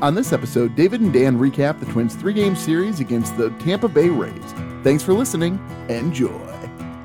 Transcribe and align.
On 0.00 0.14
this 0.14 0.32
episode, 0.32 0.74
David 0.74 1.02
and 1.02 1.12
Dan 1.12 1.38
recap 1.38 1.78
the 1.78 1.84
Twins' 1.86 2.16
three-game 2.16 2.56
series 2.56 3.00
against 3.00 3.36
the 3.36 3.50
Tampa 3.60 3.86
Bay 3.86 4.08
Rays. 4.08 4.54
Thanks 4.82 5.04
for 5.04 5.12
listening. 5.12 5.60
Enjoy. 5.88 6.51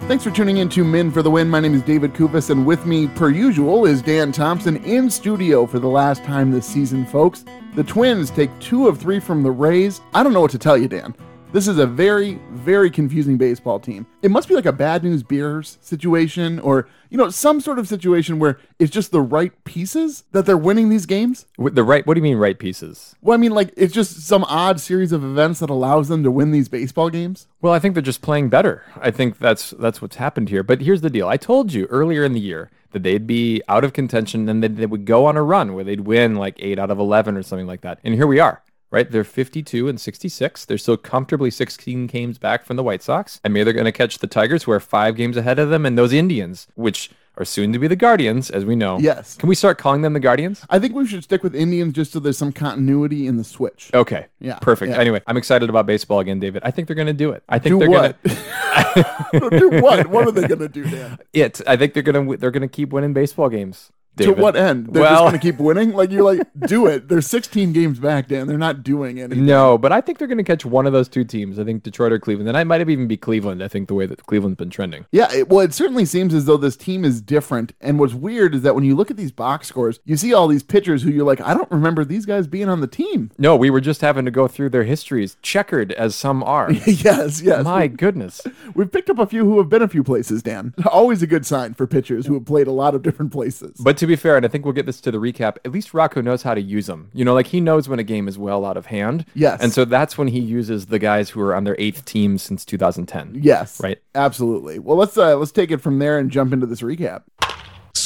Thanks 0.07 0.23
for 0.23 0.31
tuning 0.31 0.57
in 0.57 0.69
to 0.69 0.85
Men 0.85 1.11
for 1.11 1.21
the 1.21 1.29
Win. 1.29 1.49
My 1.49 1.59
name 1.59 1.73
is 1.73 1.81
David 1.81 2.13
Kufis, 2.13 2.49
and 2.49 2.65
with 2.65 2.85
me, 2.85 3.09
per 3.09 3.29
usual, 3.29 3.85
is 3.85 4.01
Dan 4.01 4.31
Thompson 4.31 4.77
in 4.85 5.09
studio 5.09 5.65
for 5.65 5.79
the 5.79 5.89
last 5.89 6.23
time 6.23 6.49
this 6.49 6.65
season, 6.65 7.05
folks. 7.05 7.43
The 7.75 7.83
Twins 7.83 8.31
take 8.31 8.57
two 8.61 8.87
of 8.87 8.97
three 8.97 9.19
from 9.19 9.43
the 9.43 9.51
Rays. 9.51 9.99
I 10.13 10.23
don't 10.23 10.31
know 10.31 10.39
what 10.39 10.51
to 10.51 10.57
tell 10.57 10.77
you, 10.77 10.87
Dan. 10.87 11.13
This 11.53 11.69
is 11.69 11.77
a 11.77 11.87
very, 11.87 12.39
very 12.51 12.91
confusing 12.91 13.37
baseball 13.37 13.79
team. 13.79 14.05
It 14.21 14.31
must 14.31 14.49
be 14.49 14.53
like 14.53 14.65
a 14.65 14.73
Bad 14.73 15.03
News 15.03 15.23
Bears 15.23 15.77
situation 15.79 16.59
or, 16.59 16.89
you 17.09 17.17
know, 17.17 17.29
some 17.29 17.61
sort 17.61 17.79
of 17.79 17.87
situation 17.87 18.37
where 18.37 18.59
it's 18.79 18.91
just 18.91 19.11
the 19.11 19.21
right 19.21 19.53
pieces 19.63 20.25
that 20.33 20.45
they're 20.45 20.57
winning 20.57 20.89
these 20.89 21.05
games. 21.05 21.45
With 21.57 21.75
the 21.75 21.85
right, 21.85 22.05
what 22.05 22.15
do 22.15 22.19
you 22.19 22.23
mean 22.23 22.37
right 22.37 22.59
pieces? 22.59 23.15
Well, 23.21 23.33
I 23.33 23.37
mean, 23.37 23.53
like, 23.53 23.73
it's 23.77 23.93
just 23.93 24.27
some 24.27 24.43
odd 24.43 24.81
series 24.81 25.13
of 25.13 25.23
events 25.23 25.61
that 25.61 25.69
allows 25.69 26.09
them 26.09 26.21
to 26.23 26.31
win 26.31 26.51
these 26.51 26.67
baseball 26.67 27.09
games. 27.09 27.47
Well, 27.61 27.71
I 27.71 27.79
think 27.79 27.93
they're 27.93 28.03
just 28.03 28.21
playing 28.21 28.49
better. 28.49 28.83
I 28.99 29.11
think 29.11 29.39
that's 29.39 29.71
that's 29.71 30.01
what's 30.01 30.17
happened 30.17 30.49
here. 30.49 30.63
But 30.63 30.81
here's 30.81 31.01
the 31.01 31.09
deal: 31.09 31.29
I 31.29 31.37
told 31.37 31.71
you 31.71 31.85
earlier 31.85 32.25
in 32.25 32.33
the 32.33 32.41
year 32.41 32.69
that 32.91 33.03
they'd 33.03 33.25
be 33.25 33.61
out 33.69 33.85
of 33.85 33.93
contention 33.93 34.49
and 34.49 34.61
that 34.63 34.75
they 34.75 34.85
would 34.85 35.05
go 35.05 35.25
on 35.25 35.37
a 35.37 35.43
run 35.43 35.73
where 35.73 35.83
they'd 35.83 36.01
win 36.01 36.35
like 36.35 36.55
eight 36.59 36.77
out 36.77 36.91
of 36.91 36.99
eleven 36.99 37.37
or 37.37 37.43
something 37.43 37.67
like 37.67 37.81
that. 37.81 37.99
And 38.03 38.13
here 38.13 38.27
we 38.27 38.39
are. 38.39 38.61
Right, 38.89 39.11
they're 39.11 39.25
52 39.25 39.89
and 39.89 39.99
66. 39.99 40.63
They're 40.63 40.77
still 40.77 40.95
comfortably 40.95 41.51
16 41.51 42.07
games 42.07 42.37
back 42.37 42.63
from 42.65 42.77
the 42.77 42.83
White 42.83 43.03
Sox. 43.03 43.41
And 43.43 43.53
maybe 43.53 43.65
they're 43.65 43.73
going 43.73 43.83
to 43.85 43.91
catch 43.91 44.19
the 44.19 44.27
Tigers, 44.27 44.63
who 44.63 44.71
are 44.71 44.79
five 44.79 45.17
games 45.17 45.35
ahead 45.35 45.59
of 45.59 45.69
them, 45.69 45.85
and 45.85 45.97
those 45.97 46.13
Indians, 46.13 46.67
which 46.75 47.09
are 47.35 47.43
soon 47.45 47.73
to 47.73 47.79
be 47.79 47.87
the 47.87 47.97
Guardians, 47.97 48.49
as 48.49 48.63
we 48.63 48.75
know. 48.75 48.97
Yes. 48.97 49.35
Can 49.35 49.49
we 49.49 49.55
start 49.55 49.77
calling 49.77 50.01
them 50.03 50.13
the 50.13 50.19
Guardians? 50.21 50.65
I 50.69 50.79
think 50.79 50.95
we 50.95 51.05
should 51.05 51.23
stick 51.23 51.43
with 51.43 51.53
Indians 51.53 51.93
just 51.93 52.13
so 52.13 52.19
there's 52.19 52.37
some 52.37 52.53
continuity 52.53 53.27
in 53.27 53.35
the 53.35 53.43
switch. 53.43 53.91
Okay. 53.93 54.25
Yeah, 54.39 54.57
Perfect. 54.59 54.93
yeah. 54.93 54.99
Anyway, 54.99 55.21
I'm 55.27 55.37
excited 55.37 55.69
about 55.69 55.85
baseball 55.85 56.19
again, 56.19 56.39
David. 56.39 56.63
I 56.65 56.71
think 56.71 56.87
they're 56.87 56.95
going 56.95 57.07
to 57.07 57.13
do 57.13 57.31
it. 57.31 57.43
I 57.49 57.59
think 57.59 57.73
Do 57.73 57.79
they're 57.79 57.87
going 57.89 58.13
to 58.23 59.49
do 59.59 59.69
what? 59.81 60.07
What 60.07 60.27
are 60.27 60.31
they 60.31 60.47
going 60.47 60.59
to 60.61 60.69
do, 60.69 60.85
Dan? 60.85 61.19
it. 61.33 61.61
I 61.67 61.75
think 61.75 61.93
they're 61.93 62.03
going 62.03 62.27
to 62.27 62.37
they're 62.37 62.51
going 62.51 62.61
to 62.61 62.67
keep 62.67 62.91
winning 62.93 63.13
baseball 63.13 63.49
games. 63.49 63.91
David. 64.17 64.35
To 64.35 64.41
what 64.41 64.55
end? 64.55 64.87
They're 64.93 65.03
well, 65.03 65.11
just 65.11 65.21
going 65.21 65.33
to 65.33 65.39
keep 65.39 65.59
winning? 65.59 65.93
Like, 65.93 66.11
you're 66.11 66.23
like, 66.23 66.47
do 66.67 66.87
it. 66.87 67.07
They're 67.07 67.21
16 67.21 67.73
games 67.73 67.99
back, 67.99 68.27
Dan. 68.27 68.47
They're 68.47 68.57
not 68.57 68.83
doing 68.83 69.19
anything. 69.19 69.45
no, 69.45 69.77
but 69.77 69.91
I 69.91 70.01
think 70.01 70.17
they're 70.17 70.27
going 70.27 70.37
to 70.37 70.43
catch 70.43 70.65
one 70.65 70.85
of 70.85 70.93
those 70.93 71.07
two 71.07 71.23
teams. 71.23 71.59
I 71.59 71.63
think 71.63 71.83
Detroit 71.83 72.11
or 72.11 72.19
Cleveland. 72.19 72.49
And 72.49 72.57
I 72.57 72.63
might 72.63 72.81
have 72.81 72.89
even 72.89 73.07
be 73.07 73.17
Cleveland. 73.17 73.63
I 73.63 73.67
think 73.67 73.87
the 73.87 73.93
way 73.93 74.05
that 74.05 74.25
Cleveland's 74.25 74.57
been 74.57 74.69
trending. 74.69 75.05
Yeah, 75.11 75.31
it, 75.33 75.49
well, 75.49 75.61
it 75.61 75.73
certainly 75.73 76.05
seems 76.05 76.33
as 76.33 76.45
though 76.45 76.57
this 76.57 76.75
team 76.75 77.05
is 77.05 77.21
different. 77.21 77.73
And 77.79 77.99
what's 77.99 78.13
weird 78.13 78.55
is 78.55 78.63
that 78.63 78.75
when 78.75 78.83
you 78.83 78.95
look 78.95 79.11
at 79.11 79.17
these 79.17 79.31
box 79.31 79.67
scores, 79.67 79.99
you 80.05 80.17
see 80.17 80.33
all 80.33 80.47
these 80.47 80.63
pitchers 80.63 81.03
who 81.03 81.11
you're 81.11 81.25
like, 81.25 81.41
I 81.41 81.53
don't 81.53 81.71
remember 81.71 82.03
these 82.03 82.25
guys 82.25 82.47
being 82.47 82.69
on 82.69 82.81
the 82.81 82.87
team. 82.87 83.31
No, 83.37 83.55
we 83.55 83.69
were 83.69 83.81
just 83.81 84.01
having 84.01 84.25
to 84.25 84.31
go 84.31 84.47
through 84.47 84.69
their 84.69 84.83
histories, 84.83 85.37
checkered 85.41 85.91
as 85.93 86.15
some 86.15 86.43
are. 86.43 86.71
yes, 86.85 87.41
yes. 87.41 87.63
My 87.63 87.87
goodness. 87.87 88.41
We've 88.73 88.91
picked 88.91 89.09
up 89.09 89.19
a 89.19 89.25
few 89.25 89.45
who 89.45 89.57
have 89.59 89.69
been 89.69 89.81
a 89.81 89.87
few 89.87 90.03
places, 90.03 90.41
Dan. 90.41 90.73
Always 90.85 91.21
a 91.21 91.27
good 91.27 91.45
sign 91.45 91.73
for 91.73 91.85
pitchers 91.85 92.25
who 92.25 92.33
have 92.33 92.45
played 92.45 92.67
a 92.67 92.71
lot 92.71 92.95
of 92.95 93.03
different 93.03 93.31
places. 93.31 93.77
But 93.79 93.97
to 93.97 94.06
be 94.07 94.15
fair, 94.15 94.37
and 94.37 94.45
I 94.45 94.49
think 94.49 94.65
we'll 94.65 94.73
get 94.73 94.85
this 94.85 94.99
to 95.01 95.11
the 95.11 95.17
recap, 95.19 95.57
at 95.65 95.71
least 95.71 95.93
Rocco 95.93 96.21
knows 96.21 96.43
how 96.43 96.53
to 96.53 96.61
use 96.61 96.87
them. 96.87 97.09
You 97.13 97.25
know, 97.25 97.33
like 97.33 97.47
he 97.47 97.59
knows 97.61 97.87
when 97.89 97.99
a 97.99 98.03
game 98.03 98.27
is 98.27 98.37
well 98.37 98.65
out 98.65 98.77
of 98.77 98.85
hand. 98.87 99.25
Yes. 99.35 99.61
And 99.61 99.71
so 99.71 99.85
that's 99.85 100.17
when 100.17 100.27
he 100.29 100.39
uses 100.39 100.87
the 100.87 100.99
guys 100.99 101.29
who 101.29 101.41
are 101.41 101.53
on 101.55 101.63
their 101.63 101.75
eighth 101.79 102.05
team 102.05 102.37
since 102.37 102.65
2010. 102.65 103.39
yes, 103.43 103.79
Right. 103.81 103.99
absolutely. 104.15 104.79
Well, 104.79 104.97
let's 104.97 105.17
uh, 105.17 105.35
let's 105.37 105.51
take 105.51 105.71
it 105.71 105.77
from 105.81 105.99
there 105.99 106.17
and 106.17 106.31
jump 106.31 106.53
into 106.53 106.65
this 106.65 106.81
recap. 106.81 107.23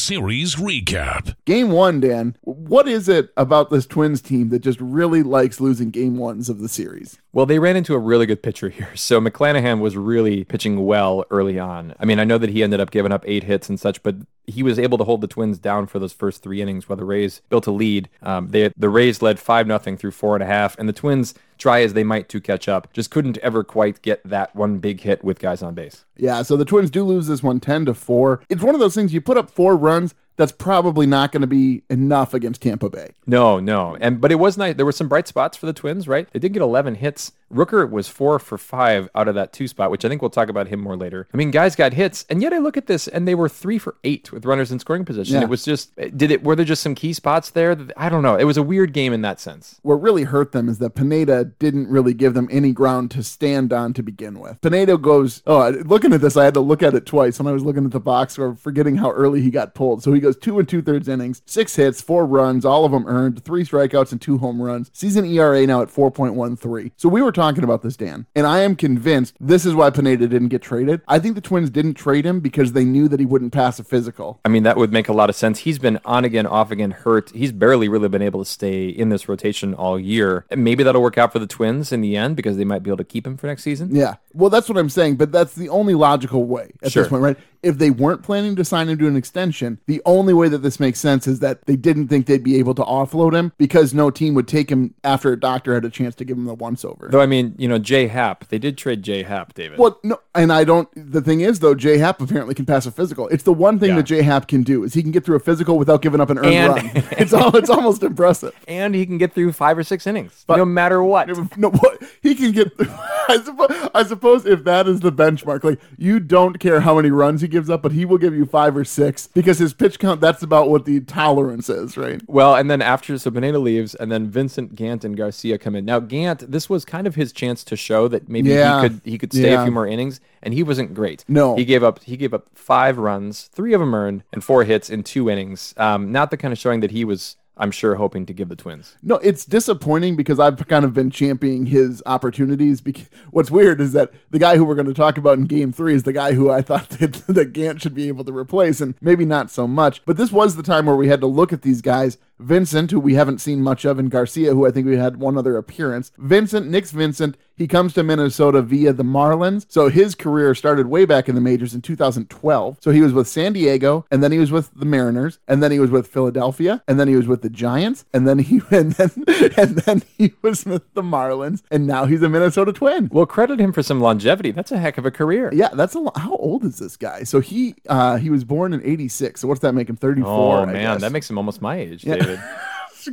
Series 0.01 0.56
recap. 0.56 1.35
Game 1.45 1.69
one, 1.69 2.00
Dan. 2.00 2.35
What 2.41 2.88
is 2.88 3.07
it 3.07 3.31
about 3.38 3.69
this 3.69 3.85
Twins 3.85 4.19
team 4.19 4.50
that 4.50 4.63
just 4.63 4.81
really 4.81 5.22
likes 5.22 5.62
losing 5.62 5.91
game 5.91 6.17
ones 6.17 6.50
of 6.50 6.57
the 6.57 6.67
series? 6.67 7.19
Well, 7.34 7.45
they 7.45 7.59
ran 7.59 7.75
into 7.78 7.94
a 7.94 8.00
really 8.00 8.25
good 8.25 8.41
pitcher 8.41 8.69
here. 8.69 8.90
So 8.95 9.22
McClanahan 9.22 9.79
was 9.79 9.95
really 9.95 10.44
pitching 10.44 10.85
well 10.85 11.23
early 11.29 11.59
on. 11.59 11.94
I 12.00 12.06
mean, 12.06 12.19
I 12.19 12.23
know 12.23 12.38
that 12.40 12.50
he 12.50 12.63
ended 12.63 12.79
up 12.79 12.90
giving 12.91 13.11
up 13.11 13.23
eight 13.28 13.44
hits 13.44 13.69
and 13.69 13.79
such, 13.79 14.01
but 14.01 14.16
he 14.47 14.63
was 14.63 14.79
able 14.79 14.97
to 14.97 15.03
hold 15.03 15.22
the 15.22 15.28
Twins 15.28 15.59
down 15.59 15.88
for 15.88 16.00
those 16.00 16.13
first 16.13 16.41
three 16.41 16.61
innings 16.61 16.90
while 16.90 16.97
the 16.97 17.06
Rays 17.06 17.41
built 17.50 17.67
a 17.67 17.72
lead. 17.72 18.09
Um, 18.22 18.50
they, 18.50 18.72
the 18.75 18.90
Rays 18.90 19.22
led 19.22 19.40
5 19.40 19.67
nothing 19.67 19.97
through 19.97 20.11
four 20.11 20.35
and 20.35 20.44
a 20.44 20.47
half, 20.47 20.78
and 20.78 20.90
the 20.90 20.94
Twins, 20.94 21.34
try 21.57 21.81
as 21.81 21.94
they 21.94 22.03
might 22.03 22.28
to 22.29 22.41
catch 22.41 22.67
up, 22.67 22.91
just 22.91 23.11
couldn't 23.11 23.38
ever 23.40 23.63
quite 23.63 24.01
get 24.01 24.22
that 24.23 24.56
one 24.56 24.79
big 24.79 25.01
hit 25.01 25.23
with 25.23 25.40
guys 25.40 25.61
on 25.61 25.73
base. 25.75 26.06
Yeah, 26.17 26.41
so 26.41 26.57
the 26.57 26.66
Twins 26.66 26.90
do 26.90 27.03
lose 27.03 27.28
this 27.28 27.44
one 27.44 27.59
10 27.59 27.85
to 27.85 27.94
4. 27.94 28.41
It's 28.50 28.63
one 28.63 28.75
of 28.75 28.81
those 28.81 28.95
things 28.95 29.13
you 29.13 29.22
put 29.22 29.38
up 29.38 29.50
four 29.50 29.78
runs, 29.78 29.91
runs 29.91 30.16
that's 30.37 30.51
probably 30.51 31.05
not 31.05 31.31
going 31.31 31.41
to 31.41 31.47
be 31.47 31.83
enough 31.89 32.33
against 32.33 32.61
Tampa 32.61 32.89
Bay. 32.89 33.11
No, 33.25 33.59
no. 33.59 33.97
And 33.99 34.21
but 34.21 34.31
it 34.31 34.35
was 34.35 34.57
nice. 34.57 34.75
There 34.75 34.85
were 34.85 34.91
some 34.91 35.07
bright 35.07 35.27
spots 35.27 35.57
for 35.57 35.65
the 35.65 35.73
Twins, 35.73 36.07
right? 36.07 36.27
They 36.31 36.39
did 36.39 36.53
get 36.53 36.61
11 36.61 36.95
hits. 36.95 37.31
Rooker 37.51 37.89
was 37.89 38.07
4 38.07 38.39
for 38.39 38.57
5 38.57 39.09
out 39.13 39.27
of 39.27 39.35
that 39.35 39.51
two 39.51 39.67
spot, 39.67 39.91
which 39.91 40.05
I 40.05 40.07
think 40.07 40.21
we'll 40.21 40.29
talk 40.29 40.47
about 40.47 40.69
him 40.69 40.79
more 40.79 40.95
later. 40.95 41.27
I 41.33 41.37
mean, 41.37 41.51
guys 41.51 41.75
got 41.75 41.91
hits, 41.91 42.25
and 42.29 42.41
yet 42.41 42.53
I 42.53 42.59
look 42.59 42.77
at 42.77 42.87
this 42.87 43.09
and 43.09 43.27
they 43.27 43.35
were 43.35 43.49
3 43.49 43.77
for 43.77 43.97
8 44.05 44.31
with 44.31 44.45
runners 44.45 44.71
in 44.71 44.79
scoring 44.79 45.03
position. 45.03 45.35
Yeah. 45.35 45.43
It 45.43 45.49
was 45.49 45.65
just 45.65 45.93
did 45.95 46.31
it 46.31 46.43
were 46.43 46.55
there 46.55 46.65
just 46.65 46.81
some 46.81 46.95
key 46.95 47.11
spots 47.11 47.49
there? 47.49 47.77
I 47.97 48.07
don't 48.07 48.23
know. 48.23 48.37
It 48.37 48.45
was 48.45 48.55
a 48.55 48.63
weird 48.63 48.93
game 48.93 49.11
in 49.11 49.21
that 49.23 49.39
sense. 49.39 49.79
What 49.83 49.95
really 49.95 50.23
hurt 50.23 50.53
them 50.53 50.69
is 50.69 50.77
that 50.77 50.91
Pineda 50.91 51.45
didn't 51.59 51.89
really 51.89 52.13
give 52.13 52.33
them 52.33 52.47
any 52.49 52.71
ground 52.71 53.11
to 53.11 53.23
stand 53.23 53.73
on 53.73 53.93
to 53.93 54.03
begin 54.03 54.39
with. 54.39 54.61
Pineda 54.61 54.97
goes, 54.97 55.43
oh, 55.45 55.69
looking 55.85 56.13
at 56.13 56.21
this, 56.21 56.37
I 56.37 56.45
had 56.45 56.53
to 56.53 56.61
look 56.61 56.81
at 56.81 56.93
it 56.93 57.05
twice 57.05 57.37
when 57.37 57.47
I 57.47 57.51
was 57.51 57.63
looking 57.63 57.83
at 57.83 57.91
the 57.91 57.99
box 57.99 58.33
score, 58.33 58.55
forgetting 58.55 58.95
how 58.95 59.11
early 59.11 59.41
he 59.41 59.49
got 59.49 59.75
pulled. 59.75 60.03
So 60.03 60.13
he 60.13 60.20
goes 60.21 60.37
two 60.37 60.59
and 60.59 60.67
two 60.69 60.81
thirds 60.81 61.07
innings, 61.07 61.41
six 61.45 61.75
hits, 61.75 62.01
four 62.01 62.25
runs, 62.25 62.63
all 62.63 62.85
of 62.85 62.91
them 62.91 63.05
earned, 63.07 63.43
three 63.43 63.63
strikeouts 63.65 64.11
and 64.11 64.21
two 64.21 64.37
home 64.37 64.61
runs. 64.61 64.89
Season 64.93 65.25
ERA 65.25 65.65
now 65.67 65.81
at 65.81 65.89
4.13. 65.89 66.91
So 66.97 67.09
we 67.09 67.21
were 67.21 67.31
talking 67.31 67.63
about 67.63 67.81
this, 67.81 67.97
Dan, 67.97 68.25
and 68.35 68.45
I 68.47 68.59
am 68.59 68.75
convinced 68.75 69.35
this 69.39 69.65
is 69.65 69.73
why 69.75 69.89
Pineda 69.89 70.27
didn't 70.27 70.49
get 70.49 70.61
traded. 70.61 71.01
I 71.07 71.19
think 71.19 71.35
the 71.35 71.41
Twins 71.41 71.69
didn't 71.69 71.95
trade 71.95 72.25
him 72.25 72.39
because 72.39 72.73
they 72.73 72.85
knew 72.85 73.07
that 73.07 73.19
he 73.19 73.25
wouldn't 73.25 73.53
pass 73.53 73.79
a 73.79 73.83
physical. 73.83 74.39
I 74.45 74.49
mean, 74.49 74.63
that 74.63 74.77
would 74.77 74.91
make 74.93 75.09
a 75.09 75.13
lot 75.13 75.29
of 75.29 75.35
sense. 75.35 75.59
He's 75.59 75.79
been 75.79 75.99
on 76.05 76.25
again, 76.25 76.45
off 76.45 76.71
again, 76.71 76.91
hurt. 76.91 77.31
He's 77.31 77.51
barely 77.51 77.87
really 77.89 78.09
been 78.09 78.21
able 78.21 78.43
to 78.43 78.49
stay 78.49 78.87
in 78.87 79.09
this 79.09 79.27
rotation 79.27 79.73
all 79.73 79.99
year. 79.99 80.45
And 80.49 80.63
maybe 80.63 80.83
that'll 80.83 81.01
work 81.01 81.17
out 81.17 81.31
for 81.33 81.39
the 81.39 81.47
Twins 81.47 81.91
in 81.91 82.01
the 82.01 82.15
end 82.15 82.35
because 82.35 82.57
they 82.57 82.65
might 82.65 82.83
be 82.83 82.89
able 82.89 82.97
to 82.97 83.03
keep 83.03 83.25
him 83.25 83.37
for 83.37 83.47
next 83.47 83.63
season. 83.63 83.95
Yeah. 83.95 84.15
Well, 84.33 84.49
that's 84.49 84.69
what 84.69 84.77
I'm 84.77 84.89
saying, 84.89 85.15
but 85.15 85.31
that's 85.31 85.55
the 85.55 85.69
only 85.69 85.93
logical 85.93 86.45
way 86.45 86.71
at 86.81 86.91
Sure. 86.91 87.03
this 87.03 87.09
point, 87.09 87.23
right? 87.23 87.37
If 87.63 87.77
they 87.77 87.91
weren't 87.91 88.23
planning 88.23 88.55
to 88.55 88.65
sign 88.65 88.89
him 88.89 88.97
to 88.99 89.07
an 89.07 89.15
extension, 89.15 89.79
the 89.85 90.01
only 90.11 90.33
way 90.33 90.47
that 90.49 90.59
this 90.59 90.79
makes 90.79 90.99
sense 90.99 91.25
is 91.27 91.39
that 91.39 91.66
they 91.66 91.75
didn't 91.75 92.07
think 92.09 92.25
they'd 92.27 92.44
be 92.44 92.57
able 92.59 92.75
to 92.75 92.83
offload 92.83 93.33
him 93.33 93.51
because 93.57 93.93
no 93.93 94.09
team 94.11 94.34
would 94.35 94.47
take 94.47 94.69
him 94.72 94.93
after 95.03 95.31
a 95.34 95.40
doctor 95.40 95.73
had 95.73 95.85
a 95.85 95.90
chance 95.90 96.13
to 96.16 96.25
give 96.25 96.37
him 96.37 96.46
the 96.46 96.53
once 96.53 96.85
over. 96.85 97.08
Though 97.11 97.22
I 97.22 97.25
mean, 97.25 97.55
you 97.58 97.67
know, 97.67 97.79
Jay 97.79 98.08
Happ, 98.08 98.47
they 98.49 98.59
did 98.59 98.78
trade 98.78 99.02
Jay 99.03 99.23
Happ, 99.23 99.53
David. 99.53 99.79
Well, 99.79 99.99
no, 100.03 100.19
and 100.35 100.52
I 100.53 100.63
don't. 100.63 100.87
The 100.96 101.22
thing 101.22 101.41
is, 101.41 101.59
though, 101.59 101.73
J 101.75 101.97
Happ 101.97 102.22
apparently 102.22 102.53
can 102.55 102.66
pass 102.66 102.85
a 102.85 102.91
physical. 102.91 103.28
It's 103.29 103.43
the 103.43 103.53
one 103.53 103.79
thing 103.79 103.90
Yeah. 103.90 103.96
that 103.97 104.03
J 104.03 104.22
Happ 104.22 104.47
can 104.47 104.63
do 104.63 104.84
is 104.84 104.93
he 104.93 105.02
can 105.02 105.11
get 105.11 105.23
through 105.25 105.35
a 105.37 105.40
physical 105.40 105.78
without 105.78 106.02
giving 106.02 106.19
up 106.22 106.29
an 106.29 106.37
earned 106.40 106.47
And- 106.47 106.75
run. 106.75 107.03
It's 107.17 107.34
all. 107.34 107.55
It's 107.55 107.69
almost 107.69 108.03
impressive. 108.03 108.53
and 108.67 108.93
he 108.96 109.05
can 109.05 109.17
get 109.17 109.34
through 109.34 109.52
five 109.53 109.78
or 109.78 109.84
six 109.84 110.08
innings, 110.08 110.46
no 110.49 110.66
matter 110.66 111.03
what. 111.03 111.28
No, 111.58 111.69
what 111.69 112.02
he 112.22 112.35
can 112.35 112.52
get. 112.52 112.72
I 112.79 113.40
suppose, 113.43 113.90
I 113.93 114.03
suppose 114.03 114.46
if 114.46 114.63
that 114.63 114.87
is 114.87 114.99
the 115.02 115.11
benchmark, 115.11 115.63
like 115.63 115.79
you 115.97 116.19
don't 116.19 116.59
care 116.59 116.81
how 116.81 116.96
many 116.96 117.11
runs 117.11 117.41
he 117.41 117.47
gives 117.47 117.69
up, 117.69 117.81
but 117.81 117.91
he 117.91 118.05
will 118.05 118.17
give 118.17 118.34
you 118.34 118.46
five 118.46 118.75
or 118.75 118.84
six 118.84 119.28
because 119.28 119.59
his 119.59 119.73
pitch 119.73 119.99
count. 120.01 120.19
That's 120.21 120.43
about 120.43 120.69
what 120.69 120.85
the 120.85 120.99
tolerance 121.01 121.69
is, 121.69 121.95
right? 121.97 122.21
Well, 122.27 122.55
and 122.55 122.69
then 122.69 122.81
after, 122.81 123.17
so 123.17 123.31
Pineda 123.31 123.59
leaves, 123.59 123.95
and 123.95 124.11
then 124.11 124.29
Vincent 124.29 124.75
Gant 124.75 125.05
and 125.05 125.15
Garcia 125.15 125.57
come 125.57 125.75
in. 125.75 125.85
Now, 125.85 125.99
Gant, 125.99 126.51
this 126.51 126.69
was 126.69 126.83
kind 126.83 127.07
of 127.07 127.15
his 127.15 127.31
chance 127.31 127.63
to 127.65 127.75
show 127.75 128.07
that 128.09 128.27
maybe 128.27 128.49
Yeah. 128.49 128.81
he 128.81 128.89
could 128.89 129.01
he 129.05 129.17
could 129.17 129.31
stay 129.33 129.51
Yeah. 129.51 129.61
a 129.61 129.63
few 129.63 129.71
more 129.71 129.87
innings, 129.87 130.19
and 130.43 130.53
he 130.53 130.63
wasn't 130.63 130.93
great. 130.93 131.23
No. 131.27 131.55
he 131.55 131.63
gave 131.65 131.83
up 131.83 132.03
he 132.03 132.17
gave 132.17 132.33
up 132.33 132.47
five 132.53 132.97
runs, 132.97 133.43
three 133.53 133.73
of 133.73 133.79
them 133.79 133.93
earned, 133.95 134.23
and 134.33 134.43
four 134.43 134.63
hits 134.63 134.89
in 134.89 135.03
two 135.03 135.29
innings. 135.29 135.73
Um, 135.77 136.11
not 136.11 136.31
the 136.31 136.37
kind 136.37 136.51
of 136.51 136.57
showing 136.57 136.79
that 136.81 136.91
he 136.91 137.05
was 137.05 137.37
I'm 137.57 137.71
sure 137.71 137.95
hoping 137.95 138.25
to 138.25 138.33
give 138.33 138.49
the 138.49 138.55
Twins. 138.55 138.95
No, 139.03 139.17
it's 139.17 139.45
disappointing 139.45 140.15
because 140.15 140.39
I've 140.39 140.67
kind 140.67 140.85
of 140.85 140.93
been 140.93 141.11
championing 141.11 141.65
his 141.67 142.01
opportunities. 142.05 142.81
Because 142.81 143.07
what's 143.29 143.51
weird 143.51 143.81
is 143.81 143.91
that 143.93 144.11
the 144.29 144.39
guy 144.39 144.57
who 144.57 144.63
we're 144.63 144.75
going 144.75 144.87
to 144.87 144.93
talk 144.93 145.17
about 145.17 145.37
in 145.37 145.45
Game 145.45 145.71
Three 145.71 145.93
is 145.93 146.03
the 146.03 146.13
guy 146.13 146.33
who 146.33 146.49
I 146.49 146.61
thought 146.61 146.89
that, 146.99 147.13
that 147.27 147.53
Gant 147.53 147.81
should 147.81 147.93
be 147.93 148.07
able 148.07 148.23
to 148.23 148.35
replace, 148.35 148.79
and 148.81 148.95
maybe 149.01 149.25
not 149.25 149.51
so 149.51 149.67
much. 149.67 150.03
But 150.05 150.17
this 150.17 150.31
was 150.31 150.55
the 150.55 150.63
time 150.63 150.85
where 150.85 150.95
we 150.95 151.09
had 151.09 151.21
to 151.21 151.27
look 151.27 151.51
at 151.53 151.61
these 151.61 151.81
guys. 151.81 152.17
Vincent, 152.41 152.91
who 152.91 152.99
we 152.99 153.14
haven't 153.14 153.40
seen 153.40 153.61
much 153.61 153.85
of, 153.85 153.99
and 153.99 154.09
Garcia, 154.09 154.53
who 154.53 154.66
I 154.67 154.72
think 154.72 154.88
we 154.88 154.97
had 154.97 155.17
one 155.17 155.38
other 155.38 155.58
appearance. 155.58 156.11
Vincent, 156.17 156.67
Nick's 156.67 156.91
Vincent, 156.91 157.38
he 157.55 157.67
comes 157.67 157.93
to 157.93 158.03
Minnesota 158.03 158.61
via 158.64 158.91
the 158.91 159.03
Marlins. 159.03 159.66
So 159.70 159.90
his 159.90 160.16
career 160.16 160.55
started 160.55 160.88
way 160.88 161.05
back 161.05 161.29
in 161.29 161.35
the 161.35 161.41
majors 161.41 161.76
in 161.76 161.82
2012. 161.82 162.78
So 162.82 162.91
he 162.91 163.02
was 163.02 163.14
with 163.14 163.28
San 163.28 163.53
Diego, 163.53 164.05
and 164.09 164.23
then 164.23 164.32
he 164.32 164.40
was 164.40 164.52
with 164.52 164.72
the 164.73 164.85
Mariners, 164.85 165.38
and 165.47 165.61
then 165.61 165.72
he 165.72 165.79
was 165.79 165.91
with 165.91 166.08
Philadelphia, 166.08 166.82
and 166.88 166.99
then 166.99 167.08
he 167.08 167.16
was 167.16 167.28
with 167.28 167.43
the 167.43 167.49
Giants, 167.52 168.05
and 168.14 168.28
then 168.28 168.40
he 168.40 168.61
and 168.72 168.94
then 168.94 169.11
and 169.58 169.76
then 169.78 170.02
he 170.17 170.34
was 170.41 170.66
with 170.66 170.91
the 170.96 171.03
Marlins, 171.03 171.61
and 171.70 171.85
now 171.85 172.05
he's 172.05 172.23
a 172.23 172.29
Minnesota 172.29 172.73
Twin. 172.73 173.09
Well, 173.11 173.28
credit 173.28 173.59
him 173.59 173.72
for 173.72 173.84
some 173.84 174.02
longevity. 174.02 174.52
That's 174.52 174.72
a 174.72 174.79
heck 174.79 174.97
of 174.97 175.05
a 175.05 175.11
career. 175.11 175.52
Yeah, 175.53 175.70
that's 175.73 175.94
a 175.94 175.99
lot. 175.99 176.17
How 176.17 176.35
old 176.37 176.64
is 176.64 176.79
this 176.79 176.97
guy? 176.97 177.23
So 177.23 177.41
he 177.41 177.76
uh 177.87 178.17
he 178.17 178.32
was 178.32 178.44
born 178.44 178.73
in 178.73 178.82
86. 178.84 179.40
So 179.40 179.47
what's 179.47 179.61
that 179.61 179.73
make 179.73 179.90
him 179.90 179.97
34? 179.97 180.29
Oh 180.32 180.66
man, 180.66 180.99
that 181.02 181.11
makes 181.11 181.29
him 181.29 181.37
almost 181.37 181.61
my 181.61 181.76
age, 181.78 182.03
David. 182.35 182.43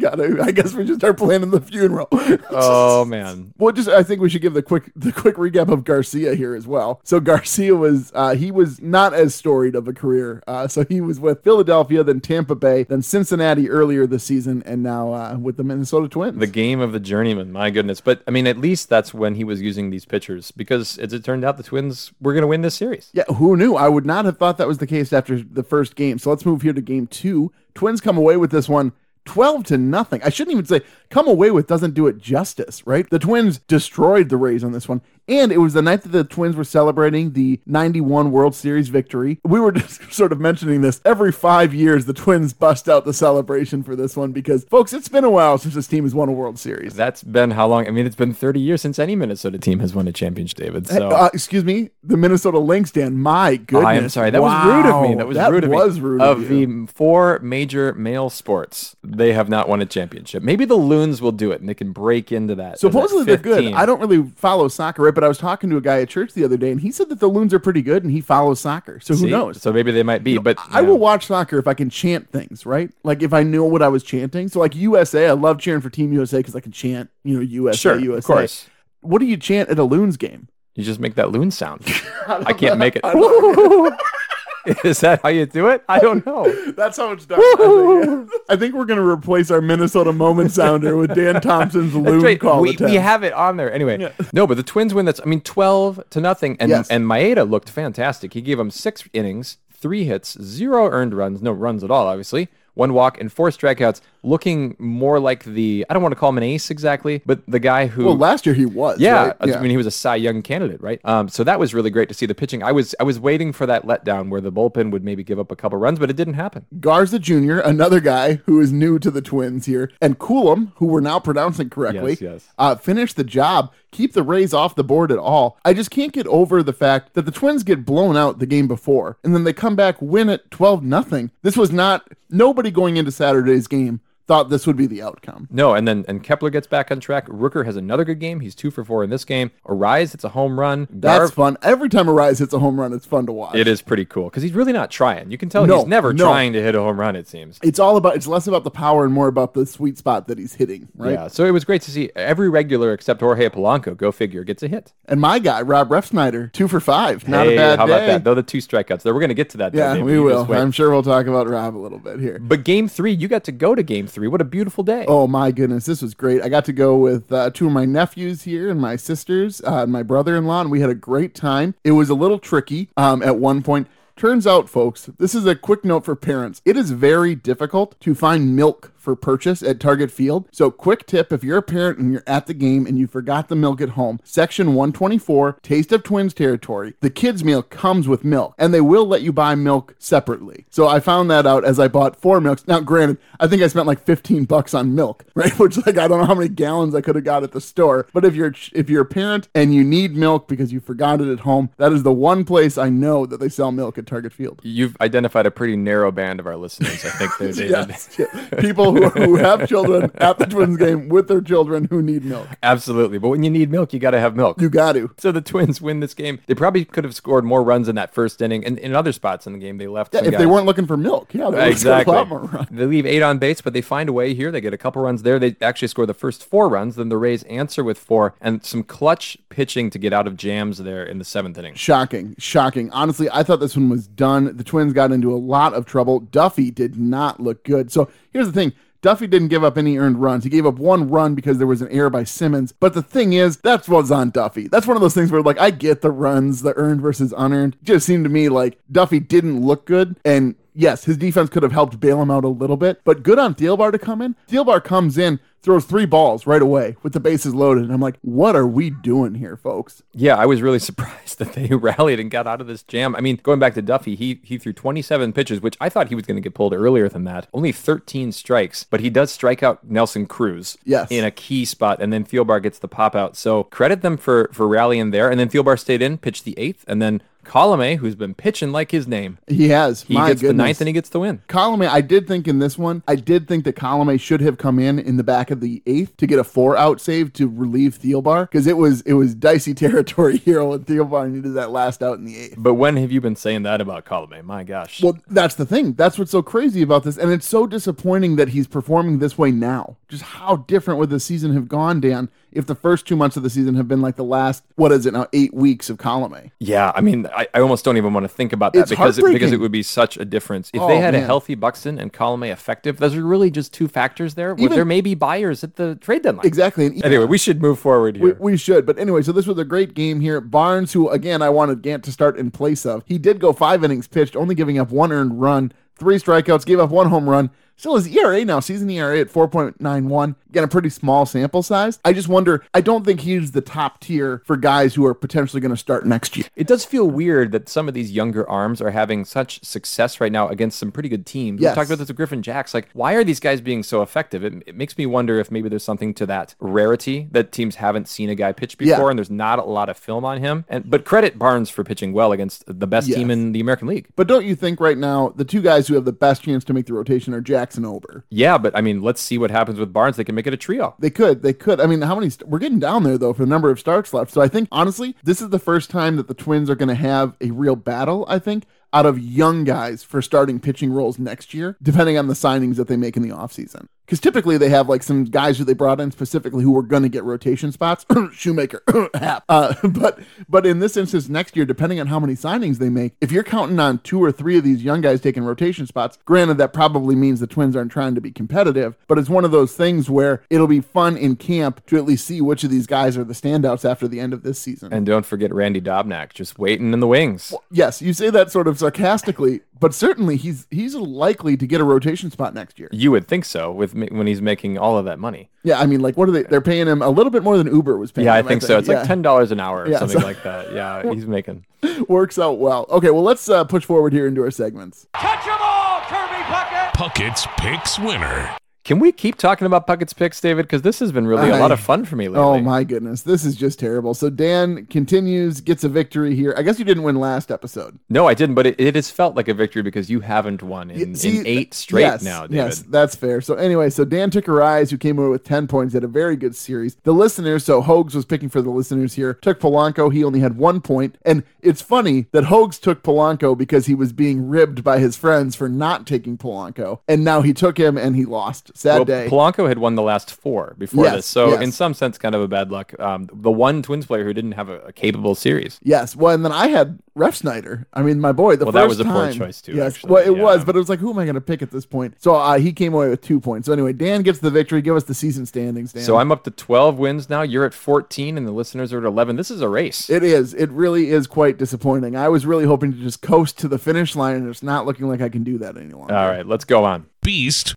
Gotta, 0.01 0.43
I 0.43 0.51
guess 0.51 0.75
we 0.75 0.87
should 0.87 0.97
start 0.97 1.17
planning 1.17 1.51
the 1.51 1.63
funeral. 1.63 2.09
oh 2.51 3.07
man. 3.07 3.55
Well, 3.59 3.73
just 3.73 3.89
I 3.89 4.03
think 4.03 4.21
we 4.21 4.29
should 4.29 4.43
give 4.43 4.53
the 4.53 4.61
quick 4.63 4.93
the 4.95 5.13
quick 5.13 5.37
recap 5.37 5.73
of 5.73 5.83
Garcia 5.85 6.35
here 6.35 6.55
as 6.55 6.67
well. 6.67 7.01
So 7.05 7.21
Garcia 7.21 7.75
was 7.75 8.13
uh, 8.15 8.35
he 8.35 8.51
was 8.51 8.83
not 8.83 9.15
as 9.15 9.35
storied 9.35 9.75
of 9.75 9.89
a 9.89 9.95
career. 9.95 10.43
Uh, 10.47 10.69
so 10.69 10.85
he 10.85 11.01
was 11.01 11.19
with 11.19 11.43
Philadelphia, 11.43 12.05
then 12.05 12.21
Tampa 12.21 12.55
Bay, 12.55 12.83
then 12.83 13.01
Cincinnati 13.01 13.71
earlier 13.71 14.07
this 14.07 14.25
season, 14.25 14.63
and 14.67 14.83
now 14.83 15.15
uh, 15.15 15.39
with 15.41 15.57
the 15.57 15.65
Minnesota 15.65 16.07
Twins. 16.07 16.39
The 16.39 16.47
game 16.47 16.81
of 16.81 16.93
the 16.93 17.01
journeyman, 17.01 17.51
my 17.51 17.71
goodness. 17.71 18.03
But 18.03 18.23
I 18.29 18.31
mean, 18.31 18.47
at 18.47 18.59
least 18.59 18.91
that's 18.91 19.15
when 19.15 19.37
he 19.37 19.43
was 19.43 19.63
using 19.63 19.89
these 19.89 20.05
pitchers 20.05 20.51
because 20.51 20.99
as 20.99 21.15
it 21.15 21.25
turned 21.25 21.47
out, 21.47 21.57
the 21.57 21.63
Twins 21.63 22.13
were 22.21 22.35
going 22.35 22.43
to 22.43 22.47
win 22.49 22.61
this 22.61 22.75
series. 22.75 23.09
yeah, 23.15 23.25
who 23.37 23.57
knew? 23.57 23.75
I 23.75 23.89
would 23.89 24.05
not 24.05 24.27
have 24.27 24.37
thought 24.37 24.59
that 24.59 24.69
was 24.69 24.79
the 24.79 24.87
case 24.87 25.15
after 25.15 25.41
the 25.41 25.63
first 25.63 25.97
game. 25.97 26.19
So 26.19 26.29
let's 26.29 26.45
move 26.45 26.61
here 26.61 26.75
to 26.75 26.83
game 26.83 27.07
two. 27.07 27.53
Twins 27.75 28.03
come 28.03 28.19
away 28.19 28.37
with 28.37 28.51
this 28.51 28.69
one. 28.69 28.93
12 29.29 29.65
to 29.65 29.77
nothing. 29.79 30.23
I 30.23 30.31
shouldn't 30.31 30.53
even 30.53 30.65
say 30.65 30.81
come 31.11 31.27
away 31.29 31.51
with 31.51 31.67
doesn't 31.67 31.95
do 31.95 32.07
it 32.07 32.19
justice, 32.19 32.87
right? 32.87 33.09
The 33.11 33.19
Twins 33.19 33.59
destroyed 33.59 34.29
the 34.29 34.37
Rays 34.37 34.65
on 34.65 34.73
this 34.73 34.89
one. 34.89 35.01
And 35.31 35.53
it 35.53 35.59
was 35.59 35.75
the 35.75 35.83
night 35.83 36.03
that 36.05 36.09
the 36.09 36.25
Twins 36.25 36.57
were 36.57 36.65
celebrating 36.65 37.33
the 37.35 37.61
91 37.67 38.31
World 38.33 38.55
Series 38.55 38.89
victory. 38.89 39.39
We 39.45 39.61
were 39.61 39.73
just 39.79 40.11
sort 40.11 40.33
of 40.33 40.41
mentioning 40.41 40.81
this. 40.81 41.03
Every 41.05 41.33
five 41.33 41.75
years, 41.75 42.07
the 42.07 42.15
Twins 42.15 42.55
bust 42.55 42.89
out 42.89 43.05
the 43.05 43.13
celebration 43.13 43.83
for 43.83 43.95
this 43.95 44.17
one 44.17 44.33
because, 44.33 44.65
folks, 44.65 44.95
it's 44.95 45.11
been 45.11 45.25
a 45.25 45.31
while 45.31 45.59
since 45.59 45.75
this 45.75 45.87
team 45.87 46.05
has 46.05 46.15
won 46.15 46.31
a 46.31 46.33
World 46.33 46.59
Series. 46.59 46.95
That's 46.95 47.23
been 47.23 47.51
how 47.51 47.67
long? 47.67 47.87
I 47.87 47.91
mean, 47.91 48.07
it's 48.07 48.17
been 48.17 48.33
30 48.33 48.59
years 48.59 48.81
since 48.81 48.99
any 48.99 49.17
Minnesota 49.17 49.59
team 49.59 49.81
has 49.81 49.95
won 49.95 50.09
a 50.09 50.13
championship, 50.13 50.57
David. 50.57 50.87
So 50.87 51.09
Uh, 51.11 51.29
excuse 51.35 51.63
me, 51.65 51.91
the 52.03 52.17
Minnesota 52.17 52.59
Lynx, 52.59 52.91
Dan. 52.91 53.19
My 53.19 53.57
goodness. 53.57 53.87
I 53.87 53.95
am 53.97 54.09
sorry. 54.09 54.31
That 54.31 54.41
was 54.41 54.65
rude 54.65 54.87
of 54.87 55.03
me. 55.03 55.15
That 55.15 55.29
was 55.29 55.37
rude 55.51 55.65
of 55.65 55.71
me. 55.71 55.77
was 55.77 56.01
rude 56.01 56.23
of 56.23 56.39
of 56.39 56.49
the 56.49 56.87
four 56.87 57.39
major 57.43 57.93
male 57.95 58.31
sports, 58.31 58.97
they 59.03 59.35
have 59.35 59.49
not 59.51 59.69
won 59.69 59.83
a 59.83 59.87
championship. 59.87 60.43
Maybe 60.43 60.65
the 60.65 60.77
Loons 60.99 61.23
will 61.23 61.33
do 61.33 61.53
it 61.53 61.61
and 61.61 61.69
they 61.69 61.75
can 61.75 61.93
break 61.93 62.33
into 62.33 62.55
that. 62.57 62.75
as 62.75 62.81
that 62.81 62.91
Supposedly 62.93 63.25
they're 63.25 63.37
good. 63.37 63.73
I 63.75 63.87
don't 63.87 64.01
really 64.01 64.31
follow 64.37 64.69
soccer, 64.69 65.03
right? 65.03 65.15
But 65.15 65.25
I 65.25 65.29
was 65.29 65.39
talking 65.39 65.71
to 65.71 65.77
a 65.77 65.81
guy 65.81 66.01
at 66.03 66.09
church 66.09 66.33
the 66.35 66.45
other 66.45 66.57
day, 66.57 66.71
and 66.71 66.81
he 66.81 66.91
said 66.91 67.09
that 67.11 67.21
the 67.21 67.29
Loons 67.29 67.55
are 67.55 67.59
pretty 67.59 67.83
good, 67.83 68.03
and 68.05 68.13
he 68.13 68.21
follows 68.21 68.61
soccer. 68.61 69.01
So 69.01 69.15
who 69.15 69.21
See? 69.25 69.31
knows? 69.31 69.63
So 69.63 69.73
maybe 69.73 69.93
they 69.93 70.03
might 70.03 70.25
be, 70.25 70.39
but 70.39 70.59
I 70.71 70.83
will 70.83 70.99
watch 70.99 71.27
soccer 71.27 71.59
if 71.59 71.67
I 71.67 71.75
can 71.75 71.91
chant 71.91 72.31
things, 72.33 72.67
right? 72.67 72.91
Like 73.05 73.23
if 73.23 73.33
I 73.33 73.43
know 73.43 73.65
what 73.65 73.83
I 73.83 73.89
was 73.89 74.03
chanting. 74.03 74.49
So 74.49 74.61
like 74.61 74.75
USA, 74.75 75.29
I 75.29 75.33
love 75.33 75.59
cheering 75.59 75.81
for 75.81 75.91
Team 75.91 76.13
USA 76.13 76.39
because 76.39 76.57
I 76.57 76.61
can 76.61 76.73
chant, 76.73 77.11
you 77.25 77.35
know, 77.37 77.41
USA, 77.41 77.79
Sure, 77.79 77.99
USA. 77.99 78.19
of 78.19 78.25
course. 78.25 78.67
What 79.01 79.21
do 79.21 79.27
you 79.27 79.37
chant 79.37 79.69
at 79.71 79.79
a 79.79 79.85
Loons 79.85 80.17
game? 80.17 80.49
You 80.75 80.85
just 80.85 81.01
make 81.01 81.17
that 81.17 81.33
loon 81.33 81.51
sound. 81.51 81.83
I 82.29 82.53
can't 82.53 82.79
make 82.79 82.95
it. 82.97 83.03
Is 84.85 85.01
that 85.01 85.23
how 85.23 85.29
you 85.31 85.47
do 85.47 85.69
it? 85.69 85.83
I 85.89 85.99
don't 85.99 86.25
know. 86.27 86.45
That's 86.77 86.97
how 86.97 87.13
it's 87.13 87.27
done. 87.27 87.41
I 87.41 88.01
think, 88.05 88.31
I 88.51 88.57
think 88.57 88.75
we're 88.75 88.85
gonna 88.85 89.07
replace 89.07 89.51
our 89.51 89.61
Minnesota 89.61 90.13
moment 90.13 90.53
sounder 90.53 90.97
with 90.97 91.15
Dan 91.15 91.41
Thompson's 91.41 91.95
loon 91.95 92.21
right. 92.23 92.39
call 92.39 92.61
We, 92.61 92.71
attempt. 92.71 92.91
we 92.91 92.97
have 92.97 93.23
it 93.23 93.33
on 93.33 93.57
there 93.57 93.73
anyway. 93.73 94.13
No, 94.33 94.47
but 94.47 94.57
the 94.57 94.63
Twins 94.63 94.93
win. 94.95 95.07
That's 95.07 95.21
I 95.21 95.25
mean, 95.25 95.41
twelve 95.41 96.03
to 96.11 96.21
nothing. 96.21 96.57
And 96.61 96.71
Yes. 96.71 96.89
and 96.89 97.05
Maeda 97.05 97.49
looked 97.49 97.71
fantastic. 97.71 98.35
He 98.35 98.41
gave 98.43 98.59
them 98.59 98.71
six 98.71 99.05
innings, 99.13 99.59
three 99.73 100.05
hits, 100.05 100.41
zero 100.43 100.89
earned 100.91 101.15
runs, 101.15 101.41
no 101.43 101.53
runs 101.53 101.83
at 101.85 101.91
all, 101.91 102.07
obviously. 102.07 102.49
One 102.79 102.93
walk 102.95 103.21
and 103.21 103.33
four 103.33 103.51
strikeouts, 103.51 104.01
looking 104.23 104.77
more 104.79 105.19
like 105.19 105.43
the 105.43 105.85
I 105.91 105.95
don't 105.95 106.03
want 106.03 106.13
to 106.13 106.17
call 106.17 106.29
him 106.29 106.39
an 106.39 106.45
ace 106.45 106.71
exactly, 106.71 107.23
but 107.27 107.41
the 107.49 107.59
guy 107.59 107.89
who 107.89 108.05
well, 108.05 108.17
last 108.17 108.47
year 108.47 108.55
he 108.55 108.67
was. 108.67 109.01
Yeah, 109.01 109.35
right? 109.41 109.57
I 109.57 109.61
mean 109.61 109.73
he 109.73 109.77
was 109.77 109.87
a 109.87 109.91
Cy 109.91 110.15
Young 110.15 110.43
candidate, 110.43 110.81
right? 110.81 111.01
Um, 111.05 111.29
so 111.29 111.43
that 111.43 111.59
was 111.59 111.75
really 111.75 111.91
great 111.91 112.09
to 112.09 112.15
see 112.15 112.25
the 112.25 112.37
pitching. 112.37 112.63
I 112.63 112.71
was 112.71 112.95
I 113.01 113.03
was 113.03 113.19
waiting 113.19 113.53
for 113.53 113.67
that 113.67 113.85
letdown 113.85 114.29
where 114.29 114.41
the 114.41 114.53
bullpen 114.53 114.93
would 114.93 115.03
maybe 115.03 115.25
give 115.25 115.41
up 115.41 115.51
a 115.51 115.57
couple 115.57 115.77
runs, 115.77 115.99
but 115.99 116.09
it 116.09 116.17
didn't 116.17 116.35
happen. 116.35 116.67
Garza 116.79 117.19
Jr., 117.19 117.59
another 117.59 117.99
guy 117.99 118.35
who 118.47 118.61
is 118.61 118.71
new 118.71 119.01
to 119.01 119.11
the 119.11 119.23
Twins 119.23 119.67
here, 119.67 119.91
and 120.01 120.21
Coulombe, 120.21 120.73
who 120.77 120.87
we're 120.87 121.01
now 121.01 121.19
pronouncing 121.19 121.71
correctly, 121.71 122.13
Yes, 122.13 122.21
yes. 122.21 122.49
Uh, 122.59 122.77
finish 122.77 123.13
the 123.13 123.25
job, 123.25 123.73
keep 123.91 124.13
the 124.13 124.23
Rays 124.23 124.55
off 124.55 124.75
the 124.75 124.85
board 124.85 125.11
at 125.13 125.19
all. 125.19 125.59
I 125.65 125.73
just 125.73 125.91
can't 125.91 126.13
get 126.13 126.27
over 126.27 126.63
the 126.63 126.73
fact 126.73 127.15
that 127.15 127.27
the 127.27 127.33
Twins 127.33 127.63
get 127.63 127.85
blown 127.85 128.17
out 128.17 128.39
the 128.39 128.47
game 128.47 128.69
before, 128.69 129.19
and 129.25 129.35
then 129.35 129.45
they 129.45 129.53
come 129.53 129.77
back, 129.77 130.01
win 130.01 130.29
it 130.29 130.51
12 130.51 130.83
nothing. 130.83 131.31
This 131.43 131.57
was 131.57 131.73
not, 131.73 132.09
nobody 132.31 132.71
going 132.71 132.97
into 132.97 133.13
Saturday's 133.13 133.67
game 133.67 134.01
thought 134.29 134.51
this 134.51 134.67
would 134.67 134.77
be 134.77 134.87
the 134.87 135.03
outcome. 135.03 135.49
No, 135.51 135.75
and 135.75 135.89
then 135.89 136.05
and 136.07 136.23
Kepler 136.23 136.51
gets 136.51 136.67
back 136.67 136.91
on 136.93 137.01
track. 137.01 137.27
Rooker 137.27 137.65
has 137.65 137.77
another 137.77 138.05
good 138.05 138.21
game. 138.21 138.41
He's 138.41 138.55
two 138.55 138.71
for 138.71 138.85
four 138.85 139.03
in 139.03 139.11
this 139.11 139.25
game. 139.25 139.51
Arraez, 139.67 140.15
it's 140.15 140.25
a 140.25 140.29
home 140.29 140.61
run. 140.61 140.87
That's 140.91 141.31
fun. 141.33 141.57
Every 141.63 141.89
time 141.89 142.07
Arraez 142.07 142.39
hits 142.39 142.53
a 142.53 142.59
home 142.59 142.79
run, 142.79 142.93
it's 142.93 143.07
fun 143.07 143.27
to 143.27 143.33
watch. 143.33 143.57
It 143.57 143.67
is 143.67 143.83
pretty 143.83 144.05
cool 144.05 144.25
because 144.25 144.43
he's 144.43 144.53
really 144.53 144.73
not 144.73 144.91
trying. 144.91 145.31
You 145.31 145.39
can 145.39 145.49
tell 145.49 145.67
No, 145.67 145.79
he's 145.79 145.87
never 145.87 146.13
no. 146.13 146.25
trying 146.25 146.53
to 146.53 146.63
hit 146.63 146.75
a 146.75 146.81
home 146.81 147.01
run. 147.01 147.17
It 147.17 147.27
seems. 147.27 147.59
It's 147.63 147.79
all 147.79 147.97
about, 147.97 148.17
it's 148.17 148.27
less 148.27 148.47
about 148.47 148.65
the 148.65 148.71
power 148.71 149.05
and 149.05 149.13
more 149.13 149.29
about 149.29 149.55
the 149.55 149.65
sweet 149.67 149.97
spot 149.99 150.29
that 150.29 150.39
he's 150.39 150.55
hitting, 150.55 150.89
right? 150.95 151.13
Yeah, 151.13 151.29
so 151.29 151.45
it 151.47 151.51
was 151.51 151.65
great 151.65 151.83
to 151.83 151.91
see 151.91 152.11
every 152.15 152.49
regular 152.51 152.93
except 152.93 153.21
Jorge 153.21 153.49
Polanco, 153.49 153.97
go 153.97 154.13
figure, 154.13 154.45
gets 154.45 154.63
a 154.63 154.69
hit. 154.69 154.93
And 155.07 155.21
my 155.21 155.39
guy, 155.39 155.63
Rob 155.63 155.89
Refsnyder, 155.89 156.53
two 156.53 156.69
for 156.69 156.81
five. 156.81 157.27
Not 157.27 157.47
hey, 157.47 157.55
a 157.55 157.57
bad 157.57 157.79
how 157.79 157.87
day. 157.87 157.93
about 157.93 158.07
that? 158.07 158.25
Though 158.25 158.35
the 158.35 158.43
two 158.43 158.59
strikeouts, 158.59 159.03
there 159.03 159.15
we're 159.15 159.21
going 159.21 159.29
to 159.31 159.35
get 159.35 159.49
to 159.51 159.59
that. 159.59 159.75
Yeah, 159.75 159.95
David. 159.95 160.05
we 160.05 160.21
will. 160.21 160.53
I'm 160.53 160.73
sure 160.73 160.91
we'll 160.91 161.03
talk 161.03 161.27
about 161.27 161.49
Rob 161.49 161.77
a 161.77 161.79
little 161.79 161.99
bit 161.99 162.21
here. 162.21 162.39
But 162.39 162.65
game 162.65 162.89
three, 162.89 163.13
you 163.13 163.27
got 163.29 163.45
to 163.45 163.53
go 163.53 163.75
to 163.75 163.83
game 163.83 164.07
three. 164.07 164.18
What 164.27 164.41
a 164.41 164.45
beautiful 164.45 164.83
day. 164.83 165.05
Oh 165.07 165.29
my 165.29 165.53
goodness, 165.53 165.87
this 165.87 166.03
was 166.03 166.15
great. 166.15 166.43
I 166.43 166.49
got 166.49 166.65
to 166.65 166.73
go 166.73 166.97
with 166.97 167.31
uh, 167.31 167.51
two 167.51 167.67
of 167.67 167.73
my 167.73 167.85
nephews 167.85 168.43
here 168.43 168.69
and 168.71 168.81
my 168.81 168.97
sisters 168.97 169.61
uh, 169.61 169.83
and 169.85 169.93
my 169.93 170.03
brother-in-law, 170.03 170.63
and 170.63 170.71
we 170.71 170.81
had 170.81 170.91
a 170.91 170.95
great 170.95 171.35
time. 171.35 171.75
It 171.85 171.93
was 171.93 172.11
a 172.11 172.15
little 172.15 172.41
tricky 172.41 172.89
um, 172.97 173.23
at 173.23 173.37
one 173.37 173.63
point. 173.63 173.87
Turns 174.17 174.49
out, 174.49 174.69
folks, 174.69 175.09
this 175.19 175.33
is 175.33 175.47
a 175.47 175.55
quick 175.55 175.85
note 175.85 176.05
for 176.05 176.17
parents. 176.17 176.61
It 176.65 176.77
is 176.77 176.91
very 176.91 177.37
difficult 177.37 177.95
to 178.01 178.17
find 178.17 178.57
milk 178.57 178.93
for 178.99 179.17
purchase 179.17 179.63
at 179.63 179.81
Target 179.81 180.11
Field. 180.11 180.49
So, 180.53 180.71
quick 180.71 181.07
tip 181.07 181.33
if 181.33 181.45
you're 181.45 181.59
a 181.59 181.63
parent 181.63 181.99
and 181.99 182.13
you're 182.13 182.23
at 182.27 182.47
the 182.47 182.55
game 182.55 182.87
and 182.87 182.99
you 182.99 183.07
forgot 183.07 183.49
the 183.49 183.57
milk 183.57 183.81
at 183.81 183.91
home, 183.91 184.21
section 184.25 184.75
124, 184.75 185.59
Taste 185.63 185.93
of 185.93 186.03
Twins 186.03 186.35
territory, 186.35 186.95
the 187.01 187.11
kids' 187.11 187.45
meal 187.45 187.63
comes 187.63 188.09
with 188.09 188.25
milk, 188.25 188.55
and 188.59 188.73
they 188.73 188.81
will 188.81 189.07
let 189.07 189.23
you 189.23 189.33
buy 189.33 189.55
milk 189.55 189.95
separately. 189.99 190.67
So, 190.71 190.89
I 190.89 191.01
found 191.01 191.31
that 191.31 191.47
out 191.47 191.65
as 191.65 191.79
I 191.79 191.89
bought 191.89 192.17
four 192.17 192.41
milks. 192.41 192.67
Now, 192.67 192.81
granted, 192.81 193.19
I 193.41 193.47
think 193.47 193.63
I 193.63 193.69
spent 193.69 193.87
like 193.87 194.05
15 194.05 194.45
bucks 194.45 194.75
on 194.75 194.95
milk, 194.95 195.25
right? 195.35 195.57
Which, 195.59 195.77
like, 195.87 195.99
I 195.99 196.09
don't 196.09 196.19
know 196.21 196.27
how 196.27 196.35
many 196.35 196.49
gallons 196.49 196.95
I 196.95 197.01
could 197.01 197.15
have 197.15 197.25
got 197.25 197.43
at 197.43 197.53
the 197.53 197.61
store. 197.61 198.07
But 198.13 198.25
if 198.25 198.35
you're 198.35 198.55
if 198.73 198.91
you're 198.91 199.03
a 199.03 199.07
parent 199.07 199.49
and 199.55 199.75
you 199.75 199.85
need 199.85 200.17
milk 200.17 200.49
because 200.49 200.73
you 200.73 200.81
forgot 200.81 201.21
it 201.21 201.29
at 201.29 201.41
home, 201.41 201.71
that 201.77 201.93
is 201.93 202.03
the 202.03 202.13
one 202.13 202.45
place 202.45 202.79
I 202.79 202.89
know 202.89 203.27
that 203.27 203.41
they 203.41 203.49
sell 203.49 203.73
milk 203.73 203.99
at 203.99 204.07
Target 204.07 204.33
Field. 204.33 204.61
You've 204.63 204.97
identified 205.01 205.47
a 205.47 205.51
pretty 205.51 205.77
narrow 205.77 206.11
band 206.11 206.41
of 206.41 206.47
our 206.47 206.57
listeners, 206.57 207.05
I 207.05 207.11
think, 207.11 207.39
David. 207.39 207.71
Yes, 207.71 208.17
yeah. 208.19 208.61
people 208.61 208.88
who, 208.93 209.09
who 209.11 209.37
have 209.37 209.69
children 209.69 210.11
at 210.17 210.39
the 210.39 210.47
Twins 210.47 210.77
game 210.77 211.09
with 211.09 211.29
their 211.29 211.41
children 211.41 211.87
who 211.91 212.03
need 212.03 212.25
milk. 212.25 212.49
Absolutely. 212.63 213.19
But 213.19 213.29
when 213.29 213.43
you 213.43 213.51
need 213.51 213.71
milk, 213.71 213.93
you 213.93 213.99
got 213.99 214.13
to 214.13 214.21
have 214.21 214.37
milk. 214.37 214.61
You 214.61 214.69
got 214.71 214.93
to. 214.93 215.11
So 215.19 215.33
the 215.33 215.41
Twins 215.41 215.81
win 215.81 216.01
this 216.01 216.15
game. 216.15 216.41
They 216.47 216.55
probably 216.55 216.85
could 216.85 217.05
have 217.05 217.15
scored 217.15 217.45
more 217.45 217.63
runs 217.63 217.89
in 217.89 217.95
that 217.97 218.13
first 218.13 218.41
inning, 218.43 218.65
and 218.65 218.79
in 218.79 218.95
other 218.95 219.13
spots 219.13 219.47
in 219.47 219.53
the 219.53 219.59
game, 219.59 219.79
they 219.79 219.87
left. 219.87 220.15
Yeah, 220.15 220.25
if 220.25 220.39
they 220.39 220.47
weren't 220.47 220.67
looking 220.67 220.87
for 220.87 220.97
milk, 220.97 221.35
yeah, 221.35 221.51
they 221.51 221.57
would 221.57 221.59
have 221.59 221.79
scored 221.79 222.01
exactly. 222.01 222.15
a 222.15 222.19
lot 222.19 222.29
more 222.29 222.41
runs. 222.41 222.69
They 222.71 222.87
leave 222.87 223.07
eight 223.07 223.23
on 223.23 223.39
base, 223.39 223.61
but 223.61 223.73
they 223.73 223.81
find 223.81 224.09
a 224.09 224.13
way 224.13 224.35
here. 224.35 224.51
They 224.51 224.61
get 224.61 224.75
a 224.75 224.79
couple 224.79 225.03
runs 225.03 225.23
there. 225.23 225.39
They 225.39 225.57
actually 225.61 225.89
score 225.89 226.07
the 226.07 226.15
first 226.15 226.45
four 226.45 226.69
runs. 226.69 226.97
Then 226.97 227.09
the 227.09 227.17
Rays 227.17 227.43
answer 227.45 227.83
with 227.85 227.99
four 227.99 228.35
and 228.41 228.65
some 228.65 228.83
clutch 228.83 229.37
pitching 229.49 229.91
to 229.91 229.99
get 229.99 230.13
out 230.13 230.27
of 230.27 230.37
jams 230.37 230.79
there 230.79 231.05
in 231.05 231.19
the 231.19 231.25
seventh 231.25 231.59
inning. 231.59 231.75
Shocking, 231.75 232.35
shocking. 232.39 232.91
Honestly, 232.91 233.29
I 233.33 233.43
thought 233.43 233.61
this 233.61 233.77
one 233.77 233.89
was 233.89 234.07
done. 234.07 234.57
The 234.57 234.65
Twins 234.65 234.93
got 234.93 235.13
into 235.13 235.33
a 235.33 235.37
lot 235.37 235.75
of 235.75 235.87
trouble. 235.87 236.21
Duffy 236.21 236.71
did 236.71 236.99
not 236.99 237.41
look 237.41 237.65
good. 237.65 237.91
So 237.91 238.11
here's 238.31 238.47
the 238.47 238.53
thing. 238.53 238.73
Duffy 239.01 239.27
didn't 239.27 239.49
give 239.49 239.63
up 239.63 239.79
any 239.79 239.97
earned 239.97 240.21
runs. 240.21 240.45
He 240.45 240.51
gave 240.51 240.67
up 240.67 240.79
one 240.79 241.09
run 241.09 241.35
because 241.35 241.59
there 241.59 241.67
was 241.67 241.83
an 241.83 241.89
error 241.89 242.11
by 242.11 242.25
Simmons. 242.25 242.73
But 242.73 242.95
the 242.95 243.03
thing 243.03 243.33
is, 243.33 243.59
that's 243.59 243.89
what's 243.89 244.11
on 244.11 244.31
Duffy. 244.31 244.69
That's 244.69 244.87
one 244.87 244.97
of 244.97 245.01
those 245.01 245.15
things 245.15 245.31
where, 245.31 245.43
like, 245.43 245.59
I 245.59 245.71
get 245.71 246.01
the 246.01 246.11
runs, 246.11 246.63
the 246.63 246.75
earned 246.77 247.01
versus 247.01 247.33
unearned. 247.37 247.77
It 247.81 247.85
just 247.85 248.07
seemed 248.07 248.25
to 248.25 248.31
me 248.31 248.49
like 248.49 248.79
Duffy 248.91 249.21
didn't 249.21 249.65
look 249.65 249.87
good. 249.87 250.17
And 250.25 250.57
yes, 250.75 251.05
his 251.05 251.17
defense 251.17 251.51
could 251.51 251.63
have 251.63 251.73
helped 251.73 252.01
bail 252.01 252.23
him 252.23 252.31
out 252.31 252.45
a 252.45 252.49
little 252.49 252.77
bit, 252.77 253.01
but 253.05 253.23
good 253.23 253.39
on 253.39 253.55
Thielbar 253.55 253.93
to 253.93 253.99
come 253.99 254.23
in. 254.23 254.37
Thielbar 254.49 254.83
comes 254.83 255.19
in, 255.19 255.41
throws 255.63 255.85
three 255.85 256.07
balls 256.07 256.47
right 256.47 256.63
away 256.63 256.97
with 257.03 257.13
the 257.13 257.21
bases 257.21 257.55
loaded. 257.55 257.85
And 257.85 257.93
I'm 257.93 258.01
like, 258.01 258.17
what 258.23 258.55
are 258.57 258.67
we 258.67 258.91
doing 258.91 259.35
here, 259.35 259.57
folks? 259.57 260.03
Yeah, 260.13 260.37
I 260.37 260.47
was 260.47 260.63
really 260.63 260.79
surprised 260.89 261.39
that 261.39 261.53
they 261.55 261.69
rallied 261.75 262.21
and 262.21 262.31
got 262.31 262.47
out 262.47 262.61
of 262.61 262.67
this 262.67 262.83
jam. 262.83 263.15
I 263.17 263.21
mean, 263.21 263.41
going 263.43 263.59
back 263.59 263.75
to 263.75 263.83
Duffy, 263.83 264.15
he 264.15 264.41
he 264.43 264.59
threw 264.59 264.73
27 264.73 265.33
pitches, 265.33 265.61
which 265.61 265.77
I 265.81 265.89
thought 265.89 266.09
he 266.09 266.15
was 266.15 266.27
going 266.27 266.37
to 266.37 266.41
get 266.41 266.55
pulled 266.55 266.73
earlier 266.75 267.09
than 267.09 267.25
that. 267.25 267.49
Only 267.53 267.73
13 267.73 268.33
strikes, 268.33 268.85
but 268.85 269.01
he 269.01 269.11
does 269.11 269.31
strike 269.31 269.63
out 269.63 269.89
Nelson 269.89 270.27
Cruz 270.27 270.79
Yes. 270.85 271.09
in 271.11 271.25
a 271.25 271.31
key 271.31 271.65
spot, 271.65 272.01
and 272.01 272.13
then 272.13 272.25
Thielbar 272.25 272.63
gets 272.63 272.79
the 272.79 272.89
pop 272.89 273.15
out. 273.15 273.37
So 273.37 273.65
credit 273.65 274.03
them 274.03 274.17
for 274.17 274.51
for 274.53 274.67
rallying 274.69 275.11
there. 275.11 275.31
And 275.31 275.39
then 275.41 275.49
Thielbar 275.49 275.79
stayed 275.79 276.03
in, 276.03 276.19
pitched 276.19 276.45
the 276.45 276.59
eighth, 276.59 276.85
and 276.89 277.03
then 277.03 277.21
Colome, 277.45 277.97
who's 277.97 278.15
been 278.15 278.35
pitching 278.35 278.73
like 278.73 278.91
his 278.91 279.09
name, 279.09 279.39
He 279.47 279.71
has. 279.71 280.03
he 280.03 280.13
My 280.13 280.29
gets 280.29 280.43
goodness. 280.43 280.51
the 280.55 280.63
ninth 280.63 280.81
and 280.83 280.89
he 280.89 280.93
gets 280.93 281.09
the 281.09 281.19
win. 281.21 281.41
Colome, 281.49 281.89
I 281.89 282.03
did 282.03 282.29
think 282.29 282.47
in 282.47 282.59
this 282.59 282.77
one, 282.77 283.03
I 283.09 283.15
did 283.17 283.49
think 283.49 283.65
that 283.65 283.75
Colome 283.75 284.21
should 284.21 284.43
have 284.43 284.59
come 284.59 284.79
in 284.79 284.99
in 284.99 285.17
the 285.17 285.25
back 285.25 285.48
of 285.51 285.61
the 285.61 285.83
eighth 285.87 286.17
to 286.19 286.27
get 286.27 286.39
a 286.39 286.45
four 286.45 286.77
out 286.77 287.01
save 287.01 287.33
to 287.35 287.49
relieve 287.49 287.99
Thielbar 287.99 288.43
because 288.43 288.67
it 288.67 288.77
was 288.77 289.01
it 289.03 289.15
was 289.15 289.35
dicey 289.35 289.75
territory 289.75 290.39
here 290.39 290.65
when 290.65 290.81
Thielbar 290.81 291.31
needed 291.31 291.55
that 291.55 291.71
last 291.71 292.03
out 292.03 292.19
in 292.19 292.25
the 292.25 292.39
eighth. 292.39 292.55
But 292.57 292.75
when 292.75 292.97
have 292.97 293.13
you 293.13 293.21
been 293.21 293.37
saying 293.37 293.63
that 293.65 293.81
about 293.81 294.05
Colome? 294.05 294.43
My 294.45 294.65
gosh. 294.65 295.03
Well, 295.03 295.19
that's 295.29 295.55
the 295.55 295.67
thing. 295.67 295.95
That's 295.95 296.19
what's 296.19 296.31
so 296.31 296.43
crazy 296.43 296.83
about 296.83 297.05
this, 297.05 297.17
and 297.17 297.31
it's 297.31 297.49
so 297.49 297.67
disappointing 297.67 298.37
that 298.37 298.51
he's 298.51 298.67
performing 298.67 299.19
this 299.19 299.37
way 299.39 299.51
now. 299.51 299.97
Just 300.09 300.23
how 300.23 300.57
different 300.57 301.01
would 301.01 301.11
the 301.11 301.21
season 301.21 301.53
have 301.55 301.69
gone, 301.69 302.01
Dan, 302.01 302.31
if 302.53 302.67
the 302.67 302.75
first 302.75 303.07
two 303.07 303.17
months 303.17 303.37
of 303.37 303.43
the 303.43 303.51
season 303.51 303.75
have 303.75 303.89
been 303.89 304.01
like 304.01 304.17
the 304.17 304.25
last 304.25 304.65
what 304.77 304.93
is 304.93 305.07
it 305.07 305.13
now, 305.13 305.27
eight 305.33 305.53
weeks 305.55 305.91
of 305.91 305.97
Colome? 305.99 306.51
Yeah, 306.59 306.93
I 306.95 307.01
mean, 307.01 307.27
I, 307.35 307.47
I 307.55 307.61
almost 307.61 307.85
don't 307.85 307.97
even 307.97 308.13
want 308.15 308.25
to 308.25 308.29
think 308.29 308.53
about 308.53 308.73
that 308.73 308.81
It's 308.81 308.91
because 308.91 309.19
it, 309.19 309.25
because 309.33 309.53
it 309.53 309.61
would 309.61 309.73
be 309.73 309.83
such 309.83 310.17
a 310.17 310.25
difference. 310.25 310.71
If 310.73 310.81
Oh, 310.81 310.89
they 310.89 310.99
had 310.99 311.15
a 311.15 311.21
healthy 311.21 311.55
Buxton 311.55 311.99
and 311.99 312.13
Colome 312.13 312.51
effective, 312.51 312.99
those 312.99 313.15
are 313.15 313.25
really 313.25 313.51
just 313.51 313.73
two 313.73 313.89
factors 313.89 314.35
there. 314.35 314.55
Even- 314.59 314.71
there 314.73 314.85
may 314.85 315.01
be 315.01 315.15
buyers 315.15 315.63
at 315.65 315.77
the 315.77 315.97
trade 315.97 316.23
deadline. 316.23 316.47
Exactly. 316.47 316.87
And 316.87 317.05
Anyway, 317.05 317.25
we 317.25 317.39
should 317.39 317.61
move 317.61 317.79
forward 317.79 318.17
We, 318.19 318.29
here. 318.31 318.37
we 318.41 318.57
should. 318.57 318.87
But 318.87 318.99
anyway, 318.99 319.23
so 319.23 319.33
this 319.33 319.47
was 319.47 319.59
a 319.59 319.65
great 319.65 319.95
game 319.95 320.21
here. 320.21 320.41
Barnes, 320.41 320.93
who 320.93 321.09
again 321.09 321.43
I 321.43 321.51
wanted 321.51 321.83
Gant 321.83 322.05
to 322.05 322.13
start 322.13 322.39
in 322.39 322.51
place 322.51 322.85
of, 322.87 323.03
he 323.07 323.19
did 323.19 323.41
go 323.41 323.53
five 323.53 323.83
innings 323.85 324.07
pitched, 324.09 324.37
only 324.37 324.55
giving 324.55 324.79
up 324.79 324.91
one 324.91 325.13
earned 325.13 325.41
run, 325.41 325.73
three 325.97 326.17
strikeouts, 326.17 326.65
gave 326.65 326.79
up 326.81 326.91
one 326.91 327.09
home 327.09 327.29
run. 327.29 327.51
Still 327.79 327.95
his 327.97 328.07
ERA 328.09 328.45
now, 328.45 328.61
season 328.61 328.91
ERA 328.91 329.21
at 329.21 329.29
4.91. 329.29 330.35
Again, 330.51 330.65
a 330.65 330.69
pretty 330.69 330.89
small 330.89 331.27
sample 331.27 331.63
size. 331.63 332.01
I 332.05 332.13
just 332.13 332.27
wonder, 332.29 332.65
I 332.75 332.81
don't 332.81 333.05
think 333.05 333.21
he's 333.21 333.53
the 333.53 333.61
top 333.61 334.01
tier 334.01 334.43
for 334.47 334.57
guys 334.57 334.95
who 334.95 335.05
are 335.07 335.15
potentially 335.15 335.61
going 335.61 335.71
to 335.71 335.77
start 335.77 336.07
next 336.07 336.37
year. 336.37 336.47
it 336.57 336.67
does 336.67 336.85
feel 336.85 337.09
weird 337.09 337.53
that 337.53 337.69
some 337.69 337.87
of 337.87 337.95
these 337.95 338.11
younger 338.11 338.49
arms 338.49 338.81
are 338.83 338.91
having 338.91 339.25
such 339.25 339.63
success 339.65 340.21
right 340.21 340.33
now 340.33 340.49
against 340.49 340.79
some 340.79 340.91
pretty 340.91 341.09
good 341.09 341.25
teams. 341.27 341.61
Yes. 341.61 341.73
We 341.73 341.75
talked 341.77 341.91
about 341.91 341.99
this 341.99 342.09
with 342.09 342.17
Griffin 342.17 342.43
Jax. 342.43 342.75
Like, 342.75 342.89
why 342.95 343.13
are 343.15 343.23
these 343.25 343.41
guys 343.41 343.61
being 343.61 343.83
so 343.83 344.03
effective? 344.03 344.43
It, 344.43 344.55
it 344.67 344.75
makes 344.75 344.99
me 344.99 345.07
wonder 345.07 345.39
if 345.39 345.51
maybe 345.51 345.69
there's 345.69 345.85
something 345.85 346.15
to 346.15 346.27
that 346.27 346.55
rarity 346.61 347.29
that 347.31 347.53
teams 347.53 347.77
haven't 347.77 348.09
seen 348.09 348.29
a 348.31 348.35
guy 348.35 348.53
pitch 348.53 348.77
before, 348.79 348.97
Yeah. 349.05 349.09
and 349.11 349.19
there's 349.19 349.31
not 349.31 349.59
a 349.59 349.65
lot 349.65 349.89
of 349.89 349.97
film 349.97 350.25
on 350.25 350.39
him. 350.41 350.65
And 350.69 350.89
but 350.91 351.05
credit 351.05 351.39
Barnes 351.39 351.71
for 351.71 351.85
pitching 351.85 352.13
well 352.13 352.33
against 352.33 352.65
the 352.67 352.87
best 352.87 353.07
team 353.13 353.31
in 353.31 353.53
the 353.53 353.61
American 353.61 353.87
League. 353.87 354.09
But 354.17 354.27
don't 354.27 354.45
you 354.47 354.57
think 354.57 354.81
right 354.81 354.99
now 354.99 355.33
the 355.37 355.45
two 355.45 355.61
guys 355.63 355.87
who 355.87 355.95
have 355.95 356.05
the 356.07 356.13
best 356.13 356.43
chance 356.43 356.65
to 356.65 356.73
make 356.73 356.87
the 356.87 356.95
rotation 356.95 357.35
are 357.35 357.41
Jax 357.69 357.77
and 357.77 357.87
Ober? 357.87 358.25
Yeah, 358.31 358.57
but 358.57 358.75
I 358.77 358.81
mean, 358.81 359.03
let's 359.03 359.21
see 359.21 359.37
what 359.37 359.51
happens 359.51 359.79
with 359.79 359.93
Barnes. 359.93 360.17
They 360.17 360.25
can 360.25 360.35
make 360.35 360.47
it 360.47 360.55
a 360.55 360.57
trio. 360.57 360.95
They 360.99 361.11
could. 361.11 361.43
They 361.43 361.53
could. 361.53 361.81
I 361.81 361.87
mean, 361.87 362.01
how 362.01 362.15
many? 362.15 362.31
St- 362.31 362.49
we're 362.49 362.59
getting 362.59 362.79
down 362.79 363.03
there 363.03 363.19
though 363.19 363.33
for 363.35 363.43
the 363.43 363.49
number 363.49 363.71
of 363.71 363.79
starts 363.79 364.15
left. 364.15 364.33
So 364.33 364.41
I 364.41 364.49
think 364.49 364.69
honestly, 364.73 365.15
this 365.23 365.43
is 365.43 365.51
the 365.51 365.59
first 365.59 365.91
time 365.91 366.17
that 366.17 366.29
the 366.29 366.35
Twins 366.35 366.71
are 366.71 366.75
going 366.75 366.89
to 366.89 366.95
have 366.95 367.37
a 367.41 367.51
real 367.51 367.77
battle. 367.77 368.25
I 368.29 368.39
think 368.39 368.65
out 368.93 369.05
of 369.05 369.19
young 369.19 369.65
guys 369.65 370.03
for 370.03 370.23
starting 370.23 370.61
pitching 370.61 370.91
roles 370.91 371.19
next 371.19 371.53
year, 371.53 371.77
depending 371.83 372.17
on 372.17 372.27
the 372.27 372.35
signings 372.35 372.77
that 372.77 372.89
they 372.89 372.97
make 372.97 373.17
in 373.17 373.23
the 373.23 373.35
offseason. 373.35 373.89
Because 374.09 374.21
typically 374.21 374.57
they 374.57 374.71
have 374.71 374.89
like 374.89 375.03
some 375.03 375.25
guys 375.25 375.59
who 375.59 375.65
they 375.65 375.75
brought 375.75 376.01
in 376.01 376.11
specifically 376.11 376.65
who 376.65 376.73
were 376.73 376.83
going 376.83 377.03
to 377.03 377.11
get 377.11 377.25
rotation 377.25 377.73
spots. 377.73 378.07
Shoemake, 378.09 378.75
Happ. 379.21 379.45
Uh, 379.51 379.75
but 379.89 380.19
but 380.49 380.65
in 380.65 380.79
this 380.79 380.97
instance, 380.97 381.29
next 381.29 381.55
year, 381.55 381.67
depending 381.67 382.01
on 382.01 382.07
how 382.07 382.19
many 382.19 382.33
signings 382.33 382.79
they 382.79 382.89
make, 382.89 383.13
if 383.21 383.31
you're 383.31 383.45
counting 383.45 383.79
on 383.79 383.99
two 383.99 384.25
or 384.25 384.33
three 384.33 384.57
of 384.57 384.65
these 384.65 384.83
young 384.83 385.03
guys 385.03 385.21
taking 385.21 385.45
rotation 385.45 385.87
spots, 385.87 386.17
granted 386.25 386.57
that 386.57 386.73
probably 386.73 387.15
means 387.15 387.41
the 387.41 387.47
Twins 387.47 387.77
aren't 387.77 387.93
trying 387.93 388.15
to 388.15 388.23
be 388.23 388.31
competitive, 388.31 388.97
but 389.09 389.19
it's 389.19 389.29
one 389.29 389.45
of 389.45 389.51
those 389.51 389.75
things 389.75 390.09
where 390.09 390.43
it'll 390.49 390.67
be 390.67 390.81
fun 390.81 391.19
in 391.19 391.37
camp 391.37 391.85
to 391.85 391.99
at 391.99 392.07
least 392.07 392.25
see 392.25 392.41
which 392.41 392.65
of 392.65 392.71
these 392.71 392.87
guys 392.87 393.19
are 393.19 393.25
the 393.25 393.35
standouts 393.35 393.85
after 393.85 394.09
the 394.09 394.21
end 394.21 394.33
of 394.33 394.43
this 394.43 394.59
season. 394.59 394.91
And 394.91 395.05
don't 395.05 395.27
forget 395.27 395.53
Randy 395.53 395.83
Dobnak, 395.83 396.33
just 396.33 396.59
waiting 396.59 396.95
in 396.95 397.01
the 397.01 397.07
wings. 397.07 397.53
yes, 397.71 398.01
you 398.01 398.15
say 398.15 398.31
that 398.31 398.51
sort 398.51 398.69
of 398.69 398.79
sarcastically, 398.79 399.61
but 399.81 399.95
certainly 399.95 400.37
he's 400.37 400.67
he's 400.71 400.95
likely 400.95 401.57
to 401.57 401.67
get 401.67 401.81
a 401.81 401.85
rotation 401.85 402.31
spot 402.31 402.55
next 402.55 402.79
year. 402.79 402.89
You 402.93 403.11
would 403.11 403.27
think 403.29 403.45
so 403.45 403.71
with 403.73 403.95
when 403.95 404.27
he's 404.27 404.41
making 404.43 404.79
all 404.79 404.99
of 404.99 405.05
that 405.07 405.19
money. 405.19 405.51
Yeah, 405.63 405.79
I 405.81 405.87
mean, 405.87 406.01
like, 406.01 406.17
what 406.17 406.29
are 406.29 406.33
they? 406.33 406.43
They're 406.45 406.61
paying 406.61 406.87
him 406.87 407.03
a 407.03 407.11
little 407.11 407.31
bit 407.31 407.43
more 407.43 407.57
than 407.59 407.67
Uber 407.67 407.97
was 407.99 408.13
paying. 408.13 408.27
Yeah, 408.27 408.35
I 408.35 408.41
him, 408.41 408.47
think 408.47 408.63
so. 408.63 408.79
It's 408.79 408.89
Yeah. 408.89 408.99
like 408.99 409.07
ten 409.07 409.23
dollars 409.23 409.51
an 409.53 409.61
hour 409.61 409.83
or 409.83 409.89
Yeah, 409.89 409.99
something 409.99 410.21
so- 410.21 410.27
like 410.27 410.43
that. 410.45 410.73
Yeah, 410.73 411.03
he's 411.15 411.27
making. 411.27 411.65
works 412.09 412.39
out 412.39 412.59
well. 412.59 412.87
Okay, 412.91 413.11
well, 413.11 413.23
let's 413.23 413.49
uh, 413.49 413.65
push 413.65 413.85
forward 413.85 414.13
here 414.13 414.27
into 414.27 414.43
our 414.43 414.51
segments. 414.51 415.07
Catch 415.15 415.47
'em 415.47 415.59
all, 415.61 416.01
Kirby 416.03 416.43
Puckett! 416.45 416.93
Puckett's 416.95 417.47
Picks 417.59 417.99
winner. 417.99 418.51
Can 418.89 419.01
we 419.01 419.13
keep 419.13 419.37
talking 419.37 419.67
about 419.67 419.87
Puckett's 419.87 420.15
picks, 420.15 420.41
David? 420.41 420.63
Because 420.63 420.81
this 420.81 420.99
has 421.01 421.13
been 421.13 421.27
really 421.27 421.51
a 421.51 421.57
I- 421.57 421.61
lot 421.61 421.73
of 421.73 421.79
fun 421.79 422.07
for 422.07 422.17
me 422.17 422.27
oh, 422.27 422.31
lately. 422.31 422.47
Oh 422.47 422.61
my 422.63 422.85
goodness, 422.85 423.21
this 423.21 423.45
is 423.45 423.55
just 423.55 423.79
terrible. 423.79 424.15
So 424.15 424.31
Dan 424.31 424.87
continues, 424.87 425.61
gets 425.61 425.85
a 425.85 425.91
victory 425.91 426.35
here. 426.35 426.55
I 426.57 426.63
guess 426.63 426.79
you 426.79 426.87
didn't 426.87 427.03
win 427.03 427.17
last 427.17 427.51
episode. 427.51 427.99
No, 428.09 428.27
I 428.27 428.33
didn't, 428.33 428.55
but 428.55 428.67
it, 428.67 428.81
it 428.81 428.95
has 428.95 429.11
felt 429.11 429.37
like 429.37 429.47
a 429.47 429.53
victory 429.53 429.83
because 429.83 430.09
you 430.09 430.21
haven't 430.21 430.63
won 430.63 430.91
in, 430.91 431.15
See, 431.17 431.37
in 431.37 431.47
eight 431.47 431.75
straight 431.75 432.01
yes, 432.01 432.23
now, 432.23 432.47
David. 432.47 432.57
Yes, 432.57 432.81
that's 432.81 433.15
fair. 433.15 433.43
So 433.43 433.57
anyway, 433.57 433.91
so 433.91 434.07
Dan 434.07 434.31
took 434.31 434.47
Arraez, 434.47 434.91
who 434.91 434.97
came 434.97 435.19
away 435.19 435.29
with 435.29 435.45
10 435.45 435.67
points, 435.67 435.93
had 435.93 436.03
a 436.03 436.09
very 436.09 436.37
good 436.37 436.57
series. 436.57 436.97
The 437.03 437.13
listeners, 437.13 437.67
so 437.67 437.83
Hogs 437.83 438.15
was 438.15 438.25
picking 438.25 438.49
for 438.49 438.63
the 438.63 438.71
listeners 438.71 439.13
here, 439.13 439.35
took 439.35 439.61
Polanco. 439.61 440.11
He 440.11 440.25
only 440.25 440.41
had 440.41 440.57
one. 440.57 440.81
And 441.27 441.43
it's 441.61 441.83
funny 441.83 442.29
that 442.33 442.45
Hogs 442.45 442.79
took 442.79 443.03
Polanco 443.03 443.59
because 443.59 443.85
he 443.85 443.95
was 443.95 444.15
being 444.15 444.49
ribbed 444.49 444.83
by 444.83 444.99
his 444.99 445.15
friends 445.15 445.55
for 445.55 445.69
not 445.69 446.07
taking 446.07 446.39
Polanco. 446.39 447.01
And 447.07 447.23
now 447.23 447.43
he 447.43 447.53
took 447.53 447.77
him 447.77 447.99
and 447.99 448.17
he 448.17 448.25
lost. 448.25 448.78
Sad 448.79 448.95
Well, 448.95 449.05
day. 449.07 449.27
Polanco 449.29 449.67
had 449.69 449.79
won 449.79 449.97
the 449.97 450.03
last 450.03 450.33
four 450.33 450.77
before 450.79 451.03
Yes, 451.05 451.15
this, 451.17 451.27
so 451.27 451.49
yes. 451.49 451.63
in 451.63 451.73
some 451.73 451.95
sense, 451.95 452.17
kind 452.17 452.37
of 452.37 452.41
a 452.43 452.47
bad 452.47 452.71
luck. 452.71 452.95
Um, 453.01 453.29
the 453.33 453.51
one 453.51 453.83
Twins 453.83 454.07
player 454.07 454.23
who 454.23 454.33
didn't 454.33 454.53
have 454.53 454.69
a, 454.69 454.79
a 454.83 454.93
capable 454.93 455.35
series. 455.35 455.81
Yes. 455.83 456.15
Well, 456.15 456.33
and 456.33 456.45
then 456.45 456.53
I 456.53 456.69
had 456.69 457.01
Refsnyder. 457.17 457.87
I 457.93 458.03
mean, 458.03 458.21
my 458.21 458.31
boy. 458.31 458.55
The 458.55 458.67
Well, 458.67 458.73
first 458.73 458.83
that 458.83 458.89
was 458.89 459.01
a 459.01 459.05
poor 459.05 459.33
choice, 459.33 459.61
too, 459.61 459.73
Yes. 459.73 459.97
actually, 459.97 460.13
Well, 460.13 460.23
it 460.25 460.37
yeah. 460.37 460.43
was, 460.45 460.65
but 460.65 460.77
it 460.77 460.79
was 460.79 460.89
like, 460.89 461.01
who 461.01 461.11
am 461.11 461.19
I 461.19 461.25
going 461.25 461.35
to 461.35 461.41
pick 461.41 461.61
at 461.61 461.73
this 461.73 461.85
point? 461.87 462.15
So 462.23 462.37
uh, 462.37 462.57
he 462.61 462.73
came 462.73 462.95
away 462.95 463.09
with 463.09 463.21
two 463.21 463.41
points. 463.41 463.67
So 463.67 463.73
anyway, 463.73 463.93
Dan 463.95 464.23
gets 464.23 464.39
the 464.39 464.51
victory. 464.51 464.81
Give 464.81 464.95
us 464.95 465.03
the 465.05 465.15
season 465.15 465.45
standings, 465.45 465.93
Dan. 465.93 466.05
So 466.05 466.17
I'm 466.19 466.31
up 466.31 466.45
to 466.45 466.53
12 466.53 466.99
wins 466.99 467.29
now. 467.29 467.43
You're 467.43 467.65
at 467.65 467.75
14, 467.75 468.39
and 468.39 468.47
the 468.47 468.53
listeners 468.53 468.93
are 468.93 468.99
at 468.99 469.05
11. 469.05 469.35
This 469.35 469.51
is 469.51 469.61
a 469.61 469.69
race. 469.69 470.09
It 470.09 470.23
is. 470.23 470.55
It 470.55 470.71
really 470.71 471.11
is 471.11 471.27
quite 471.27 471.59
disappointing. 471.59 472.15
I 472.15 472.29
was 472.29 472.47
really 472.47 472.65
hoping 472.65 472.93
to 472.93 472.99
just 472.99 473.23
coast 473.23 473.59
to 473.59 473.67
the 473.67 473.79
finish 473.79 474.15
line, 474.15 474.37
and 474.37 474.49
it's 474.49 474.63
not 474.63 474.87
looking 474.87 475.09
like 475.09 475.21
I 475.21 475.29
can 475.29 475.43
do 475.43 475.59
that 475.59 475.77
any 475.77 475.93
longer. 475.95 476.15
All 476.15 476.29
right, 476.29 476.47
let's 476.47 476.65
go 476.65 476.85
on. 476.85 477.07
Beast 477.23 477.75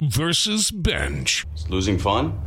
versus 0.00 0.70
Bench. 0.70 1.46
Is 1.54 1.68
losing 1.68 1.98
fun? 1.98 2.40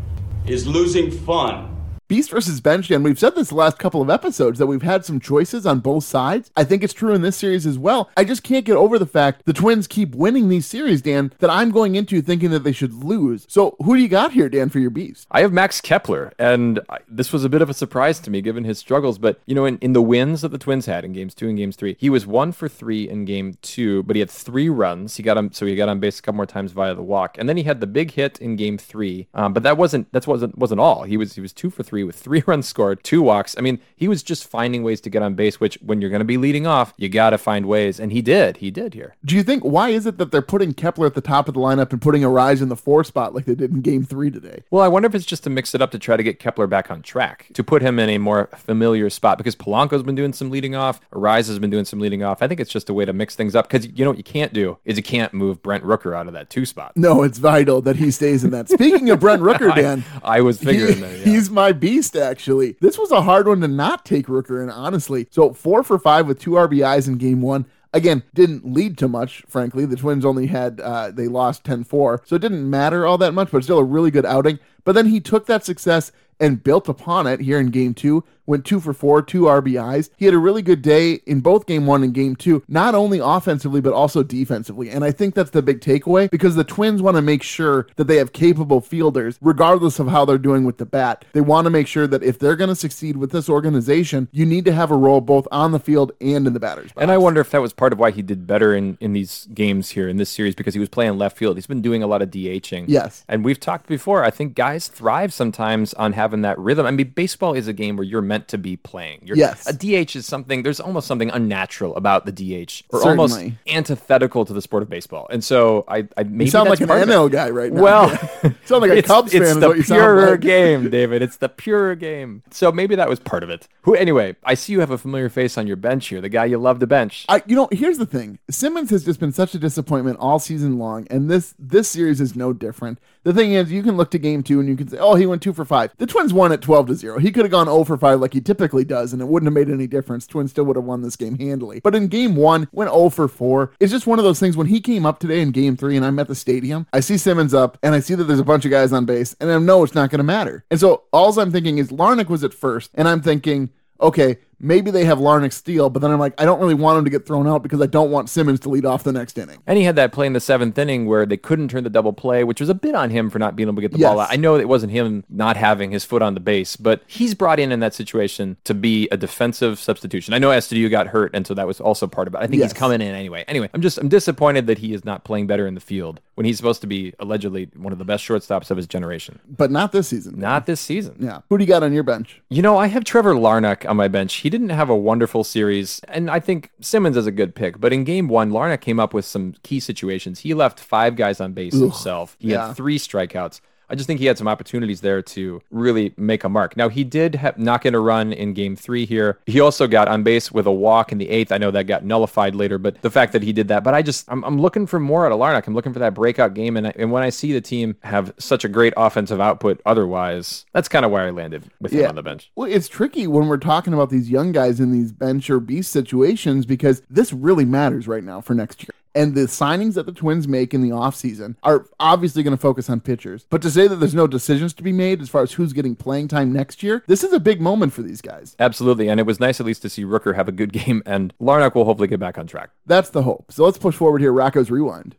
Is 0.48 0.68
losing 0.68 1.12
fun? 1.12 1.73
Beast 2.14 2.30
versus 2.30 2.62
Bench, 2.62 2.92
and 2.92 3.04
we've 3.04 3.18
said 3.18 3.34
this 3.34 3.50
the 3.50 3.56
last 3.56 3.80
couple 3.80 4.00
of 4.00 4.08
episodes 4.08 4.60
that 4.60 4.68
we've 4.68 4.84
had 4.84 5.04
some 5.04 5.20
choices 5.20 5.66
on 5.66 5.80
both 5.80 6.04
sides. 6.04 6.52
I 6.56 6.64
think 6.64 6.84
it's 6.84 6.94
true 6.94 7.12
in 7.16 7.24
this 7.24 7.36
series 7.36 7.66
as 7.66 7.80
well. 7.80 8.12
I 8.16 8.24
just 8.24 8.44
can't 8.44 8.66
get 8.66 8.76
over 8.76 9.00
the 9.00 9.08
fact 9.08 9.48
the 9.48 9.52
Twins 9.52 9.88
keep 9.88 10.14
winning 10.14 10.48
these 10.48 10.68
series, 10.68 11.02
Dan, 11.02 11.34
that 11.40 11.50
I'm 11.50 11.72
going 11.72 11.96
into 11.96 12.22
thinking 12.22 12.52
that 12.52 12.64
they 12.64 12.72
should 12.72 12.94
lose. 12.94 13.48
So 13.50 13.76
who 13.84 13.96
do 13.96 14.02
you 14.04 14.08
got 14.08 14.32
here, 14.32 14.48
Dan, 14.48 14.70
for 14.70 14.78
your 14.78 14.92
Beast? 14.92 15.26
I 15.32 15.42
have 15.42 15.52
Max 15.52 15.82
Kepler, 15.82 16.32
and 16.38 16.82
I, 16.88 17.00
this 17.08 17.34
was 17.34 17.44
a 17.44 17.50
bit 17.50 17.64
of 17.64 17.70
a 17.72 17.74
surprise 17.74 18.20
to 18.20 18.30
me 18.30 18.42
given 18.42 18.64
his 18.64 18.78
struggles. 18.78 19.18
But, 19.18 19.42
you 19.48 19.56
know, 19.56 19.66
in, 19.66 19.80
in 19.80 19.94
the 19.94 20.02
wins 20.04 20.44
that 20.44 20.52
the 20.52 20.60
Twins 20.60 20.86
had 20.86 21.04
in 21.04 21.14
games 21.14 21.34
two 21.34 21.50
and 21.50 21.58
games 21.58 21.76
three, 21.76 21.98
he 22.00 22.12
was 22.12 22.28
one 22.28 22.52
for 22.52 22.70
three 22.70 23.10
in 23.10 23.26
game 23.26 23.58
two, 23.64 24.04
but 24.04 24.16
he 24.16 24.20
had 24.20 24.30
three 24.30 24.70
runs. 24.70 25.16
He 25.16 25.24
got 25.24 25.36
him, 25.36 25.52
so 25.52 25.66
he 25.66 25.76
got 25.76 25.90
on 25.90 26.00
base 26.00 26.20
a 26.20 26.22
couple 26.22 26.36
more 26.36 26.46
times 26.46 26.74
via 26.74 26.94
the 26.94 27.02
walk. 27.02 27.40
And 27.40 27.50
then 27.50 27.58
he 27.58 27.64
had 27.64 27.80
the 27.80 27.88
big 27.88 28.12
hit 28.12 28.38
in 28.40 28.56
game 28.56 28.78
three. 28.78 29.28
Um, 29.34 29.52
but 29.52 29.64
that 29.64 29.78
wasn't, 29.78 30.12
that 30.12 30.28
wasn't, 30.28 30.56
wasn't 30.60 30.80
all. 30.80 31.06
He 31.06 31.18
was, 31.18 31.34
he 31.34 31.42
was 31.42 31.54
two 31.54 31.72
for 31.72 31.82
three 31.82 32.03
with 32.06 32.16
three 32.16 32.44
runs 32.48 32.68
scored, 32.68 33.04
two 33.04 33.22
walks. 33.22 33.56
I 33.58 33.62
mean, 33.62 33.80
he 33.96 34.08
was 34.08 34.24
just 34.24 34.48
finding 34.48 34.84
ways 34.84 35.02
to 35.02 35.10
get 35.10 35.22
on 35.22 35.34
base, 35.36 35.60
which 35.60 35.76
when 35.82 36.02
you're 36.02 36.10
going 36.10 36.20
to 36.20 36.26
be 36.26 36.38
leading 36.38 36.68
off, 36.68 36.94
you 36.98 37.10
got 37.10 37.32
to 37.32 37.38
find 37.38 37.66
ways. 37.66 38.00
And 38.00 38.12
he 38.12 38.22
did, 38.22 38.58
he 38.58 38.72
did 38.72 38.94
here. 38.94 39.16
Do 39.26 39.36
you 39.36 39.44
think 39.44 39.64
why 39.64 39.90
is 39.90 40.06
it 40.06 40.18
that 40.18 40.32
they're 40.32 40.42
putting 40.42 40.74
Kepler 40.74 41.08
at 41.08 41.14
the 41.14 41.22
top 41.22 41.48
of 41.48 41.54
the 41.54 41.60
lineup 41.60 41.92
and 41.92 42.02
putting 42.02 42.22
Arraez 42.24 42.62
in 42.62 42.70
the 42.70 42.76
four 42.76 43.04
spot 43.04 43.34
like 43.34 43.46
they 43.46 43.56
did 43.56 43.72
in 43.72 43.82
game 43.82 44.04
three 44.04 44.30
today? 44.32 44.64
Well, 44.72 44.84
I 44.84 44.88
wonder 44.88 45.08
if 45.08 45.16
it's 45.16 45.26
just 45.26 45.44
to 45.44 45.50
mix 45.50 45.74
it 45.76 45.82
up 45.82 45.92
to 45.92 46.00
try 46.00 46.18
to 46.18 46.24
get 46.24 46.40
Kepler 46.40 46.68
back 46.68 46.90
on 46.92 47.02
track, 47.02 47.48
to 47.54 47.64
put 47.64 47.82
him 47.82 48.00
in 48.00 48.10
a 48.10 48.18
more 48.18 48.50
familiar 48.56 49.10
spot 49.10 49.38
because 49.38 49.56
Polanco's 49.56 50.04
been 50.04 50.16
doing 50.16 50.34
some 50.34 50.50
leading 50.50 50.76
off, 50.76 51.00
Arraez 51.12 51.48
has 51.48 51.60
been 51.60 51.70
doing 51.70 51.86
some 51.86 52.00
leading 52.00 52.24
off. 52.24 52.42
I 52.42 52.48
think 52.48 52.60
it's 52.60 52.72
just 52.72 52.90
a 52.90 52.94
way 52.94 53.06
to 53.06 53.14
mix 53.14 53.36
things 53.36 53.56
up 53.56 53.70
because 53.70 53.88
you 53.88 54.04
know 54.04 54.12
what 54.12 54.18
you 54.18 54.24
can't 54.24 54.54
do 54.54 54.78
is 54.86 54.98
you 54.98 55.04
can't 55.04 55.34
move 55.34 55.62
Brent 55.62 55.84
Rooker 55.84 56.16
out 56.16 56.28
of 56.28 56.34
that 56.34 56.50
two 56.50 56.66
spot. 56.66 56.94
No, 56.96 57.24
it's 57.24 57.38
vital 57.38 57.82
that 57.82 57.96
he 57.98 58.12
stays 58.12 58.44
in 58.44 58.52
that. 58.52 58.70
Speaking 58.70 59.10
of 59.10 59.20
Brent 59.20 59.42
Rooker, 59.44 59.74
Dan, 59.76 60.04
I 60.24 60.42
was 60.42 60.60
figuring 60.60 60.96
he- 60.96 61.02
that. 61.02 61.18
Yeah. 61.20 61.26
he's 61.26 61.50
my 61.50 61.72
beast. 61.84 62.16
Actually, 62.16 62.78
this 62.80 62.98
was 62.98 63.12
a 63.12 63.24
hard 63.24 63.46
one 63.46 63.60
to 63.60 63.68
not 63.68 64.06
take 64.06 64.28
Rooker 64.28 64.64
in. 64.64 64.70
Honestly, 64.70 65.28
so 65.30 65.52
four 65.52 65.84
for 65.84 66.00
five 66.00 66.28
with 66.28 66.40
two 66.40 66.52
RBIs 66.52 67.10
in 67.10 67.18
game 67.18 67.42
one. 67.42 67.66
Again, 67.92 68.24
didn't 68.34 68.66
lead 68.66 68.98
to 69.00 69.10
much, 69.10 69.44
frankly. 69.50 69.86
The 69.86 69.98
Twins 69.98 70.24
only 70.24 70.48
had, 70.48 70.80
uh, 70.80 71.12
they 71.12 71.28
lost 71.28 71.66
10 71.66 71.84
4, 71.84 72.24
so 72.26 72.38
it 72.38 72.42
didn't 72.42 72.68
matter 72.68 73.06
all 73.06 73.18
that 73.18 73.34
much, 73.34 73.52
but 73.52 73.64
still 73.66 73.80
a 73.80 73.84
really 73.84 74.12
good 74.12 74.26
outing. 74.26 74.60
But 74.84 74.94
then 74.94 75.08
he 75.08 75.20
took 75.20 75.46
that 75.48 75.66
success 75.66 76.12
and 76.40 76.64
built 76.64 76.90
upon 76.90 77.28
it 77.28 77.40
here 77.40 77.60
in 77.60 77.70
game 77.70 77.94
two. 77.94 78.24
Went 78.46 78.66
two 78.66 78.82
for 78.82 78.94
four, 78.94 79.22
two 79.22 79.44
RBIs. 79.44 80.10
He 80.18 80.26
had 80.26 80.34
a 80.34 80.38
really 80.38 80.62
good 80.62 80.82
day 80.82 81.22
in 81.26 81.40
both 81.40 81.66
game 81.66 81.86
one 81.86 82.04
and 82.04 82.14
game 82.14 82.36
two, 82.36 82.62
not 82.68 82.94
only 82.94 83.20
offensively, 83.20 83.80
but 83.80 83.94
also 83.94 84.22
defensively. 84.22 84.90
And 84.90 85.06
I 85.06 85.12
think 85.12 85.34
that's 85.34 85.52
the 85.52 85.62
big 85.62 85.80
takeaway 85.80 86.30
because 86.30 86.56
the 86.56 86.66
Twins 86.66 87.02
want 87.02 87.16
to 87.16 87.22
make 87.22 87.42
sure 87.42 87.88
that 87.96 88.08
they 88.08 88.18
have 88.18 88.34
capable 88.34 88.82
fielders, 88.82 89.38
regardless 89.40 89.98
of 89.98 90.10
how 90.10 90.26
they're 90.26 90.38
doing 90.38 90.66
with 90.66 90.78
the 90.78 90.86
bat. 90.86 91.24
They 91.32 91.40
want 91.40 91.68
to 91.68 91.70
make 91.70 91.88
sure 91.88 92.06
that 92.06 92.22
if 92.22 92.38
they're 92.38 92.58
going 92.58 92.68
to 92.68 92.76
succeed 92.76 93.16
with 93.16 93.32
this 93.32 93.48
organization, 93.48 94.28
you 94.34 94.46
need 94.46 94.66
to 94.66 94.74
have 94.74 94.92
a 94.92 94.98
role 94.98 95.22
both 95.22 95.48
on 95.50 95.72
the 95.72 95.80
field 95.80 96.12
and 96.20 96.46
in 96.46 96.52
the 96.52 96.60
batter's 96.60 96.92
box. 96.92 97.02
And 97.02 97.12
I 97.12 97.18
wonder 97.18 97.40
if 97.40 97.50
that 97.52 97.62
was 97.62 97.72
part 97.72 97.94
of 97.94 98.00
why 98.00 98.12
he 98.12 98.22
did 98.22 98.46
better 98.46 98.76
in, 98.76 98.98
in 99.00 99.14
these 99.14 99.48
games 99.54 99.92
here 99.92 100.10
in 100.10 100.18
this 100.18 100.30
series 100.30 100.54
because 100.54 100.74
he 100.74 100.82
was 100.82 100.90
playing 100.90 101.18
left 101.18 101.38
field. 101.38 101.56
He's 101.56 101.68
been 101.68 101.82
doing 101.82 102.04
a 102.04 102.08
lot 102.08 102.22
of 102.22 102.30
DHing. 102.30 102.86
Yes. 102.90 103.24
And 103.30 103.46
we've 103.46 103.60
talked 103.60 103.88
before. 103.88 104.26
I 104.26 104.32
think 104.32 104.54
guys 104.54 104.73
thrive 104.80 105.34
sometimes 105.34 105.94
on 105.96 106.14
having 106.14 106.42
that 106.42 106.58
rhythm. 106.60 106.86
I 106.86 106.92
mean, 106.92 107.10
baseball 107.16 107.54
is 107.54 107.68
a 107.68 107.74
game 107.74 107.96
where 107.98 108.04
you're 108.06 108.22
meant 108.22 108.48
to 108.50 108.58
be 108.58 108.78
playing. 108.78 109.22
You're, 109.24 109.38
Yes. 109.38 109.68
A 109.68 109.74
DH 109.74 110.16
is 110.16 110.26
something, 110.26 110.64
there's 110.64 110.80
almost 110.80 111.08
something 111.08 111.30
unnatural 111.32 111.96
about 111.96 112.26
the 112.26 112.32
DH 112.32 112.84
or 112.90 113.08
almost 113.08 113.40
antithetical 113.68 114.46
to 114.46 114.54
the 114.54 114.62
sport 114.62 114.84
of 114.84 114.90
baseball. 114.90 115.28
And 115.30 115.44
so 115.44 115.84
I, 115.88 116.08
I 116.18 116.24
maybe 116.24 116.46
You 116.46 116.52
sound 116.52 116.70
like 116.70 116.82
an 116.82 116.90
it. 116.90 117.32
Guy 117.32 117.50
right 117.50 117.72
now. 117.72 117.82
Well, 117.82 118.10
you 118.44 118.56
sound 118.66 118.82
like 118.82 118.92
a 118.92 118.98
it's, 118.98 119.08
Cubs 119.08 119.32
fan. 119.32 119.42
It's 119.42 119.56
the 119.56 119.68
what 119.68 119.78
you 119.78 119.84
sound 119.84 120.00
purer 120.00 120.32
like. 120.32 120.42
game, 120.42 120.90
David. 120.92 121.22
It's 121.22 121.38
the 121.38 121.50
purer 121.50 121.96
game. 121.96 122.44
So 122.52 122.72
maybe 122.72 122.96
that 122.96 123.10
was 123.10 123.20
part 123.20 123.44
of 123.44 123.50
it. 123.50 123.68
Who? 123.84 123.96
Anyway, 123.96 124.36
I 124.44 124.54
see 124.54 124.74
you 124.74 124.80
have 124.80 124.92
a 124.92 124.98
familiar 124.98 125.30
face 125.30 125.58
on 125.58 125.68
your 125.68 125.76
bench 125.76 126.08
here. 126.08 126.22
The 126.22 126.30
guy 126.30 126.46
you 126.46 126.58
love 126.58 126.80
to 126.80 126.88
bench. 126.88 127.26
I, 127.30 127.44
you 127.46 127.56
know, 127.56 127.68
here's 127.72 127.98
the 127.98 128.06
thing. 128.06 128.40
Simmons 128.50 128.90
has 128.90 129.04
just 129.06 129.20
been 129.20 129.32
such 129.32 129.54
a 129.56 129.60
disappointment 129.60 130.20
all 130.20 130.40
season 130.40 130.78
long, 130.80 131.08
and 131.10 131.30
this 131.30 131.54
this 131.60 131.90
series 131.90 132.22
is 132.22 132.36
no 132.36 132.54
different. 132.54 133.00
The 133.24 133.34
thing 133.34 133.54
is, 133.54 133.72
you 133.72 133.84
can 133.84 133.96
look 133.98 134.12
to 134.12 134.20
game 134.20 134.44
two 134.44 134.60
and 134.64 134.70
you 134.70 134.76
can 134.76 134.88
say, 134.88 134.98
"Oh, 134.98 135.16
he 135.16 135.26
went 135.26 135.42
two 135.42 135.54
for 135.54 135.66
five. 135.66 135.92
The 135.98 136.06
Twins 136.06 136.34
won 136.34 136.52
at 136.52 136.62
twelve 136.62 136.88
to 136.88 136.96
zero. 136.96 137.20
He 137.20 137.32
could 137.32 137.46
have 137.46 137.52
gone 137.52 137.68
zero 137.68 137.84
for 137.84 137.98
five 137.98 138.20
like 138.20 138.34
he 138.34 138.42
typically 138.42 138.84
does, 138.84 139.14
and 139.14 139.22
it 139.22 139.26
wouldn't 139.26 139.48
have 139.48 139.54
made 139.54 139.74
any 139.74 139.88
difference. 139.88 140.28
Twins 140.28 140.52
still 140.52 140.64
would 140.66 140.76
have 140.76 140.86
won 140.86 141.02
this 141.02 141.16
game 141.16 141.38
handily. 141.38 141.80
But 141.82 141.96
in 141.96 142.08
game 142.08 142.36
one, 142.36 142.68
went 142.72 142.90
zero 142.90 143.10
for 143.10 143.28
four. 143.28 143.72
It's 143.80 143.92
just 143.92 144.08
one 144.08 144.20
of 144.20 144.26
those 144.26 144.40
things. 144.40 144.58
When 144.58 144.68
he 144.68 144.82
came 144.82 145.06
up 145.06 145.20
today 145.20 145.42
in 145.42 145.52
game 145.52 145.78
three, 145.78 145.96
and 145.98 146.06
I'm 146.06 146.20
at 146.20 146.28
the 146.28 146.36
stadium, 146.36 146.88
I 146.94 147.00
see 147.00 147.18
Simmons 147.18 147.54
up, 147.54 147.78
and 147.84 147.94
I 147.96 148.00
see 148.00 148.16
that 148.16 148.24
there's 148.26 148.40
a 148.40 148.44
bunch 148.46 148.66
of 148.66 148.72
guys 148.72 148.94
on 148.94 149.06
base, 149.06 149.36
and 149.40 149.52
I 149.52 149.58
know 149.60 149.84
it's 149.84 149.96
not 149.96 150.10
going 150.10 150.20
to 150.20 150.24
matter. 150.24 150.66
And 150.72 150.80
so 150.80 151.04
all 151.12 151.38
I'm 151.40 151.52
thinking 151.52 151.78
is 151.78 151.92
Larnach 151.92 152.30
was 152.30 152.44
at 152.44 152.54
first, 152.54 152.92
and 152.94 153.08
I'm 153.08 153.22
thinking 153.22 153.70
okay, 154.04 154.38
maybe 154.64 154.90
they 154.90 155.06
have 155.06 155.20
Larnach 155.20 155.54
steal, 155.54 155.90
but 155.90 156.02
then 156.02 156.10
I'm 156.10 156.20
like, 156.20 156.34
I 156.42 156.46
don't 156.46 156.60
really 156.60 156.74
want 156.74 156.98
him 156.98 157.04
to 157.04 157.10
get 157.12 157.26
thrown 157.28 157.48
out 157.48 157.62
because 157.62 157.82
I 157.82 157.86
don't 157.86 158.10
want 158.10 158.30
Simmons 158.30 158.60
to 158.62 158.70
lead 158.70 158.86
off 158.86 159.04
the 159.04 159.12
next 159.12 159.38
inning. 159.38 159.60
And 159.68 159.78
he 159.78 159.84
had 159.84 159.96
that 159.98 160.12
play 160.12 160.26
in 160.26 160.34
the 160.34 160.40
seventh 160.40 160.78
inning 160.78 161.06
where 161.06 161.26
they 161.26 161.38
couldn't 161.38 161.68
turn 161.68 161.84
the 161.84 161.90
double 161.90 162.14
play, 162.14 162.44
which 162.44 162.60
was 162.60 162.70
a 162.70 162.74
bit 162.74 162.96
on 162.96 163.10
him 163.12 163.30
for 163.30 163.38
not 163.38 163.56
being 163.56 163.68
able 163.70 163.76
to 163.76 163.82
get 163.82 163.92
the 163.92 164.00
ball 164.00 164.20
out. 164.20 164.30
I 164.32 164.38
know 164.38 164.56
it 164.56 164.68
wasn't 164.68 164.92
him 164.94 165.24
not 165.30 165.58
having 165.58 165.92
his 165.92 166.06
foot 166.06 166.22
on 166.22 166.34
the 166.34 166.40
base, 166.40 166.76
but 166.76 167.04
he's 167.08 167.36
brought 167.36 167.60
in 167.60 167.72
in 167.72 167.82
that 167.82 167.94
situation 167.94 168.58
to 168.64 168.74
be 168.74 169.08
a 169.12 169.18
defensive 169.18 169.78
substitution. 169.80 170.34
I 170.34 170.40
know 170.40 170.50
Astudillo 170.50 170.90
got 170.90 171.08
hurt, 171.08 171.32
and 171.36 171.46
so 171.46 171.54
that 171.54 171.68
was 171.68 171.80
also 171.82 172.08
part 172.08 172.28
of 172.28 172.34
it. 172.34 172.38
I 172.38 172.48
think 172.48 172.60
Yes. 172.60 172.72
he's 172.72 172.80
coming 172.80 173.02
in 173.02 173.14
anyway. 173.14 173.44
Anyway, 173.48 173.70
I'm 173.74 173.82
just 173.82 173.98
I'm 173.98 174.08
disappointed 174.10 174.68
that 174.68 174.78
he 174.80 174.94
is 174.94 175.04
not 175.04 175.24
playing 175.26 175.48
better 175.48 175.68
in 175.68 175.74
the 175.76 175.82
field 175.82 176.22
when 176.36 176.46
he's 176.46 176.58
supposed 176.58 176.82
to 176.82 176.88
be 176.88 177.14
allegedly 177.20 177.70
one 177.76 177.92
of 177.94 178.00
the 178.00 178.06
best 178.06 178.24
shortstops 178.24 178.72
of 178.72 178.78
his 178.78 178.88
generation. 178.88 179.40
But 179.50 179.72
not 179.72 179.92
this 179.92 180.08
season. 180.08 180.40
Not 180.40 180.66
this 180.66 180.80
season. 180.80 181.18
Yeah. 181.20 181.42
Who 181.50 181.58
do 181.58 181.64
you 181.64 181.68
got 181.68 181.84
on 181.84 181.94
your 181.94 182.04
bench? 182.04 182.42
You 182.50 182.62
know, 182.62 182.78
I 182.78 182.88
have 182.88 183.04
Trevor 183.04 183.34
Larnach 183.36 183.88
on 183.90 183.98
my 183.98 184.08
bench. 184.08 184.36
He 184.36 184.50
didn't 184.54 184.70
have 184.70 184.92
a 184.92 184.96
wonderful 184.96 185.44
series, 185.44 186.00
and 186.10 186.30
I 186.30 186.40
think 186.40 186.70
Simmons 186.80 187.18
is 187.18 187.26
a 187.26 187.32
good 187.32 187.56
pick. 187.56 187.82
But 187.82 187.92
in 187.92 188.04
game 188.04 188.28
one, 188.28 188.52
Larnach 188.52 188.82
came 188.82 189.00
up 189.00 189.12
with 189.12 189.26
some 189.26 189.56
key 189.64 189.80
situations. 189.80 190.42
He 190.42 190.54
left 190.54 190.80
five 190.80 191.16
guys 191.16 191.42
on 191.42 191.54
base 191.54 191.74
himself. 191.74 192.38
He 192.40 192.52
yeah. 192.52 192.68
had 192.68 192.76
three 192.76 193.00
strikeouts. 193.00 193.62
I 193.94 193.96
just 193.96 194.08
think 194.08 194.20
he 194.20 194.26
had 194.26 194.40
some 194.40 194.48
opportunities 194.48 195.02
there 195.02 195.22
to 195.22 195.62
really 195.70 196.16
make 196.18 196.44
a 196.44 196.50
mark. 196.50 196.76
Now 196.76 196.90
he 196.90 197.04
did 197.04 197.36
have, 197.36 197.60
knock 197.60 197.86
in 197.86 197.94
a 197.94 198.00
run 198.00 198.34
in 198.34 198.56
game 198.56 198.76
three 198.76 199.06
here. 199.06 199.38
He 199.46 199.60
also 199.60 199.86
got 199.86 200.08
on 200.08 200.24
base 200.24 200.52
with 200.52 200.66
a 200.66 200.72
walk 200.72 201.12
in 201.12 201.20
the 201.20 201.30
eighth. 201.30 201.52
I 201.52 201.60
know 201.60 201.70
that 201.70 201.84
got 201.84 202.04
nullified 202.04 202.56
later, 202.56 202.80
but 202.80 203.00
the 203.04 203.12
fact 203.12 203.34
that 203.34 203.44
he 203.44 203.54
did 203.54 203.68
that. 203.68 203.84
But 203.84 203.94
I 203.94 204.02
just 204.02 204.26
I'm, 204.32 204.44
I'm 204.46 204.60
looking 204.60 204.88
for 204.88 205.00
more 205.00 205.28
out 205.28 205.32
of 205.32 205.38
Larnach. 205.38 205.68
I'm 205.68 205.76
looking 205.76 205.94
for 205.94 206.00
that 206.00 206.16
breakout 206.16 206.56
game, 206.56 206.76
and 206.76 206.88
I, 206.88 206.94
and 206.96 207.12
when 207.12 207.22
I 207.22 207.30
see 207.30 207.54
the 207.54 207.62
team 207.62 207.96
have 208.02 208.34
such 208.40 208.66
a 208.66 208.68
great 208.68 208.94
offensive 208.98 209.40
output, 209.40 209.80
otherwise, 209.86 210.66
that's 210.74 210.88
kind 210.88 211.06
of 211.06 211.12
where 211.12 211.28
I 211.28 211.30
landed 211.30 211.62
with 211.80 211.92
him 211.92 212.10
on 212.10 212.16
the 212.16 212.24
bench. 212.24 212.50
Well, 212.56 212.72
it's 212.72 212.88
tricky 212.88 213.28
when 213.28 213.48
we're 213.48 213.58
talking 213.58 213.94
about 213.94 214.10
these 214.10 214.28
young 214.28 214.54
guys 214.54 214.80
in 214.80 214.92
these 214.92 215.12
bench 215.12 215.52
or 215.52 215.60
beast 215.60 215.92
situations 215.92 216.66
because 216.66 217.04
this 217.12 217.32
really 217.32 217.66
matters 217.66 218.08
right 218.08 218.24
now 218.24 218.42
for 218.42 218.56
next 218.56 218.82
year. 218.82 218.90
And 219.16 219.36
the 219.36 219.42
signings 219.42 219.94
that 219.94 220.06
the 220.06 220.12
Twins 220.12 220.48
make 220.48 220.74
in 220.74 220.82
the 220.82 220.90
offseason 220.90 221.56
are 221.64 221.88
obviously 222.00 222.42
going 222.42 222.56
to 222.56 222.62
focus 222.62 222.90
on 222.90 223.00
pitchers. 223.00 223.46
But 223.50 223.62
to 223.62 223.70
say 223.70 223.88
that 223.88 223.98
there's 223.98 224.16
no 224.16 224.28
decisions 224.28 224.74
to 224.76 224.84
be 224.84 224.92
made 224.92 225.22
as 225.22 225.30
far 225.30 225.44
as 225.44 225.54
who's 225.54 225.74
getting 225.74 225.96
playing 225.96 226.30
time 226.30 226.52
next 226.52 226.82
year, 226.82 227.04
this 227.08 227.24
is 227.24 227.32
a 227.32 227.40
big 227.40 227.62
moment 227.62 227.94
for 227.94 228.02
these 228.02 228.22
guys. 228.22 228.56
Absolutely, 228.60 229.10
and 229.10 229.20
it 229.20 229.26
was 229.26 229.40
nice 229.40 229.60
at 229.60 229.66
least 229.66 229.82
to 229.84 229.90
see 229.90 230.04
Rooker 230.04 230.36
have 230.36 230.48
a 230.48 230.52
good 230.52 230.74
game, 230.74 231.04
and 231.06 231.34
Larnach 231.40 231.76
will 231.76 231.86
hopefully 231.86 232.08
get 232.08 232.20
back 232.20 232.38
on 232.38 232.48
track. 232.48 232.72
That's 232.86 233.10
the 233.10 233.24
hope. 233.24 233.52
So 233.52 233.64
let's 233.66 233.78
push 233.78 233.96
forward 233.96 234.22
here. 234.22 234.34
Rocco's 234.34 234.72
Rewind. 234.72 235.16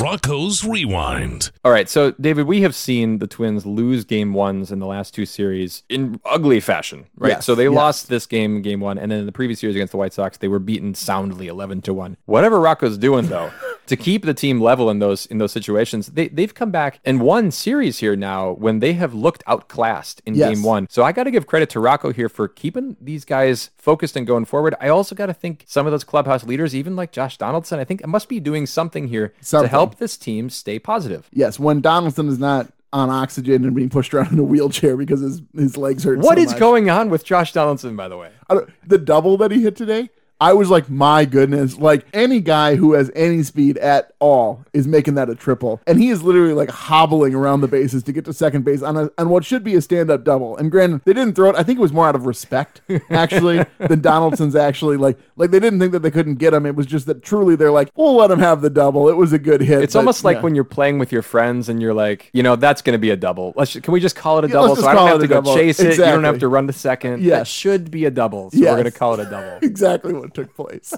Rocco's 0.00 0.64
Rewind. 0.64 1.50
All 1.64 1.72
right, 1.72 1.88
so 1.88 2.12
David, 2.12 2.46
we 2.46 2.62
have 2.62 2.74
seen 2.74 3.18
the 3.18 3.26
Twins 3.26 3.66
lose 3.66 4.04
game 4.04 4.32
ones 4.32 4.70
in 4.72 4.78
the 4.78 4.86
last 4.86 5.14
two 5.14 5.26
series 5.26 5.82
in 5.88 6.20
ugly 6.24 6.60
fashion, 6.60 7.06
right? 7.16 7.30
Yes, 7.30 7.44
so 7.44 7.54
they 7.54 7.64
yes. 7.64 7.72
lost 7.72 8.08
this 8.08 8.26
game 8.26 8.62
game 8.62 8.80
one, 8.80 8.98
and 8.98 9.10
then 9.10 9.20
in 9.20 9.26
the 9.26 9.32
previous 9.32 9.60
series 9.60 9.76
against 9.76 9.92
the 9.92 9.96
White 9.96 10.12
Sox, 10.12 10.38
they 10.38 10.48
were 10.48 10.58
beaten 10.58 10.94
soundly 10.94 11.48
eleven 11.48 11.82
to 11.82 11.94
one. 11.94 12.16
Whatever 12.26 12.60
Rocco's 12.60 12.98
doing 12.98 13.28
though, 13.28 13.50
to 13.86 13.96
keep 13.96 14.24
the 14.24 14.34
team 14.34 14.60
level 14.60 14.88
in 14.90 14.98
those 14.98 15.26
in 15.26 15.38
those 15.38 15.52
situations, 15.52 16.06
they 16.08 16.28
they've 16.28 16.54
come 16.54 16.70
back 16.70 17.00
and 17.04 17.20
won 17.20 17.50
series 17.50 17.98
here 17.98 18.16
now 18.16 18.52
when 18.52 18.78
they 18.78 18.92
have 18.94 19.12
looked 19.14 19.42
outclassed 19.46 20.22
in 20.24 20.34
Yes. 20.34 20.54
game 20.54 20.62
one. 20.62 20.86
So 20.90 21.02
I 21.02 21.12
got 21.12 21.24
to 21.24 21.30
give 21.30 21.46
credit 21.46 21.70
to 21.70 21.80
Rocco 21.80 22.12
here 22.12 22.28
for 22.28 22.48
keeping 22.48 22.96
these 23.00 23.24
guys 23.24 23.70
focused 23.76 24.16
and 24.16 24.26
going 24.26 24.44
forward. 24.44 24.74
I 24.80 24.88
also 24.88 25.14
got 25.14 25.26
to 25.26 25.34
think 25.34 25.64
some 25.66 25.86
of 25.86 25.92
those 25.92 26.04
clubhouse 26.04 26.44
leaders, 26.44 26.74
even 26.74 26.96
like 26.96 27.12
Josh 27.12 27.36
Donaldson, 27.38 27.78
I 27.80 27.84
think 27.84 28.00
it 28.00 28.06
must 28.08 28.28
be 28.28 28.40
doing 28.40 28.66
something 28.66 29.08
here 29.08 29.34
Something. 29.40 29.66
to 29.68 29.70
help 29.70 29.96
this 29.96 30.16
team 30.16 30.48
stay 30.50 30.78
positive. 30.78 31.28
Yes, 31.32 31.58
when 31.58 31.80
Donaldson 31.80 32.28
is 32.28 32.38
not 32.38 32.72
on 32.94 33.08
oxygen 33.08 33.64
and 33.64 33.74
being 33.74 33.88
pushed 33.88 34.12
around 34.12 34.32
in 34.32 34.38
a 34.38 34.42
wheelchair 34.42 34.98
because 34.98 35.20
his, 35.20 35.40
his 35.54 35.76
legs 35.78 36.04
hurt. 36.04 36.18
What 36.18 36.36
so 36.36 36.44
is 36.44 36.52
going 36.54 36.90
on 36.90 37.08
with 37.08 37.24
Josh 37.24 37.52
Donaldson, 37.52 37.96
by 37.96 38.06
the 38.08 38.18
way? 38.18 38.30
I 38.50 38.54
don't- 38.54 38.68
the 38.86 38.98
double 38.98 39.36
that 39.38 39.50
he 39.50 39.62
hit 39.62 39.76
today, 39.76 40.10
I 40.42 40.54
was 40.54 40.70
like, 40.70 40.90
my 40.90 41.24
goodness, 41.24 41.78
like 41.78 42.04
any 42.12 42.40
guy 42.40 42.74
who 42.74 42.94
has 42.94 43.12
any 43.14 43.44
speed 43.44 43.78
at 43.78 44.12
all 44.18 44.64
is 44.72 44.88
making 44.88 45.14
that 45.14 45.30
a 45.30 45.36
triple. 45.36 45.80
And 45.86 46.00
he 46.02 46.10
is 46.10 46.24
literally 46.24 46.52
like 46.52 46.68
hobbling 46.68 47.32
around 47.32 47.60
the 47.60 47.68
bases 47.68 48.02
to 48.02 48.12
get 48.12 48.24
to 48.24 48.32
second 48.32 48.64
base 48.64 48.82
on, 48.82 48.96
a, 48.96 49.08
on 49.18 49.28
what 49.28 49.44
should 49.44 49.62
be 49.62 49.76
a 49.76 49.80
stand 49.80 50.10
up 50.10 50.24
double. 50.24 50.56
And 50.56 50.68
granted, 50.68 51.02
they 51.04 51.12
didn't 51.12 51.36
throw 51.36 51.50
it. 51.50 51.54
I 51.54 51.62
think 51.62 51.78
it 51.78 51.80
was 51.82 51.92
more 51.92 52.08
out 52.08 52.16
of 52.16 52.26
respect, 52.26 52.80
actually, 53.08 53.64
than 53.78 54.00
Donaldson's 54.00 54.56
actually 54.56 54.96
like, 54.96 55.16
like 55.36 55.52
they 55.52 55.60
didn't 55.60 55.78
think 55.78 55.92
that 55.92 56.00
they 56.00 56.10
couldn't 56.10 56.36
get 56.36 56.52
him. 56.52 56.66
It 56.66 56.74
was 56.74 56.86
just 56.86 57.06
that 57.06 57.22
truly 57.22 57.54
they're 57.54 57.70
like, 57.70 57.90
we'll 57.94 58.16
let 58.16 58.32
him 58.32 58.40
have 58.40 58.62
the 58.62 58.70
double. 58.70 59.08
It 59.08 59.16
was 59.16 59.32
a 59.32 59.38
good 59.38 59.60
hit. 59.60 59.80
It's 59.80 59.92
but, 59.92 60.00
almost 60.00 60.24
like 60.24 60.38
yeah. 60.38 60.42
when 60.42 60.56
you're 60.56 60.64
playing 60.64 60.98
with 60.98 61.12
your 61.12 61.22
friends 61.22 61.68
and 61.68 61.80
you're 61.80 61.94
like, 61.94 62.30
you 62.32 62.42
know, 62.42 62.56
that's 62.56 62.82
going 62.82 62.94
to 62.94 62.98
be 62.98 63.10
a 63.10 63.16
double. 63.16 63.52
Let's 63.54 63.78
can 63.78 63.92
we 63.92 64.00
just 64.00 64.16
call 64.16 64.38
it 64.38 64.44
a 64.44 64.48
Yeah, 64.48 64.54
double 64.54 64.74
so 64.74 64.88
I 64.88 64.94
don't 64.94 65.06
have 65.06 65.18
it 65.18 65.20
to 65.20 65.28
go 65.28 65.34
double. 65.36 65.54
chase 65.54 65.78
it. 65.78 65.92
You 65.92 66.04
don't 66.04 66.24
have 66.24 66.40
to 66.40 66.48
run 66.48 66.66
to 66.66 66.72
second. 66.72 67.12
That 67.12 67.28
Yes. 67.28 67.46
should 67.46 67.92
be 67.92 68.06
a 68.06 68.10
double. 68.10 68.50
So 68.50 68.56
Yes. 68.58 68.70
we're 68.70 68.82
going 68.82 68.84
to 68.92 68.98
call 68.98 69.14
it 69.14 69.20
a 69.20 69.30
double. 69.30 69.58
exactly 69.62 70.12
took 70.34 70.54
place. 70.54 70.94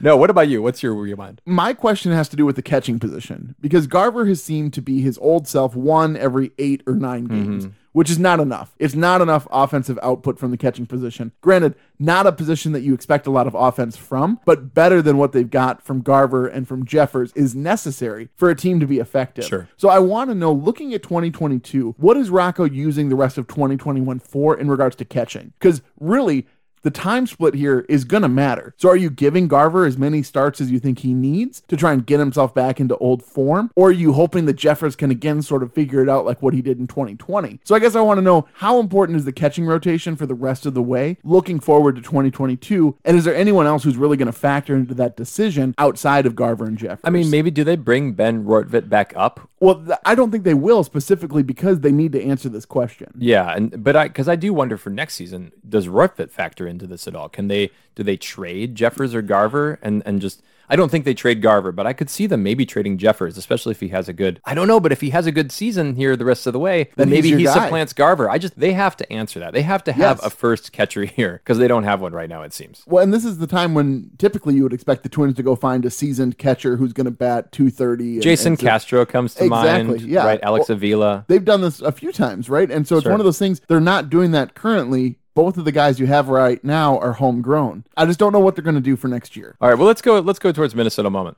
no, 0.00 0.16
what 0.16 0.30
about 0.30 0.48
you? 0.48 0.62
What's 0.62 0.82
your 0.82 0.94
rewind? 0.94 1.40
my 1.46 1.72
question 1.72 2.12
has 2.12 2.28
to 2.28 2.36
do 2.36 2.44
with 2.44 2.56
the 2.56 2.62
catching 2.62 2.98
position 2.98 3.54
because 3.60 3.86
Garver 3.86 4.26
has 4.26 4.42
seemed 4.42 4.72
to 4.74 4.82
be 4.82 5.00
his 5.00 5.18
old 5.18 5.46
self 5.46 5.74
one 5.74 6.16
every 6.16 6.52
eight 6.58 6.82
or 6.86 6.94
nine 6.94 7.28
mm-hmm. 7.28 7.58
games, 7.58 7.68
which 7.92 8.10
is 8.10 8.18
not 8.18 8.40
enough. 8.40 8.74
It's 8.78 8.94
not 8.94 9.20
enough 9.20 9.46
offensive 9.50 9.98
output 10.02 10.38
from 10.38 10.50
the 10.50 10.56
catching 10.56 10.86
position. 10.86 11.32
Granted, 11.40 11.74
not 11.98 12.26
a 12.26 12.32
position 12.32 12.72
that 12.72 12.82
you 12.82 12.92
expect 12.92 13.26
a 13.26 13.30
lot 13.30 13.46
of 13.46 13.54
offense 13.54 13.96
from, 13.96 14.40
but 14.44 14.74
better 14.74 15.00
than 15.00 15.16
what 15.16 15.32
they've 15.32 15.50
got 15.50 15.82
from 15.82 16.00
Garver 16.00 16.46
and 16.46 16.66
from 16.66 16.84
Jeffers 16.84 17.32
is 17.34 17.54
necessary 17.54 18.28
for 18.34 18.50
a 18.50 18.56
team 18.56 18.80
to 18.80 18.86
be 18.86 18.98
effective. 18.98 19.44
Sure. 19.44 19.68
So 19.76 19.88
I 19.88 20.00
want 20.00 20.30
to 20.30 20.34
know, 20.34 20.52
looking 20.52 20.92
at 20.92 21.02
2022, 21.02 21.94
what 21.98 22.16
is 22.16 22.30
Rocco 22.30 22.64
using 22.64 23.08
the 23.08 23.16
rest 23.16 23.38
of 23.38 23.46
2021 23.46 24.18
for 24.18 24.58
in 24.58 24.70
regards 24.70 24.96
to 24.96 25.04
catching? 25.04 25.52
Because 25.58 25.82
really, 26.00 26.46
the 26.84 26.90
time 26.90 27.26
split 27.26 27.54
here 27.54 27.84
is 27.88 28.04
going 28.04 28.22
to 28.22 28.28
matter. 28.28 28.74
So 28.76 28.90
are 28.90 28.96
you 28.96 29.10
giving 29.10 29.48
Garver 29.48 29.86
as 29.86 29.98
many 29.98 30.22
starts 30.22 30.60
as 30.60 30.70
you 30.70 30.78
think 30.78 31.00
he 31.00 31.14
needs 31.14 31.62
to 31.68 31.76
try 31.76 31.92
and 31.92 32.06
get 32.06 32.20
himself 32.20 32.54
back 32.54 32.78
into 32.78 32.96
old 32.98 33.24
form? 33.24 33.70
Or 33.74 33.88
are 33.88 33.92
you 33.92 34.12
hoping 34.12 34.44
that 34.46 34.54
Jeffers 34.54 34.94
can 34.94 35.10
again 35.10 35.42
sort 35.42 35.62
of 35.62 35.72
figure 35.72 36.02
it 36.02 36.08
out 36.08 36.24
like 36.24 36.42
what 36.42 36.54
he 36.54 36.62
did 36.62 36.78
in 36.78 36.86
2020? 36.86 37.60
So 37.64 37.74
I 37.74 37.78
guess 37.78 37.96
I 37.96 38.02
want 38.02 38.18
to 38.18 38.22
know 38.22 38.46
how 38.54 38.78
important 38.78 39.16
is 39.16 39.24
the 39.24 39.32
catching 39.32 39.66
rotation 39.66 40.14
for 40.14 40.26
the 40.26 40.34
rest 40.34 40.66
of 40.66 40.74
the 40.74 40.82
way 40.82 41.16
looking 41.24 41.58
forward 41.58 41.96
to 41.96 42.02
2022? 42.02 42.96
And 43.04 43.16
is 43.16 43.24
there 43.24 43.34
anyone 43.34 43.66
else 43.66 43.82
who's 43.82 43.96
really 43.96 44.16
going 44.16 44.26
to 44.26 44.32
factor 44.32 44.76
into 44.76 44.94
that 44.94 45.16
decision 45.16 45.74
outside 45.78 46.26
of 46.26 46.36
Garver 46.36 46.66
and 46.66 46.76
Jeffers? 46.76 47.00
I 47.02 47.10
mean, 47.10 47.30
maybe 47.30 47.50
do 47.50 47.64
they 47.64 47.76
bring 47.76 48.12
Ben 48.12 48.44
Rortvedt 48.44 48.88
back 48.88 49.14
up? 49.16 49.48
well, 49.64 49.82
th- 49.82 49.98
I 50.04 50.14
don't 50.14 50.30
think 50.30 50.44
they 50.44 50.54
will 50.54 50.84
specifically 50.84 51.42
because 51.42 51.80
they 51.80 51.90
need 51.90 52.12
to 52.12 52.22
answer 52.22 52.50
this 52.50 52.66
question. 52.66 53.12
Yeah, 53.16 53.50
and 53.56 53.82
but 53.82 53.96
I 53.96 54.08
because 54.08 54.28
I 54.28 54.36
do 54.36 54.52
wonder 54.52 54.76
for 54.76 54.90
next 54.90 55.14
season, 55.14 55.52
does 55.66 55.88
Rortvedt 55.88 56.30
factor 56.30 56.66
into 56.74 56.86
this 56.86 57.06
at 57.08 57.14
all? 57.16 57.28
Can 57.28 57.48
they 57.48 57.70
do 57.94 58.02
they 58.02 58.16
trade 58.16 58.74
Jeffers 58.74 59.14
or 59.14 59.22
Garver 59.22 59.78
and 59.82 60.02
and 60.04 60.20
just 60.20 60.42
I 60.66 60.76
don't 60.76 60.88
think 60.88 61.04
they 61.04 61.12
trade 61.12 61.42
Garver, 61.42 61.72
but 61.72 61.86
I 61.86 61.92
could 61.92 62.08
see 62.08 62.26
them 62.26 62.42
maybe 62.42 62.64
trading 62.64 62.96
Jeffers, 62.96 63.36
especially 63.36 63.72
if 63.72 63.80
he 63.80 63.88
has 63.88 64.08
a 64.08 64.14
good. 64.14 64.40
I 64.46 64.54
don't 64.54 64.66
know, 64.66 64.80
but 64.80 64.92
if 64.92 65.02
he 65.02 65.10
has 65.10 65.26
a 65.26 65.30
good 65.30 65.52
season 65.52 65.94
here 65.94 66.16
the 66.16 66.24
rest 66.24 66.46
of 66.46 66.54
the 66.54 66.58
way, 66.58 66.84
then, 66.96 67.10
Then 67.10 67.10
maybe 67.10 67.36
he 67.36 67.44
guy. 67.44 67.52
supplants 67.52 67.92
Garver. 67.92 68.30
I 68.30 68.38
just 68.38 68.58
they 68.58 68.72
have 68.72 68.96
to 68.96 69.12
answer 69.12 69.38
that. 69.40 69.52
They 69.52 69.60
have 69.60 69.84
to 69.84 69.92
have 69.92 70.16
Yes. 70.20 70.24
a 70.26 70.30
first 70.30 70.72
catcher 70.72 71.04
here 71.18 71.42
because 71.44 71.58
they 71.58 71.68
don't 71.68 71.84
have 71.84 72.00
one 72.00 72.14
right 72.14 72.30
now. 72.30 72.40
It 72.42 72.54
seems. 72.54 72.82
Well, 72.86 73.02
and 73.04 73.12
this 73.12 73.26
is 73.26 73.36
the 73.36 73.46
time 73.46 73.74
when 73.74 74.10
typically 74.16 74.54
you 74.54 74.62
would 74.62 74.72
expect 74.72 75.02
the 75.02 75.10
Twins 75.10 75.34
to 75.36 75.42
go 75.42 75.54
find 75.54 75.84
a 75.84 75.90
seasoned 75.90 76.38
catcher 76.38 76.76
who's 76.78 76.94
going 76.94 77.04
to 77.04 77.10
bat 77.10 77.52
230. 77.52 78.20
Jason 78.20 78.52
and 78.54 78.58
so- 78.60 78.66
Castro 78.66 79.04
comes 79.04 79.34
to 79.34 79.44
Exactly, 79.44 79.98
mind, 79.98 80.00
yeah. 80.00 80.24
right? 80.24 80.40
Alex 80.42 80.70
Avila. 80.70 81.26
They've 81.28 81.44
done 81.44 81.60
this 81.60 81.82
a 81.82 81.92
few 81.92 82.10
times, 82.10 82.48
right? 82.48 82.70
And 82.70 82.88
so 82.88 82.96
it's 82.96 83.02
Sure. 83.02 83.12
one 83.12 83.20
of 83.20 83.26
those 83.26 83.38
things. 83.38 83.60
They're 83.68 83.80
not 83.80 84.08
doing 84.08 84.30
that 84.30 84.54
currently. 84.54 85.18
Both 85.34 85.56
of 85.56 85.64
the 85.64 85.72
guys 85.72 85.98
you 85.98 86.06
have 86.06 86.28
right 86.28 86.62
now 86.62 86.98
are 86.98 87.12
homegrown. 87.12 87.84
I 87.96 88.06
just 88.06 88.18
don't 88.20 88.32
know 88.32 88.38
what 88.40 88.54
they're 88.54 88.62
going 88.64 88.76
to 88.76 88.80
do 88.80 88.94
for 88.96 89.08
next 89.08 89.36
year. 89.36 89.56
All 89.60 89.68
right, 89.68 89.76
well 89.76 89.86
let's 89.86 90.00
go. 90.02 90.20
Let's 90.20 90.38
go 90.38 90.52
towards 90.52 90.74
Minnesota 90.74 91.10
moment. 91.10 91.36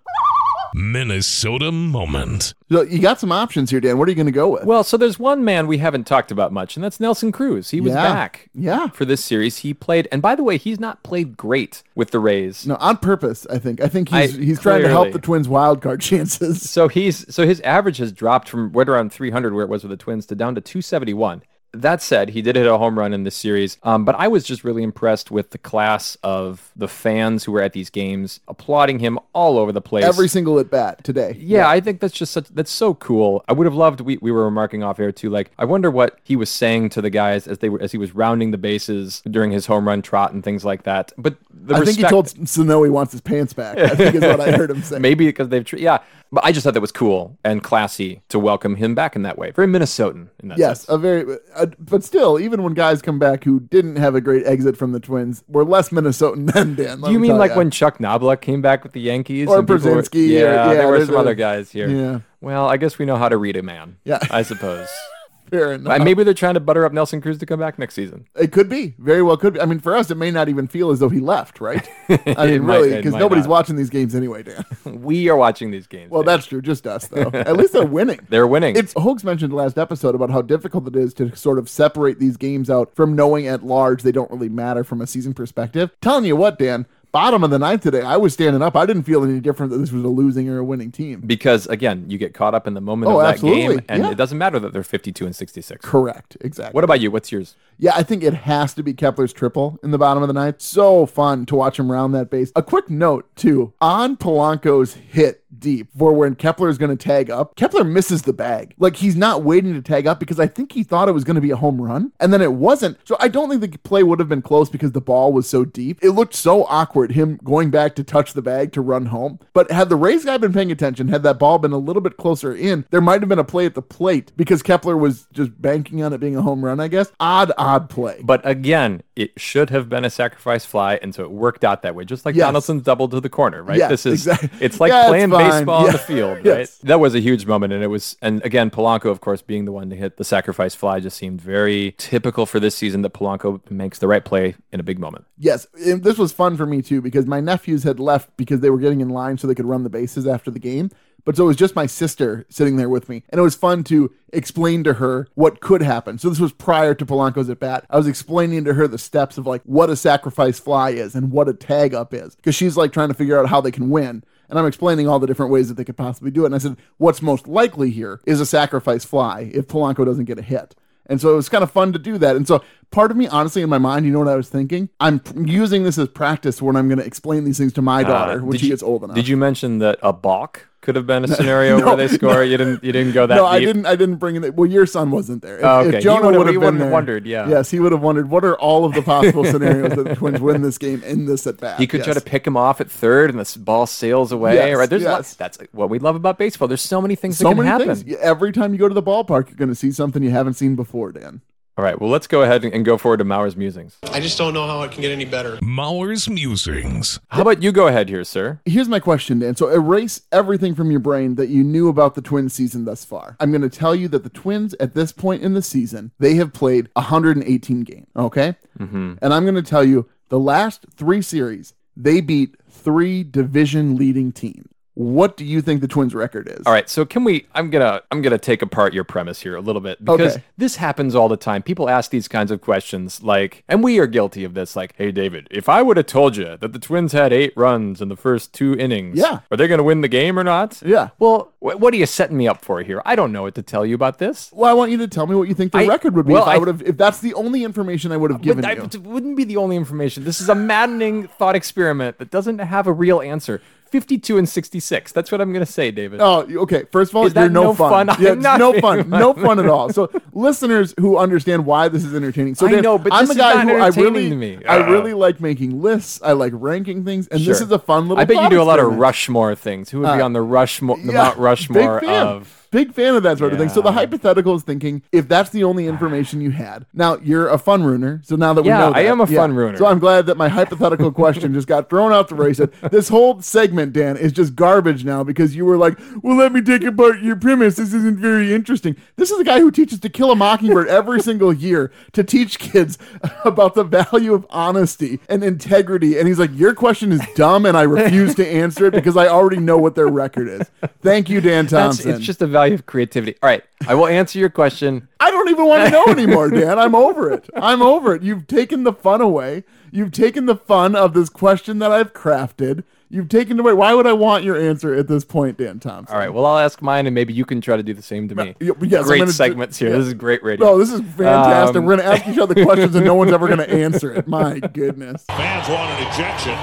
Minnesota 0.75 1.73
moment. 1.73 2.53
So 2.71 2.83
you 2.83 2.99
got 2.99 3.19
some 3.19 3.33
options 3.33 3.71
here, 3.71 3.81
Dan. 3.81 3.97
What 3.97 4.09
are 4.09 4.11
you 4.11 4.15
going 4.17 4.27
to 4.27 4.33
go 4.33 4.49
with? 4.49 4.65
Well, 4.65 4.85
so 4.85 4.99
there's 4.99 5.19
one 5.19 5.43
man 5.43 5.67
we 5.67 5.79
haven't 5.79 6.05
talked 6.05 6.31
about 6.31 6.53
much, 6.53 6.77
and 6.77 6.85
that's 6.85 7.01
Nelson 7.01 7.33
Cruz. 7.33 7.71
He 7.71 7.81
was 7.81 7.93
Yeah. 7.95 8.03
back. 8.03 8.51
Yeah. 8.53 8.89
For 8.89 9.07
this 9.07 9.25
series, 9.25 9.59
he 9.59 9.73
played, 9.73 10.07
and 10.13 10.21
by 10.21 10.35
the 10.35 10.43
way, 10.43 10.59
he's 10.59 10.79
not 10.79 11.03
played 11.03 11.37
great 11.39 11.83
with 11.95 12.11
the 12.11 12.19
Rays. 12.19 12.67
no, 12.67 12.75
on 12.77 12.99
purpose, 12.99 13.47
I 13.51 13.59
think. 13.59 13.81
I 13.81 13.89
think 13.89 14.11
he's 14.11 14.37
I- 14.37 14.41
he's 14.41 14.61
trying 14.61 14.83
to 14.83 14.89
help 14.89 15.13
the 15.13 15.19
Twins' 15.19 15.49
wild 15.49 15.81
card 15.81 16.01
chances. 16.03 16.69
So 16.69 16.89
he's 16.89 17.33
so 17.35 17.47
his 17.47 17.61
average 17.63 17.97
has 17.99 18.13
dropped 18.13 18.49
from 18.51 18.71
right 18.73 18.89
around 18.89 19.13
300 19.13 19.55
where 19.55 19.65
it 19.65 19.71
was 19.71 19.83
with 19.83 19.91
the 19.91 19.97
Twins 19.97 20.27
to 20.27 20.35
down 20.35 20.55
to 20.57 20.61
271. 20.61 21.43
That 21.81 22.03
said, 22.03 22.31
he 22.31 22.43
did 22.43 22.57
hit 22.57 22.67
a 22.67 22.79
home 22.79 22.99
run 22.99 23.13
in 23.13 23.25
this 23.25 23.37
series, 23.37 23.79
um, 23.83 24.05
but 24.05 24.15
I 24.17 24.29
was 24.29 24.45
just 24.45 24.65
really 24.65 24.83
impressed 24.83 25.31
with 25.31 25.51
the 25.51 25.59
class 25.59 26.17
of 26.23 26.71
the 26.77 26.89
fans 26.89 27.45
who 27.45 27.53
were 27.53 27.63
at 27.63 27.73
these 27.73 27.91
games, 27.91 28.41
applauding 28.49 28.99
him 28.99 29.19
all 29.33 29.59
over 29.59 29.73
the 29.73 29.81
place. 29.81 30.05
Every 30.05 30.29
single 30.29 30.59
at 30.59 30.71
bat 30.71 31.05
today. 31.05 31.37
Yeah, 31.39 31.69
I 31.69 31.81
think 31.81 32.01
that's 32.01 32.15
just 32.15 32.33
such 32.33 32.49
that's 32.49 32.71
so 32.71 32.95
cool. 32.95 33.45
I 33.49 33.53
would 33.53 33.67
have 33.67 33.75
loved 33.75 34.01
we, 34.01 34.17
we 34.19 34.31
were 34.31 34.45
remarking 34.45 34.83
off 34.83 34.99
air 34.99 35.13
too. 35.13 35.31
Like 35.31 35.51
I 35.59 35.65
wonder 35.65 35.91
what 35.91 36.19
he 36.25 36.37
was 36.37 36.51
saying 36.51 36.91
to 36.91 37.03
the 37.03 37.11
guys 37.11 37.47
as 37.47 37.59
they 37.59 37.69
were 37.69 37.81
as 37.81 37.93
he 37.93 37.99
was 37.99 38.15
rounding 38.15 38.51
the 38.51 38.59
bases 38.59 39.23
during 39.31 39.51
his 39.51 39.67
home 39.67 39.87
run 39.87 40.03
trot 40.03 40.33
and 40.33 40.43
things 40.43 40.65
like 40.65 40.85
that. 40.85 41.13
But 41.19 41.37
the 41.53 41.75
I 41.75 41.85
think 41.85 41.97
he 41.97 42.03
told 42.05 42.49
Sano 42.49 42.83
he 42.83 42.91
wants 42.91 43.13
his 43.13 43.21
pants 43.21 43.53
back. 43.53 43.79
I 43.79 43.95
think 43.95 44.15
is 44.15 44.23
what 44.23 44.41
I 44.41 44.53
heard 44.53 44.71
him 44.71 44.83
say. 44.83 44.99
maybe 44.99 45.27
because 45.27 45.49
they've 45.49 45.65
tr- 45.65 45.77
yeah. 45.77 45.99
But 46.33 46.45
I 46.45 46.51
just 46.53 46.65
thought 46.65 46.75
that 46.75 46.81
was 46.81 46.91
cool 46.93 47.39
and 47.45 47.63
classy 47.63 48.21
to 48.31 48.39
welcome 48.39 48.75
him 48.75 48.95
back 48.97 49.15
in 49.15 49.23
that 49.23 49.39
way. 49.39 49.53
Very 49.53 49.69
Minnesotan 49.69 50.29
in 50.43 50.49
that 50.49 50.59
Yes, 50.59 50.81
sense. 50.81 50.89
a 50.89 50.99
very, 50.99 51.37
uh, 51.55 51.67
but 51.79 52.03
still, 52.03 52.39
even 52.41 52.63
when 52.65 52.75
guys 52.75 53.01
come 53.01 53.19
back 53.21 53.45
who 53.45 53.61
didn't 53.61 53.97
have 53.97 54.15
a 54.17 54.21
great 54.21 54.45
exit 54.45 54.77
from 54.77 54.91
the 54.93 54.99
Twins, 55.01 55.45
were 55.49 55.65
less 55.65 55.91
Minnesotan 55.91 56.53
than 56.53 56.75
Dan. 56.75 57.01
You 57.05 57.21
me 57.21 57.29
mean 57.29 57.39
like 57.39 57.53
ya. 57.53 57.57
when 57.59 57.71
Chuck 57.71 58.01
Knobloch 58.01 58.41
came 58.41 58.61
back 58.61 58.83
with 58.83 58.93
the 58.93 59.01
Yankees? 59.01 59.49
Or 59.49 59.59
were- 59.59 59.63
Pierzynski, 59.63 60.15
or- 60.27 60.33
yeah, 60.33 60.67
yeah, 60.69 60.75
there 60.75 60.89
were 60.89 61.07
some 61.07 61.15
a- 61.15 61.19
other 61.19 61.35
guys 61.35 61.71
here. 61.71 61.89
Yeah. 61.89 62.21
Well, 62.41 62.69
I 62.69 62.77
guess 62.77 62.99
we 62.99 63.07
know 63.07 63.17
how 63.17 63.29
to 63.29 63.37
read 63.37 63.57
a 63.57 63.63
man. 63.63 63.97
Yeah. 64.05 64.19
I 64.31 64.43
suppose. 64.43 64.89
Fair 65.51 65.73
enough. 65.73 66.03
Maybe 66.03 66.25
they're 66.25 66.35
trying 66.35 66.55
to 66.55 66.61
butter 66.61 66.85
up 66.85 66.93
Nelson 66.93 67.21
Cruz 67.21 67.39
to 67.39 67.47
come 67.47 67.61
back 67.61 67.79
next 67.79 67.95
season. 67.95 68.27
It 68.35 68.53
could 68.53 68.69
be. 68.69 68.95
Very 68.99 69.23
well 69.23 69.37
could 69.37 69.55
be. 69.55 69.61
I 69.61 69.67
mean, 69.67 69.81
for 69.81 69.95
us, 69.97 70.11
it 70.11 70.17
may 70.17 70.31
not 70.31 70.49
even 70.49 70.67
feel 70.67 70.91
as 70.91 70.99
though 70.99 71.09
he 71.09 71.21
left, 71.21 71.61
right? 71.61 71.89
I 72.09 72.47
mean, 72.47 72.63
really, 72.63 72.97
because 72.97 73.15
nobody's 73.15 73.45
not. 73.45 73.51
watching 73.51 73.77
these 73.77 73.91
games 73.91 74.15
anyway, 74.15 74.43
Dan. 74.43 74.65
We 75.07 75.29
are 75.29 75.37
watching 75.37 75.71
these 75.71 75.87
games. 75.87 76.11
Well, 76.11 76.23
Dan. 76.23 76.35
that's 76.35 76.47
true. 76.47 76.63
Just 76.63 76.87
us, 76.87 77.07
though. 77.09 77.31
At 77.33 77.57
least 77.57 77.73
they're 77.73 77.85
winning. 77.87 78.21
they're 78.29 78.47
winning. 78.47 78.77
It's 78.77 78.93
Hogs 78.95 79.25
mentioned 79.25 79.53
last 79.53 79.79
episode 79.79 80.15
about 80.15 80.31
how 80.31 80.43
difficult 80.43 80.87
it 80.89 80.97
is 80.97 81.15
to 81.15 81.35
sort 81.37 81.59
of 81.59 81.69
separate 81.69 82.19
these 82.19 82.37
games 82.37 82.71
out 82.71 82.95
from 82.95 83.15
knowing 83.15 83.47
at 83.47 83.65
large 83.65 84.03
they 84.03 84.13
don't 84.13 84.31
really 84.31 84.49
matter 84.49 84.85
from 84.85 85.01
a 85.01 85.07
season 85.07 85.35
perspective. 85.35 85.91
Telling 86.01 86.25
you 86.25 86.35
what, 86.35 86.59
Dan, 86.59 86.87
bottom 87.13 87.43
of 87.45 87.51
the 87.51 87.59
ninth 87.59 87.83
today, 87.83 88.03
I 88.03 88.17
was 88.17 88.35
standing 88.35 88.61
up. 88.63 88.77
I 88.77 88.85
didn't 88.87 89.05
feel 89.05 89.25
any 89.25 89.41
different 89.41 89.73
that 89.73 89.79
this 89.79 89.91
was 89.93 90.05
a 90.05 90.09
losing 90.09 90.49
or 90.49 90.59
a 90.59 90.65
winning 90.65 90.91
team. 90.93 91.21
because 91.25 91.67
again, 91.69 92.05
you 92.09 92.19
get 92.19 92.35
caught 92.35 92.55
up 92.55 92.67
in 92.67 92.75
the 92.75 92.81
moment 92.81 93.11
Oh, 93.11 93.21
of 93.21 93.27
that 93.27 93.35
absolutely. 93.35 93.77
game, 93.77 93.85
and 93.89 94.03
Yeah. 94.05 94.11
it 94.11 94.17
doesn't 94.17 94.37
matter 94.39 94.59
that 94.59 94.73
they're 94.73 94.83
52 94.83 95.25
and 95.25 95.35
66. 95.35 95.85
Correct. 95.85 96.37
Exactly. 96.41 96.75
What 96.75 96.85
about 96.85 97.01
you? 97.01 97.11
What's 97.11 97.33
yours? 97.33 97.55
Yeah, 97.79 97.93
I 97.95 98.03
think 98.03 98.23
it 98.23 98.35
has 98.35 98.75
to 98.75 98.83
be 98.83 98.93
Kepler's 98.95 99.33
triple 99.33 99.79
in 99.83 99.91
the 99.91 99.99
bottom 99.99 100.23
of 100.23 100.29
the 100.29 100.35
ninth. 100.35 100.61
So 100.61 101.07
fun 101.07 101.47
to 101.47 101.57
watch 101.57 101.79
him 101.79 101.91
round 101.91 102.15
that 102.15 102.31
base. 102.31 102.53
A 102.57 102.63
quick 102.63 102.91
note, 102.91 103.27
too, 103.37 103.73
on 103.81 104.17
Polanco's 104.17 104.95
hit 104.95 105.43
deep 105.59 105.89
for 105.97 106.13
when 106.13 106.35
Kepler 106.35 106.69
is 106.69 106.79
going 106.79 106.97
to 106.97 107.03
tag 107.03 107.31
up, 107.31 107.57
Kepler 107.57 107.85
misses 107.85 108.23
the 108.23 108.33
bag. 108.33 108.75
Like 108.79 108.97
he's 108.97 109.17
not 109.17 109.43
waiting 109.43 109.75
to 109.75 109.83
tag 109.83 110.07
up 110.07 110.21
because 110.21 110.41
I 110.41 110.47
think 110.47 110.73
he 110.73 110.83
thought 110.83 111.09
it 111.09 111.13
was 111.13 111.25
going 111.25 111.35
to 111.37 111.41
be 111.41 111.51
a 111.51 111.57
home 111.57 111.81
run, 111.81 112.13
and 112.21 112.33
then 112.33 112.43
it 112.43 112.53
wasn't. 112.53 112.99
So 113.05 113.17
I 113.21 113.29
don't 113.29 113.49
think 113.49 113.61
the 113.61 113.79
play 113.79 114.03
would 114.03 114.19
have 114.19 114.29
been 114.29 114.43
close 114.43 114.69
because 114.69 114.93
the 114.93 115.01
ball 115.01 115.33
was 115.33 115.49
so 115.49 115.65
deep. 115.65 115.99
It 116.03 116.11
looked 116.11 116.35
so 116.35 116.65
awkward, 116.65 117.13
him 117.13 117.39
going 117.45 117.71
back 117.71 117.95
to 117.97 118.05
touch 118.05 118.33
the 118.33 118.43
bag 118.43 118.73
to 118.73 118.81
run 118.81 119.07
home. 119.07 119.39
But 119.53 119.71
had 119.71 119.89
the 119.89 119.97
Rays 119.97 120.25
guy 120.25 120.37
been 120.39 120.53
paying 120.53 120.71
attention, 120.73 121.09
had 121.09 121.23
that 121.23 121.39
ball 121.39 121.59
been 121.59 121.73
a 121.73 121.79
little 121.79 122.03
bit 122.03 122.17
closer 122.17 122.55
in, 122.55 122.87
there 122.91 123.01
might 123.01 123.21
have 123.21 123.29
been 123.29 123.39
a 123.39 123.45
play 123.45 123.67
at 123.67 123.75
the 123.75 123.83
plate 123.83 124.33
because 124.37 124.63
Kepler 124.63 124.97
was 124.97 125.27
just 125.33 125.61
banking 125.61 126.03
on 126.03 126.13
it 126.13 126.19
being 126.19 126.37
a 126.37 126.43
home 126.43 126.65
run, 126.65 126.81
I 126.81 126.89
guess. 126.89 127.11
Odd, 127.21 127.53
odd 127.59 127.89
play. 127.89 128.21
But 128.23 128.47
again, 128.47 129.03
it 129.15 129.33
should 129.39 129.71
have 129.71 129.89
been 129.89 130.05
a 130.05 130.11
sacrifice 130.11 130.65
fly, 130.65 130.99
and 131.03 131.15
so 131.15 131.23
it 131.23 131.31
worked 131.31 131.65
out 131.65 131.83
that 131.83 131.95
way. 131.95 132.05
Just 132.05 132.25
like 132.27 132.35
Yes. 132.35 132.47
Donaldson's 132.47 132.83
double 132.83 133.09
to 133.09 133.21
the 133.21 133.29
corner, 133.31 133.63
right? 133.63 133.79
Yes, 133.79 133.91
this 133.91 134.07
is 134.07 134.13
exactly. 134.27 134.51
it's 134.61 134.79
like 134.81 134.93
Yeah, 134.93 135.09
playing 135.09 135.31
fine. 135.39 135.51
baseball 135.51 135.87
on 135.87 135.93
the 135.93 135.99
field, 135.99 136.39
Yes. 136.45 136.79
right? 136.83 136.89
That 136.89 137.01
was 137.01 137.15
a 137.15 137.21
huge 137.21 137.47
moment, 137.47 137.73
and 137.73 137.83
it 137.83 137.89
was, 137.89 138.17
and 138.23 138.45
again, 138.45 138.71
Polanco, 138.71 139.07
of 139.11 139.21
course, 139.21 139.43
being 139.43 139.65
the 139.65 139.73
one 139.73 139.91
to 139.91 139.97
hit 139.97 140.17
the 140.17 140.25
sacrifice 140.25 140.75
fly, 140.75 141.01
just 141.01 141.17
seemed 141.17 141.41
very 141.41 141.95
typical 141.99 142.47
for 142.47 142.61
this 142.61 142.75
season 142.75 143.03
that 143.03 143.13
Polanco 143.15 143.61
makes 143.71 143.99
the 143.99 144.09
right 144.09 144.25
play 144.25 144.55
in 144.73 144.81
a 144.81 144.83
big 144.83 144.99
moment. 144.99 145.25
Yes, 145.39 145.67
and 145.85 146.03
this 146.03 146.19
was 146.19 146.33
fun 146.33 146.57
for 146.57 146.67
me 146.67 146.83
too 146.83 147.01
because 147.01 147.27
my 147.27 147.41
nephews 147.41 147.83
had 147.85 147.99
left 148.01 148.37
because 148.37 148.61
they 148.61 148.71
were 148.71 148.79
getting 148.79 149.01
in 149.01 149.09
line 149.09 149.39
so 149.39 149.47
they 149.47 149.55
could 149.55 149.67
run 149.67 149.83
the 149.85 149.91
bases 149.91 150.27
after 150.27 150.51
the 150.51 150.59
game. 150.59 150.91
But 151.25 151.37
so 151.37 151.43
it 151.43 151.47
was 151.49 151.57
just 151.57 151.75
my 151.75 151.87
sister 151.87 152.47
sitting 152.49 152.77
there 152.77 152.89
with 152.89 153.09
me, 153.09 153.25
and 153.31 153.41
it 153.41 153.43
was 153.43 153.57
fun 153.57 153.83
to 153.85 154.13
explain 154.33 154.85
to 154.85 154.93
her 154.95 155.27
what 155.35 155.61
could 155.61 155.83
happen. 155.83 156.19
So 156.19 156.29
this 156.29 156.39
was 156.39 156.53
prior 156.53 156.95
to 156.95 157.05
Polanco's 157.05 157.51
at 157.51 157.59
bat. 157.59 157.85
I 157.91 157.97
was 157.97 158.07
explaining 158.07 158.63
to 158.65 158.75
her 158.75 158.87
the 158.87 158.97
steps 158.97 159.37
of 159.37 159.45
like 159.45 159.63
what 159.65 159.91
a 159.91 159.97
sacrifice 159.97 160.61
fly 160.61 160.91
is 160.91 161.17
and 161.17 161.33
what 161.33 161.49
a 161.49 161.53
tag 161.53 161.95
up 161.95 162.15
is 162.15 162.37
because 162.37 162.55
she's 162.55 162.77
like 162.77 162.93
trying 162.93 163.09
to 163.09 163.15
figure 163.15 163.37
out 163.41 163.49
how 163.49 163.61
they 163.61 163.73
can 163.73 163.91
win. 163.91 164.23
And 164.49 164.59
I'm 164.59 164.67
explaining 164.67 165.09
all 165.09 165.19
the 165.19 165.27
different 165.27 165.53
ways 165.53 165.69
that 165.69 165.75
they 165.75 165.85
could 165.85 165.97
possibly 165.97 166.31
do 166.31 166.43
it. 166.43 166.47
And 166.47 166.55
I 166.55 166.59
said, 166.59 166.77
what's 166.99 167.23
most 167.23 167.49
likely 167.49 167.91
here 167.91 168.21
is 168.27 168.41
a 168.41 168.47
sacrifice 168.47 169.05
fly 169.05 169.51
if 169.53 169.67
Polanco 169.67 170.05
doesn't 170.05 170.25
get 170.27 170.39
a 170.39 170.43
hit. 170.43 170.75
And 171.07 171.21
so 171.21 171.33
it 171.33 171.37
was 171.37 171.49
kind 171.49 171.63
of 171.63 171.71
fun 171.71 171.93
to 171.93 171.99
do 171.99 172.19
that. 172.19 172.37
And 172.37 172.47
so 172.47 172.63
part 172.91 173.11
of 173.11 173.17
me, 173.17 173.27
honestly, 173.29 173.63
in 173.63 173.69
my 173.69 173.79
mind, 173.79 174.07
you 174.07 174.13
know 174.13 174.19
what 174.21 174.29
I 174.29 174.37
was 174.37 174.49
thinking? 174.49 174.89
I'm 175.01 175.21
using 175.45 175.85
this 175.85 175.99
as 175.99 176.09
practice 176.09 176.61
when 176.63 176.77
I'm 176.77 176.89
going 176.89 176.99
to 176.99 177.05
explain 177.07 177.45
these 177.45 177.59
things 177.59 177.73
to 177.75 177.83
my 177.83 178.03
daughter 178.03 178.41
Uh, 178.41 178.45
when 178.45 178.59
she 178.59 178.67
you- 178.67 178.73
gets 178.73 178.83
old 178.83 179.05
enough. 179.05 179.15
Did 179.17 179.29
you 179.29 179.37
mention 179.37 179.79
that 179.81 179.99
a 180.03 180.13
balk 180.13 180.67
could 180.83 180.95
have 180.95 181.07
been 181.07 181.25
a 181.25 181.29
scenario 181.37 181.79
No, 181.79 181.87
where 181.87 181.97
they 181.97 182.07
score? 182.09 182.45
You 182.45 182.57
didn't. 182.57 182.85
You 182.85 182.93
didn't 182.93 183.13
go 183.13 183.27
that 183.27 183.35
way? 183.35 183.41
no, 183.41 183.47
deep. 183.47 183.53
I 183.55 183.59
didn't. 183.61 183.87
I 183.87 183.97
didn't 183.97 184.17
bring 184.17 184.37
it. 184.43 184.55
Well, 184.55 184.71
your 184.71 184.87
son 184.87 185.11
wasn't 185.11 185.43
there. 185.43 185.59
If, 185.59 185.65
Oh, 185.65 185.81
okay. 185.81 185.97
He 185.97 186.03
Jonah 186.05 186.39
would 186.39 186.47
have 186.47 186.61
been 186.61 186.79
there, 186.79 186.91
wondered, 186.91 187.27
yeah. 187.27 187.49
Yes, 187.49 187.71
he 187.73 187.81
would 187.81 187.91
have 187.91 188.03
wondered 188.03 188.31
what 188.31 188.45
are 188.45 188.57
all 188.59 188.85
of 188.85 188.93
the 188.95 189.03
possible 189.03 189.45
scenarios 189.53 189.97
that 189.97 190.05
the 190.05 190.15
Twins 190.15 190.41
win 190.41 190.63
this 190.63 190.79
game 190.79 191.03
in 191.03 191.27
this 191.27 191.45
at 191.49 191.59
bat. 191.59 191.81
He 191.81 191.89
could 191.89 192.05
try 192.05 192.13
to 192.15 192.21
pick 192.21 192.47
him 192.47 192.57
off 192.57 192.81
at 192.81 192.89
third, 192.89 193.31
and 193.31 193.41
the 193.41 193.59
ball 193.59 193.87
sails 193.89 194.31
away. 194.31 194.55
Yes, 194.55 194.77
right? 194.77 194.89
There's 194.89 195.03
yes. 195.03 195.35
that's 195.35 195.59
what 195.73 195.91
we 195.91 195.99
love 195.99 196.15
about 196.15 196.39
baseball. 196.39 196.69
There's 196.69 196.83
so 196.83 197.03
many 197.03 197.17
things 197.17 197.37
so 197.39 197.45
that 197.45 197.51
can 197.51 197.57
many 197.65 197.69
happen. 197.69 197.93
things. 197.93 198.17
Every 198.21 198.53
time 198.53 198.73
you 198.73 198.79
go 198.79 198.87
to 198.89 198.95
the 198.95 199.03
ballpark, 199.03 199.49
you're 199.49 199.57
going 199.57 199.69
to 199.71 199.75
see 199.75 199.91
something 199.91 200.23
you 200.23 200.31
haven't 200.31 200.55
seen 200.55 200.77
before, 200.77 201.11
Dan. 201.11 201.41
All 201.79 201.85
right. 201.85 202.01
Well, 202.01 202.09
let's 202.09 202.27
go 202.27 202.43
ahead 202.43 202.65
and, 202.65 202.73
and 202.73 202.87
go 202.87 202.97
forward 202.97 203.19
to 203.19 203.25
Mauer's 203.25 203.55
musings. 203.55 203.99
I 204.05 204.19
just 204.19 204.39
don't 204.39 204.55
know 204.55 204.67
how 204.67 204.83
it 204.83 204.93
can 204.93 205.03
get 205.03 205.13
any 205.13 205.27
better. 205.27 205.59
Mauer's 205.61 206.27
musings. 206.27 207.21
How 207.29 207.43
about 207.43 207.63
you 207.63 207.71
go 207.71 207.87
ahead 207.87 208.09
here, 208.09 208.25
sir? 208.25 208.61
Here's 208.65 208.89
my 208.89 208.99
question, 208.99 209.41
Dan. 209.41 209.57
So 209.57 209.69
erase 209.69 210.23
everything 210.33 210.75
from 210.75 210.91
your 210.91 211.01
brain 211.01 211.35
that 211.35 211.51
you 211.51 211.63
knew 211.63 211.89
about 211.89 212.15
the 212.15 212.23
Twins 212.23 212.55
season 212.55 212.87
thus 212.87 213.05
far. 213.05 213.37
I'm 213.41 213.51
going 213.51 213.61
to 213.61 213.69
tell 213.69 213.95
you 213.95 214.09
that 214.09 214.23
the 214.23 214.31
Twins, 214.31 214.75
at 214.81 214.95
this 214.95 215.13
point 215.13 215.43
in 215.43 215.53
the 215.53 215.61
season, 215.61 216.13
they 216.19 216.37
have 216.37 216.55
played 216.55 216.89
118 216.95 217.83
games. 217.83 218.07
Okay, 218.17 218.55
mm-hmm. 218.79 219.15
and 219.21 219.35
I'm 219.35 219.45
going 219.45 219.55
to 219.55 219.63
tell 219.63 219.85
you 219.85 220.09
the 220.31 220.39
last 220.39 220.87
three 220.97 221.21
series 221.21 221.75
they 221.97 222.21
beat 222.21 222.57
three 222.69 223.25
division-leading 223.25 224.33
teams. 224.33 224.69
What 224.99 225.37
do 225.37 225.45
you 225.45 225.61
think 225.61 225.83
the 225.83 225.89
Twins' 225.89 226.15
record 226.15 226.49
is? 226.49 226.65
All 226.65 226.73
right, 226.73 226.89
so 226.89 227.05
can 227.05 227.23
we? 227.23 227.47
I'm 227.55 227.69
gonna 227.69 228.01
I'm 228.11 228.23
gonna 228.23 228.39
take 228.39 228.63
apart 228.63 228.95
your 228.95 229.05
premise 229.05 229.43
here 229.43 229.55
a 229.55 229.61
little 229.61 229.83
bit 229.83 230.03
because 230.03 230.37
Okay. 230.37 230.45
this 230.57 230.77
happens 230.77 231.15
all 231.15 231.29
the 231.29 231.37
time. 231.37 231.63
People 231.63 231.91
ask 231.91 232.11
these 232.11 232.29
kinds 232.29 232.51
of 232.51 232.63
questions, 232.63 233.23
like, 233.23 233.63
and 233.69 233.85
we 233.85 233.99
are 233.99 234.07
guilty 234.07 234.43
of 234.43 234.55
this. 234.55 234.75
Like, 234.75 234.95
hey, 234.97 235.13
David, 235.13 235.49
if 235.51 235.69
I 235.69 235.83
would 235.83 235.99
have 235.99 236.07
told 236.07 236.35
you 236.39 236.57
that 236.57 236.73
the 236.73 236.79
Twins 236.79 237.13
had 237.13 237.31
eight 237.31 237.53
runs 237.57 238.01
in 238.01 238.09
the 238.09 238.17
first 238.17 238.55
two 238.55 238.75
innings, 238.75 239.19
Yeah. 239.19 239.41
are 239.51 239.57
they 239.59 239.69
gonna 239.69 239.83
win 239.83 240.01
the 240.01 240.09
game 240.09 240.39
or 240.39 240.45
not? 240.45 240.81
Yeah. 240.83 241.11
Well, 241.19 241.53
wh- 241.59 241.79
what 241.79 241.93
are 241.93 241.99
you 241.99 242.07
setting 242.07 242.39
me 242.39 242.49
up 242.49 242.65
for 242.65 242.81
here? 242.81 243.03
I 243.05 243.17
don't 243.17 243.33
know 243.33 243.43
what 243.43 243.55
to 243.57 243.63
tell 243.63 243.85
you 243.85 243.95
about 243.95 244.19
this. 244.19 244.49
Well, 244.51 244.71
I 244.71 244.73
want 244.73 244.93
you 244.93 244.97
to 244.97 245.09
tell 245.09 245.27
me 245.27 245.35
what 245.35 245.47
you 245.47 245.53
think 245.55 245.73
the 245.73 245.79
I- 245.81 245.87
record 245.89 246.15
would 246.17 246.27
be 246.27 246.33
well, 246.33 246.45
if 246.45 246.49
I, 246.49 246.55
I- 246.55 246.59
would 246.59 246.69
have. 246.69 246.81
If 246.81 246.97
that's 246.97 247.21
the 247.21 247.35
only 247.35 247.65
information 247.65 248.13
I 248.13 248.17
would 248.17 248.31
have 248.31 248.41
given 248.41 248.65
I- 248.65 248.73
you. 248.73 248.85
it 248.85 249.03
wouldn't 249.03 249.37
be 249.37 249.45
the 249.45 249.59
only 249.59 249.77
information. 249.77 250.25
This 250.25 250.41
is 250.41 250.49
a 250.49 250.55
maddening 250.55 251.29
thought 251.39 251.55
experiment 251.55 252.17
that 252.17 252.31
doesn't 252.31 252.61
have 252.61 252.87
a 252.87 252.93
real 252.95 253.21
answer. 253.21 253.61
52 253.91 254.39
and 254.39 254.49
66. 254.49 255.13
That's 255.13 255.31
what 255.33 255.41
I'm 255.41 255.53
going 255.53 255.65
to 255.65 255.71
say, 255.71 255.91
David. 255.91 256.21
Oh, 256.21 256.41
okay. 256.63 256.85
First 256.93 257.13
of 257.13 257.17
all, 257.17 257.27
is 257.27 257.35
you're 257.35 257.49
no, 257.49 257.63
no 257.65 257.75
fun. 257.75 258.07
fun? 258.09 258.17
Yeah, 258.21 258.31
I'm 258.33 258.39
it's 258.39 258.43
not 258.43 258.59
no 258.59 258.81
fun. 258.81 259.09
No 259.09 259.33
fun 259.35 259.59
at 259.59 259.67
all. 259.69 259.93
So, 259.93 260.11
listeners 260.33 260.95
who 260.99 261.17
understand 261.17 261.65
why 261.67 261.89
this 261.89 262.05
is 262.05 262.15
entertaining. 262.15 262.55
So, 262.57 262.67
I 262.67 262.81
know, 262.81 262.99
but 262.99 263.13
I'm 263.13 263.23
this 263.27 263.31
a 263.31 263.33
is 263.33 263.39
guy 263.39 263.63
who 263.63 263.77
I 263.77 263.89
really, 263.89 264.29
to 264.31 264.37
me. 264.37 264.59
I 264.67 264.79
Uh. 264.81 264.91
really 264.91 265.15
like 265.15 265.41
making 265.41 265.81
lists. 265.81 266.21
I 266.23 266.33
like 266.33 266.53
ranking 266.55 267.05
things, 267.05 267.29
and 267.29 267.41
this 267.41 267.61
is 267.61 267.71
a 267.71 267.79
fun 267.79 268.09
little. 268.09 268.21
I 268.21 268.25
bet 268.25 268.43
you 268.43 268.51
do 268.51 268.61
a 268.61 268.65
lot 268.65 268.79
of. 268.81 268.87
Rushmore 268.97 269.55
things. 269.55 269.91
Who 269.91 270.01
would 270.01 270.15
be 270.17 270.21
Uh, 270.23 270.25
on 270.25 270.33
the 270.33 270.43
Rushmore, 270.43 270.97
the 270.99 271.13
Yeah, 271.13 271.23
Mount 271.25 271.39
Rushmore 271.49 272.05
of? 272.05 272.56
Big 272.71 272.93
fan 272.93 273.15
of 273.15 273.23
that 273.23 273.39
sort 273.39 273.53
of 273.53 273.59
thing. 273.59 273.69
So 273.69 273.81
the 273.81 273.93
hypothetical 273.93 274.55
is 274.55 274.63
thinking 274.63 275.03
if 275.13 275.29
that's 275.29 275.51
the 275.51 275.65
only 275.65 275.87
information 275.87 276.41
you 276.41 276.51
had. 276.51 276.87
Now 276.93 277.19
you're 277.23 277.49
a 277.49 277.59
fun 277.59 277.83
ruiner. 277.85 278.21
So 278.25 278.37
now 278.37 278.53
that 278.55 278.63
we 278.63 278.69
Yeah, 278.69 278.79
know 278.79 278.93
that, 278.93 278.97
I 278.97 279.03
am 279.03 279.21
a 279.21 279.27
fun 279.27 279.55
ruiner. 279.55 279.79
So 279.79 279.87
I'm 279.87 279.99
glad 279.99 280.27
that 280.27 280.37
my 280.37 280.49
hypothetical 280.49 281.13
question 281.13 281.55
just 281.55 281.69
got 281.69 281.89
thrown 281.89 282.13
out 282.13 282.29
the 282.29 282.35
race. 282.35 282.61
This 282.91 283.09
whole 283.09 283.41
segment, 283.41 283.93
Dan, 283.93 284.17
is 284.17 284.33
just 284.33 284.55
garbage 284.57 285.05
now 285.05 285.23
because 285.25 285.55
you 285.57 285.65
were 285.65 285.77
like, 285.77 285.99
"Well, 286.23 286.37
let 286.37 286.53
me 286.53 286.61
take 286.61 286.83
apart 286.85 287.21
your 287.21 287.37
premise. 287.37 287.77
This 287.77 287.93
isn't 287.95 288.19
very 288.19 288.53
interesting." 288.53 288.97
This 289.17 289.31
is 289.31 289.39
a 289.39 289.45
guy 289.45 289.61
who 289.61 289.71
teaches 289.71 290.01
To 290.01 290.09
Kill 290.09 290.31
a 290.31 290.37
Mockingbird 290.37 290.89
every 290.89 291.21
single 291.21 291.53
year 291.53 291.91
to 292.13 292.25
teach 292.25 292.59
kids 292.59 292.99
about 293.45 293.75
the 293.75 293.85
value 293.85 294.35
of 294.35 294.47
honesty 294.51 295.21
and 295.29 295.43
integrity. 295.45 296.19
And 296.19 296.29
he's 296.29 296.39
like, 296.39 296.51
"Your 296.55 296.75
question 296.75 297.13
is 297.13 297.21
dumb, 297.35 297.67
and 297.67 297.77
I 297.77 297.83
refuse 297.83 298.35
to 298.37 298.47
answer 298.47 298.87
it 298.87 298.93
because 298.93 299.17
I 299.17 299.29
already 299.29 299.59
know 299.59 299.79
what 299.79 299.95
their 299.95 300.09
record 300.09 300.49
is." 300.49 300.63
Thank 301.03 301.29
you, 301.29 301.41
Dan 301.41 301.67
That's, 301.67 301.99
Thompson. 301.99 302.11
it's 302.13 302.25
just 302.25 302.39
the 302.41 302.47
value 302.57 302.75
of 302.75 302.87
creativity. 302.87 303.37
All 303.43 303.49
right, 303.49 303.63
I 303.87 303.95
will 303.95 304.07
answer 304.07 304.39
your 304.39 304.51
question. 304.51 305.09
I 305.21 305.31
don't 305.31 305.49
even 305.51 305.67
want 305.67 305.85
to 305.85 305.91
know 305.91 306.05
anymore, 306.07 306.49
Dan. 306.51 306.79
I'm 306.79 306.95
over 306.95 307.31
it. 307.33 307.49
I'm 307.55 307.83
over 307.83 308.15
it. 308.15 308.23
You've 308.23 308.47
taken 308.47 308.85
the 308.85 308.93
fun 308.93 309.21
away. 309.21 309.65
You've 309.93 310.13
taken 310.13 310.47
the 310.47 310.57
fun 310.57 310.95
of 310.97 311.15
this 311.15 311.29
question 311.29 311.79
that 311.81 311.91
I've 311.93 312.13
crafted. 312.13 312.83
You've 313.09 313.29
taken 313.29 313.59
away. 313.61 313.73
Why 313.73 313.95
would 313.95 314.07
I 314.07 314.13
want 314.15 314.43
your 314.43 314.57
answer 314.57 314.93
at 314.93 315.07
this 315.07 315.25
point, 315.25 315.59
Dan 315.59 315.79
Thompson? 315.79 316.13
All 316.13 316.21
right, 316.21 316.33
well, 316.35 316.45
I'll 316.45 316.59
ask 316.59 316.83
mine, 316.83 317.07
and 317.07 317.15
maybe 317.15 317.33
you 317.33 317.45
can 317.45 317.61
try 317.61 317.77
to 317.77 317.83
do 317.85 317.95
the 317.95 318.03
same 318.03 318.27
to 318.29 318.35
me. 318.35 318.57
y- 318.61 318.73
yes, 318.83 319.07
great 319.07 319.19
gonna 319.21 319.27
do- 319.27 319.33
segments 319.33 319.79
here. 319.79 319.91
yeah. 319.91 319.97
This 319.99 320.09
is 320.09 320.15
great 320.15 320.43
radio. 320.43 320.67
No, 320.67 320.79
this 320.79 320.91
is 320.91 321.01
fantastic. 321.03 321.77
Um, 321.77 321.85
We're 321.85 321.97
going 321.99 322.09
to 322.09 322.13
ask 322.15 322.27
each 322.27 322.39
other 322.39 322.55
questions 322.65 322.97
and 322.97 323.05
no 323.07 323.15
one's 323.15 323.33
ever 323.33 323.47
going 323.47 323.61
to 323.61 323.71
answer 323.71 324.13
it. 324.13 324.27
My 324.27 324.59
goodness. 324.81 325.25
Fans 325.29 325.69
want 325.69 325.89
an 325.93 326.07
ejection. 326.13 326.57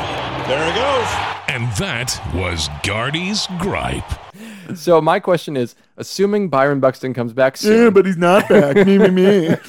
There 0.50 0.66
he 0.68 0.74
goes. 0.78 1.08
And 1.48 1.72
that 1.78 2.20
was 2.36 2.68
Gardy's 2.84 3.48
gripe. 3.60 4.04
So 4.76 5.02
my 5.02 5.20
question 5.20 5.58
is: 5.58 5.76
Assuming 5.98 6.50
Byron 6.50 6.80
Buxton 6.80 7.14
comes 7.14 7.34
back 7.34 7.62
Yeah, 7.62 7.90
but 7.90 8.06
he's 8.06 8.18
not 8.18 8.48
back. 8.50 8.76
me, 8.86 8.98
me, 8.98 9.10
me. 9.10 9.56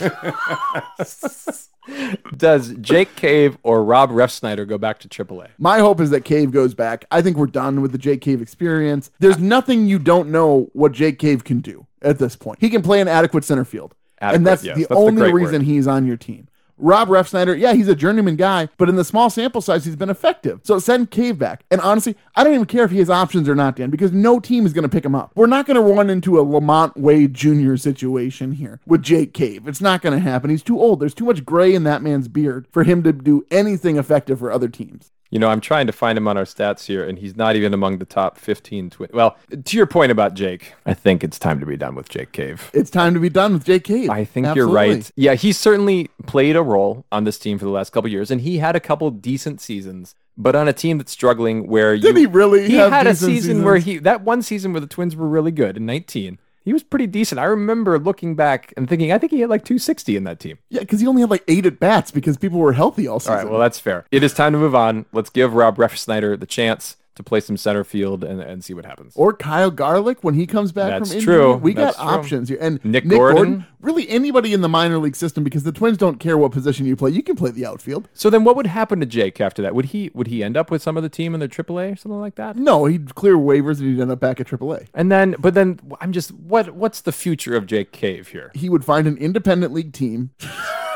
does 2.36 2.74
Jake 2.80 3.14
Cave 3.16 3.58
or 3.62 3.84
Rob 3.84 4.10
Refsnyder 4.10 4.66
go 4.66 4.78
back 4.78 4.98
to 5.00 5.08
AAA? 5.08 5.48
My 5.58 5.80
hope 5.80 6.00
is 6.00 6.10
that 6.10 6.24
Cave 6.24 6.50
goes 6.50 6.74
back. 6.74 7.04
I 7.10 7.22
think 7.22 7.36
we're 7.36 7.46
done 7.46 7.82
with 7.82 7.92
the 7.92 7.98
Jake 7.98 8.20
Cave 8.20 8.40
experience. 8.40 9.10
There's 9.18 9.38
nothing 9.38 9.86
you 9.86 9.98
don't 9.98 10.30
know 10.30 10.70
what 10.72 10.92
Jake 10.92 11.18
Cave 11.18 11.44
can 11.44 11.60
do 11.60 11.86
at 12.02 12.18
this 12.18 12.36
point. 12.36 12.58
He 12.60 12.70
can 12.70 12.82
play 12.82 13.00
an 13.00 13.08
adequate 13.08 13.44
center 13.44 13.64
field. 13.64 13.94
and 14.18 14.46
that's 14.46 14.64
yes, 14.64 14.76
the 14.76 14.86
that's 14.88 14.98
only 14.98 15.32
reason 15.32 15.60
word. 15.60 15.66
he's 15.66 15.86
on 15.86 16.06
your 16.06 16.16
team. 16.16 16.48
Rob 16.76 17.08
Refsnyder, 17.08 17.58
yeah, 17.58 17.72
he's 17.72 17.88
a 17.88 17.94
journeyman 17.94 18.36
guy, 18.36 18.68
but 18.76 18.88
in 18.88 18.96
the 18.96 19.04
small 19.04 19.30
sample 19.30 19.60
size, 19.60 19.84
he's 19.84 19.96
been 19.96 20.10
effective. 20.10 20.60
So 20.64 20.78
send 20.78 21.10
Cave 21.10 21.38
back. 21.38 21.64
And 21.70 21.80
honestly, 21.80 22.16
I 22.34 22.44
don't 22.44 22.54
even 22.54 22.66
care 22.66 22.84
if 22.84 22.90
he 22.90 22.98
has 22.98 23.10
options 23.10 23.48
or 23.48 23.54
not, 23.54 23.76
Dan, 23.76 23.90
because 23.90 24.12
no 24.12 24.40
team 24.40 24.66
is 24.66 24.72
going 24.72 24.82
to 24.82 24.88
pick 24.88 25.04
him 25.04 25.14
up. 25.14 25.32
We're 25.34 25.46
not 25.46 25.66
going 25.66 25.76
to 25.76 25.94
run 25.94 26.10
into 26.10 26.38
a 26.38 26.44
LaMonte 26.44 26.96
Wade 26.96 27.34
Jr. 27.34 27.76
situation 27.76 28.52
here 28.52 28.80
with 28.86 29.02
Jake 29.02 29.34
Cave. 29.34 29.68
It's 29.68 29.80
not 29.80 30.02
going 30.02 30.14
to 30.14 30.22
happen. 30.22 30.50
He's 30.50 30.62
too 30.62 30.80
old. 30.80 31.00
There's 31.00 31.14
too 31.14 31.26
much 31.26 31.44
gray 31.44 31.74
in 31.74 31.84
that 31.84 32.02
man's 32.02 32.28
beard 32.28 32.66
for 32.70 32.84
him 32.84 33.02
to 33.04 33.12
do 33.12 33.44
anything 33.50 33.96
effective 33.96 34.38
for 34.38 34.50
other 34.50 34.68
teams. 34.68 35.12
You 35.34 35.40
know, 35.40 35.48
I'm 35.48 35.60
trying 35.60 35.88
to 35.88 35.92
find 35.92 36.16
him 36.16 36.28
on 36.28 36.36
our 36.36 36.44
stats 36.44 36.86
here, 36.86 37.04
and 37.04 37.18
he's 37.18 37.36
not 37.36 37.56
even 37.56 37.74
among 37.74 37.98
the 37.98 38.04
top 38.04 38.38
15 38.38 38.90
twin. 38.90 39.10
Well, 39.12 39.36
to 39.64 39.76
your 39.76 39.84
point 39.84 40.12
about 40.12 40.34
Jake, 40.34 40.74
I 40.86 40.94
think 40.94 41.24
it's 41.24 41.40
time 41.40 41.58
to 41.58 41.66
be 41.66 41.76
done 41.76 41.96
with 41.96 42.08
Jake 42.08 42.30
Cave. 42.30 42.70
It's 42.72 42.88
time 42.88 43.14
to 43.14 43.20
be 43.20 43.30
done 43.30 43.54
with 43.54 43.64
Jake 43.64 43.82
Cave. 43.82 44.10
I 44.10 44.24
think 44.24 44.46
Absolutely. 44.46 44.86
you're 44.86 44.94
right. 44.94 45.10
Yeah, 45.16 45.34
he's 45.34 45.58
certainly 45.58 46.08
played 46.26 46.54
a 46.54 46.62
role 46.62 47.04
on 47.10 47.24
this 47.24 47.36
team 47.36 47.58
for 47.58 47.64
the 47.64 47.72
last 47.72 47.90
couple 47.90 48.08
years, 48.08 48.30
and 48.30 48.42
he 48.42 48.58
had 48.58 48.76
a 48.76 48.80
couple 48.80 49.10
decent 49.10 49.60
seasons. 49.60 50.14
But 50.36 50.54
on 50.54 50.68
a 50.68 50.72
team 50.72 50.98
that's 50.98 51.10
struggling, 51.10 51.66
where 51.66 51.96
Did 51.96 52.14
you, 52.14 52.20
he 52.20 52.26
really 52.26 52.68
He 52.68 52.74
had 52.76 53.08
a 53.08 53.16
season 53.16 53.64
where 53.64 53.78
he 53.78 53.98
that 53.98 54.20
one 54.22 54.40
season 54.40 54.72
where 54.72 54.80
the 54.80 54.86
Twins 54.86 55.16
were 55.16 55.26
really 55.26 55.52
good 55.52 55.76
in 55.76 55.84
19. 55.84 56.38
He 56.64 56.72
was 56.72 56.82
pretty 56.82 57.06
decent. 57.06 57.38
I 57.38 57.44
remember 57.44 57.98
looking 57.98 58.34
back 58.36 58.72
and 58.76 58.88
thinking, 58.88 59.12
I 59.12 59.18
think 59.18 59.32
he 59.32 59.40
had 59.40 59.50
like 59.50 59.64
260 59.64 60.16
in 60.16 60.24
that 60.24 60.40
team. 60.40 60.58
Yeah, 60.70 60.80
because 60.80 61.00
he 61.00 61.06
only 61.06 61.20
had 61.20 61.30
like 61.30 61.44
eight 61.46 61.66
at 61.66 61.78
bats 61.78 62.10
because 62.10 62.38
people 62.38 62.58
were 62.58 62.72
healthy 62.72 63.06
all 63.06 63.20
season. 63.20 63.32
All 63.32 63.38
right, 63.38 63.50
well 63.50 63.60
that's 63.60 63.78
fair. 63.78 64.06
It 64.10 64.22
is 64.22 64.32
time 64.32 64.52
to 64.54 64.58
move 64.58 64.74
on. 64.74 65.04
Let's 65.12 65.30
give 65.30 65.54
Rob 65.54 65.76
Refsnyder 65.76 66.40
the 66.40 66.46
chance 66.46 66.96
to 67.14 67.22
play 67.22 67.40
some 67.40 67.56
center 67.56 67.84
field 67.84 68.24
and, 68.24 68.40
and 68.40 68.64
see 68.64 68.74
what 68.74 68.84
happens. 68.84 69.12
or 69.16 69.32
Kyle 69.32 69.70
Garlick 69.70 70.24
when 70.24 70.34
he 70.34 70.46
comes 70.46 70.72
back 70.72 70.90
That's 70.90 71.10
from 71.10 71.18
injury. 71.18 71.34
true. 71.34 71.54
We 71.56 71.72
That's 71.72 71.96
got 71.96 72.02
true. 72.02 72.12
options 72.18 72.48
here. 72.48 72.58
And 72.60 72.84
Nick 72.84 73.04
Nick, 73.04 73.18
Gordon. 73.18 73.36
Gordon. 73.44 73.66
really 73.80 74.08
anybody 74.08 74.52
in 74.52 74.62
the 74.62 74.68
minor 74.68 74.98
league 74.98 75.14
system 75.16 75.44
because 75.44 75.62
the 75.62 75.70
Twins 75.72 75.96
don't 75.96 76.18
care 76.18 76.36
what 76.36 76.50
position 76.52 76.86
you 76.86 76.96
play. 76.96 77.10
You 77.12 77.22
can 77.22 77.36
play 77.36 77.50
the 77.52 77.64
outfield. 77.66 78.08
So 78.14 78.30
then, 78.30 78.42
what 78.44 78.56
would 78.56 78.66
happen 78.66 78.98
to 79.00 79.06
Jake 79.06 79.40
after 79.40 79.62
that? 79.62 79.74
Would 79.74 79.86
he 79.86 80.10
would 80.14 80.26
he 80.26 80.42
end 80.42 80.56
up 80.56 80.70
with 80.70 80.82
some 80.82 80.96
of 80.96 81.02
the 81.02 81.08
team 81.08 81.34
in 81.34 81.40
the 81.40 81.48
AAA 81.48 81.92
or 81.92 81.96
something 81.96 82.20
like 82.20 82.34
that? 82.34 82.56
No, 82.56 82.86
he'd 82.86 83.14
clear 83.14 83.36
waivers 83.36 83.78
and 83.80 83.90
he'd 83.94 84.00
end 84.00 84.10
up 84.10 84.18
back 84.20 84.40
at 84.40 84.46
AAA. 84.48 84.86
And 84.94 85.12
then, 85.12 85.36
but 85.38 85.54
then 85.54 85.78
I'm 86.00 86.12
just 86.12 86.32
what 86.32 86.72
what's 86.74 87.00
the 87.00 87.12
future 87.12 87.54
of 87.54 87.66
Jake 87.66 87.92
Cave 87.92 88.28
here? 88.28 88.50
He 88.54 88.68
would 88.68 88.84
find 88.84 89.06
an 89.06 89.16
independent 89.18 89.72
league 89.72 89.92
team 89.92 90.30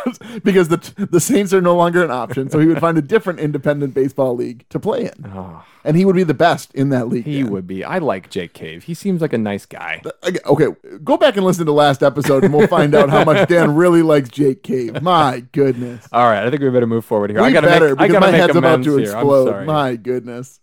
because 0.44 0.68
the 0.68 1.08
the 1.10 1.20
Saints 1.20 1.52
are 1.52 1.60
no 1.60 1.76
longer 1.76 2.04
an 2.04 2.10
option. 2.10 2.50
So 2.50 2.58
he 2.58 2.66
would 2.66 2.80
find 2.80 2.96
a 2.98 3.02
different 3.02 3.40
independent 3.40 3.94
baseball 3.94 4.34
league 4.34 4.64
to 4.70 4.78
play 4.78 5.04
in, 5.04 5.26
ah. 5.26 5.66
and 5.84 5.96
he 5.96 6.04
would 6.04 6.16
be 6.16 6.24
the 6.24 6.34
best 6.34 6.74
in 6.74 6.90
that 6.90 7.08
league. 7.08 7.24
He 7.24 7.42
Dan. 7.42 7.50
would 7.50 7.66
be. 7.66 7.84
I 7.84 7.98
like 7.98 8.30
Jake 8.30 8.52
Cave. 8.52 8.84
He 8.84 8.94
seems 8.94 9.20
like 9.20 9.32
a 9.32 9.38
nice 9.38 9.66
guy. 9.66 10.02
Okay, 10.24 10.38
okay, 10.46 10.98
go 11.04 11.16
back 11.16 11.36
and 11.36 11.44
listen 11.44 11.66
to 11.66 11.72
last 11.72 12.02
episode, 12.02 12.44
and 12.44 12.54
we'll 12.54 12.68
find 12.68 12.94
out 12.94 13.10
how 13.10 13.24
much 13.24 13.48
Dan 13.48 13.74
really 13.74 14.02
likes 14.02 14.28
Jake 14.28 14.62
Cave. 14.62 15.02
My 15.02 15.40
goodness. 15.52 16.06
All 16.12 16.28
right, 16.28 16.46
I 16.46 16.50
think 16.50 16.62
we 16.62 16.70
better 16.70 16.86
move 16.86 17.04
forward 17.04 17.30
here. 17.30 17.40
We 17.40 17.48
I 17.48 17.52
gotta 17.52 17.66
better 17.66 17.94
make, 17.94 18.00
I 18.00 18.06
because 18.06 18.12
gotta 18.12 18.26
my 18.26 18.32
make 18.32 18.40
head's 18.40 18.56
about 18.56 18.84
to 18.84 18.96
here. 18.96 19.12
Explode. 19.12 19.66
My 19.66 19.96
goodness. 19.96 20.60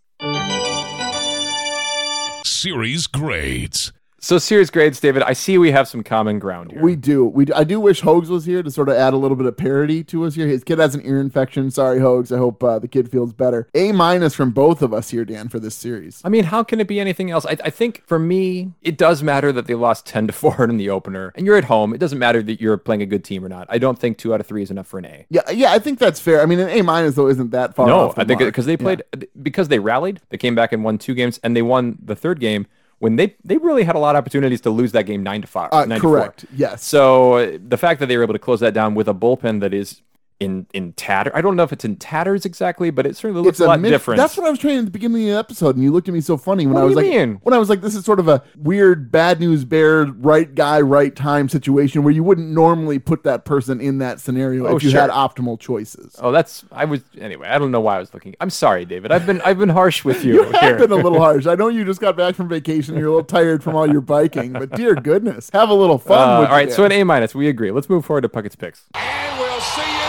Series 2.45 3.08
grades. 3.08 3.91
So, 4.26 4.40
serious 4.40 4.72
grades, 4.72 5.00
David. 5.00 5.22
I 5.22 5.34
see 5.34 5.60
we 5.60 5.70
have 5.70 5.88
some 5.88 6.02
common 6.02 6.40
ground 6.40 6.72
here. 6.72 6.82
We 6.82 6.96
do. 6.96 7.26
We 7.26 7.46
do. 7.46 7.54
I 7.54 7.64
do 7.64 7.80
wish 7.80 8.02
Hogs 8.02 8.28
was 8.28 8.46
here 8.46 8.64
to 8.64 8.72
sort 8.72 8.90
of 8.90 8.96
add 8.96 9.14
a 9.14 9.18
little 9.18 9.38
bit 9.38 9.46
of 9.46 9.56
parity 9.56 10.04
to 10.06 10.26
us 10.26 10.34
here. 10.34 10.48
His 10.48 10.64
kid 10.64 10.80
has 10.80 10.96
an 10.96 11.06
ear 11.06 11.22
infection. 11.22 11.70
Sorry, 11.70 12.00
Hogs. 12.00 12.32
I 12.32 12.40
hope 12.40 12.64
uh, 12.64 12.80
the 12.80 12.88
kid 12.88 13.12
feels 13.12 13.34
better. 13.34 13.68
A 13.76 13.92
minus 13.92 14.34
from 14.34 14.50
both 14.50 14.82
of 14.82 14.96
us 14.96 15.12
here, 15.12 15.26
Dan, 15.26 15.48
for 15.48 15.60
this 15.60 15.76
series. 15.76 16.24
I 16.26 16.30
mean, 16.30 16.46
how 16.46 16.64
can 16.64 16.80
it 16.80 16.88
be 16.88 17.00
anything 17.00 17.30
else? 17.30 17.46
I, 17.46 17.56
I 17.66 17.70
think 17.70 18.02
for 18.08 18.18
me, 18.18 18.72
it 18.82 18.98
does 18.98 19.22
matter 19.22 19.52
that 19.52 19.68
they 19.68 19.76
lost 19.76 20.08
10 20.08 20.26
to 20.26 20.34
4 20.34 20.64
in 20.64 20.78
the 20.78 20.90
opener, 20.90 21.32
and 21.36 21.46
you're 21.46 21.58
at 21.58 21.66
home. 21.66 21.94
It 21.94 22.00
doesn't 22.00 22.18
matter 22.18 22.42
that 22.42 22.60
you're 22.60 22.78
playing 22.78 23.04
a 23.04 23.06
good 23.06 23.24
team 23.24 23.46
or 23.46 23.50
not. 23.50 23.68
I 23.70 23.78
don't 23.78 24.00
think 24.00 24.18
two 24.18 24.34
out 24.34 24.40
of 24.40 24.48
three 24.48 24.64
is 24.64 24.72
enough 24.72 24.88
for 24.88 24.98
an 24.98 25.06
A. 25.06 25.28
Yeah, 25.30 25.48
yeah. 25.52 25.72
I 25.72 25.78
think 25.78 26.00
that's 26.00 26.20
fair. 26.20 26.42
I 26.42 26.48
mean, 26.48 26.58
an 26.58 26.70
A 26.70 26.82
minus 26.82 27.14
though 27.14 27.28
isn't 27.28 27.52
that 27.52 27.76
far. 27.76 27.86
No, 27.86 28.12
I 28.18 28.24
think 28.26 28.40
because 28.40 28.66
they 28.66 28.72
Yeah. 28.72 28.78
played 28.78 29.04
because 29.44 29.68
they 29.68 29.78
rallied, 29.78 30.20
they 30.30 30.40
came 30.40 30.56
back 30.56 30.74
and 30.74 30.84
won 30.84 30.98
two 30.98 31.14
games, 31.14 31.40
and 31.44 31.56
they 31.56 31.62
won 31.62 32.00
the 32.04 32.16
third 32.16 32.40
game 32.40 32.66
when 33.00 33.16
they 33.16 33.36
they 33.44 33.58
really 33.58 33.84
had 33.84 33.96
a 33.96 34.00
lot 34.00 34.16
of 34.16 34.20
opportunities 34.20 34.62
to 34.62 34.70
lose 34.70 34.92
that 34.94 35.04
game 35.04 35.24
nine 35.24 35.42
to 35.42 35.48
five. 35.48 35.70
Uh, 35.72 35.86
correct. 36.00 36.46
Yes. 36.56 36.84
So 36.84 37.34
uh, 37.36 37.58
the 37.66 37.78
fact 37.78 38.00
that 38.00 38.08
they 38.08 38.18
were 38.18 38.24
able 38.24 38.34
to 38.34 38.40
close 38.40 38.60
that 38.62 38.74
down 38.74 38.96
with 38.96 39.08
a 39.08 39.14
bullpen 39.14 39.60
that 39.62 39.74
is 39.74 40.02
in 40.39 40.67
in 40.74 40.91
tatter, 40.93 41.32
I 41.34 41.41
don't 41.41 41.56
know 41.56 41.63
if 41.63 41.71
it's 41.71 41.86
in 41.86 41.95
tatters 41.95 42.45
exactly, 42.45 42.89
but 42.89 43.06
it 43.06 43.15
certainly 43.15 43.41
looks 43.41 43.60
It's 43.60 43.65
a 43.65 43.67
lot 43.67 43.80
mix- 43.80 43.91
different. 43.91 44.17
That's 44.17 44.36
what 44.36 44.45
I 44.45 44.50
was 44.50 44.60
trying 44.60 44.80
at 44.80 44.86
the 44.86 44.91
beginning 44.91 45.24
of 45.24 45.34
the 45.34 45.39
episode, 45.39 45.76
and 45.76 45.84
you 45.84 45.91
looked 45.93 46.10
at 46.10 46.13
me 46.13 46.19
so 46.19 46.36
funny 46.36 46.65
when 46.65 46.74
What 46.76 46.82
I 46.82 46.86
was 46.86 46.95
like, 46.95 47.06
mean? 47.06 47.39
when 47.43 47.54
I 47.54 47.58
was 47.58 47.69
like, 47.69 47.80
this 47.82 47.95
is 47.95 48.04
sort 48.04 48.19
of 48.19 48.28
a 48.28 48.43
weird 48.58 49.12
bad 49.12 49.39
news 49.39 49.63
bear, 49.63 50.06
right 50.06 50.54
guy, 50.54 50.82
right 50.82 51.15
time 51.15 51.48
situation 51.48 52.04
where 52.04 52.13
you 52.13 52.21
wouldn't 52.24 52.50
normally 52.50 53.00
put 53.00 53.24
that 53.24 53.45
person 53.45 53.80
in 53.80 54.00
that 54.00 54.19
scenario 54.19 54.67
Oh, 54.67 54.76
if 54.76 54.84
you 54.84 54.89
sure. 54.89 55.00
had 55.02 55.10
optimal 55.10 55.58
choices. 55.60 56.15
Oh, 56.19 56.32
that's 56.34 56.65
I 56.71 56.84
was 56.86 57.02
anyway. 57.17 57.48
I 57.48 57.58
don't 57.58 57.71
know 57.71 57.80
why 57.82 57.95
I 57.95 58.00
was 58.00 58.13
looking. 58.13 58.36
I'm 58.41 58.50
sorry, 58.50 58.84
David. 58.84 59.13
I've 59.13 59.26
been 59.26 59.39
I've 59.41 59.58
been 59.58 59.69
harsh 59.69 60.04
with 60.04 60.26
you, 60.26 60.34
You 60.43 60.43
here. 60.52 60.60
have 60.62 60.78
been 60.80 60.91
a 60.91 60.95
little 60.95 61.19
harsh. 61.19 61.45
I 61.48 61.56
know 61.56 61.69
you 61.69 61.86
just 61.86 62.02
got 62.02 62.17
back 62.17 62.36
from 62.36 62.50
vacation. 62.50 62.95
You're 62.98 63.08
a 63.08 63.12
little 63.12 63.24
tired 63.24 63.63
from 63.63 63.76
all 63.76 63.89
your 63.89 64.02
biking, 64.02 64.52
but 64.52 64.71
dear 64.71 64.95
goodness, 64.95 65.50
have 65.54 65.69
a 65.69 65.74
little 65.74 65.98
fun. 65.98 66.17
Uh, 66.30 66.39
with 66.41 66.50
all 66.50 66.56
right, 66.56 66.67
it. 66.67 66.74
so 66.74 66.84
an 66.84 66.91
A 66.91 67.04
minus. 67.06 67.34
We 67.34 67.48
agree. 67.48 67.71
Let's 67.71 67.89
move 67.89 68.06
forward 68.06 68.21
to 68.21 68.30
Puckett's 68.30 68.56
picks. 68.58 68.84
And 68.95 69.39
we'll 69.39 69.62
see 69.62 69.82
you 69.82 69.86
tomorrow 69.86 69.93
night. 69.98 70.05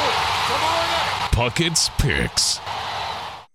Puckett's 1.37 1.90
picks. 1.99 2.61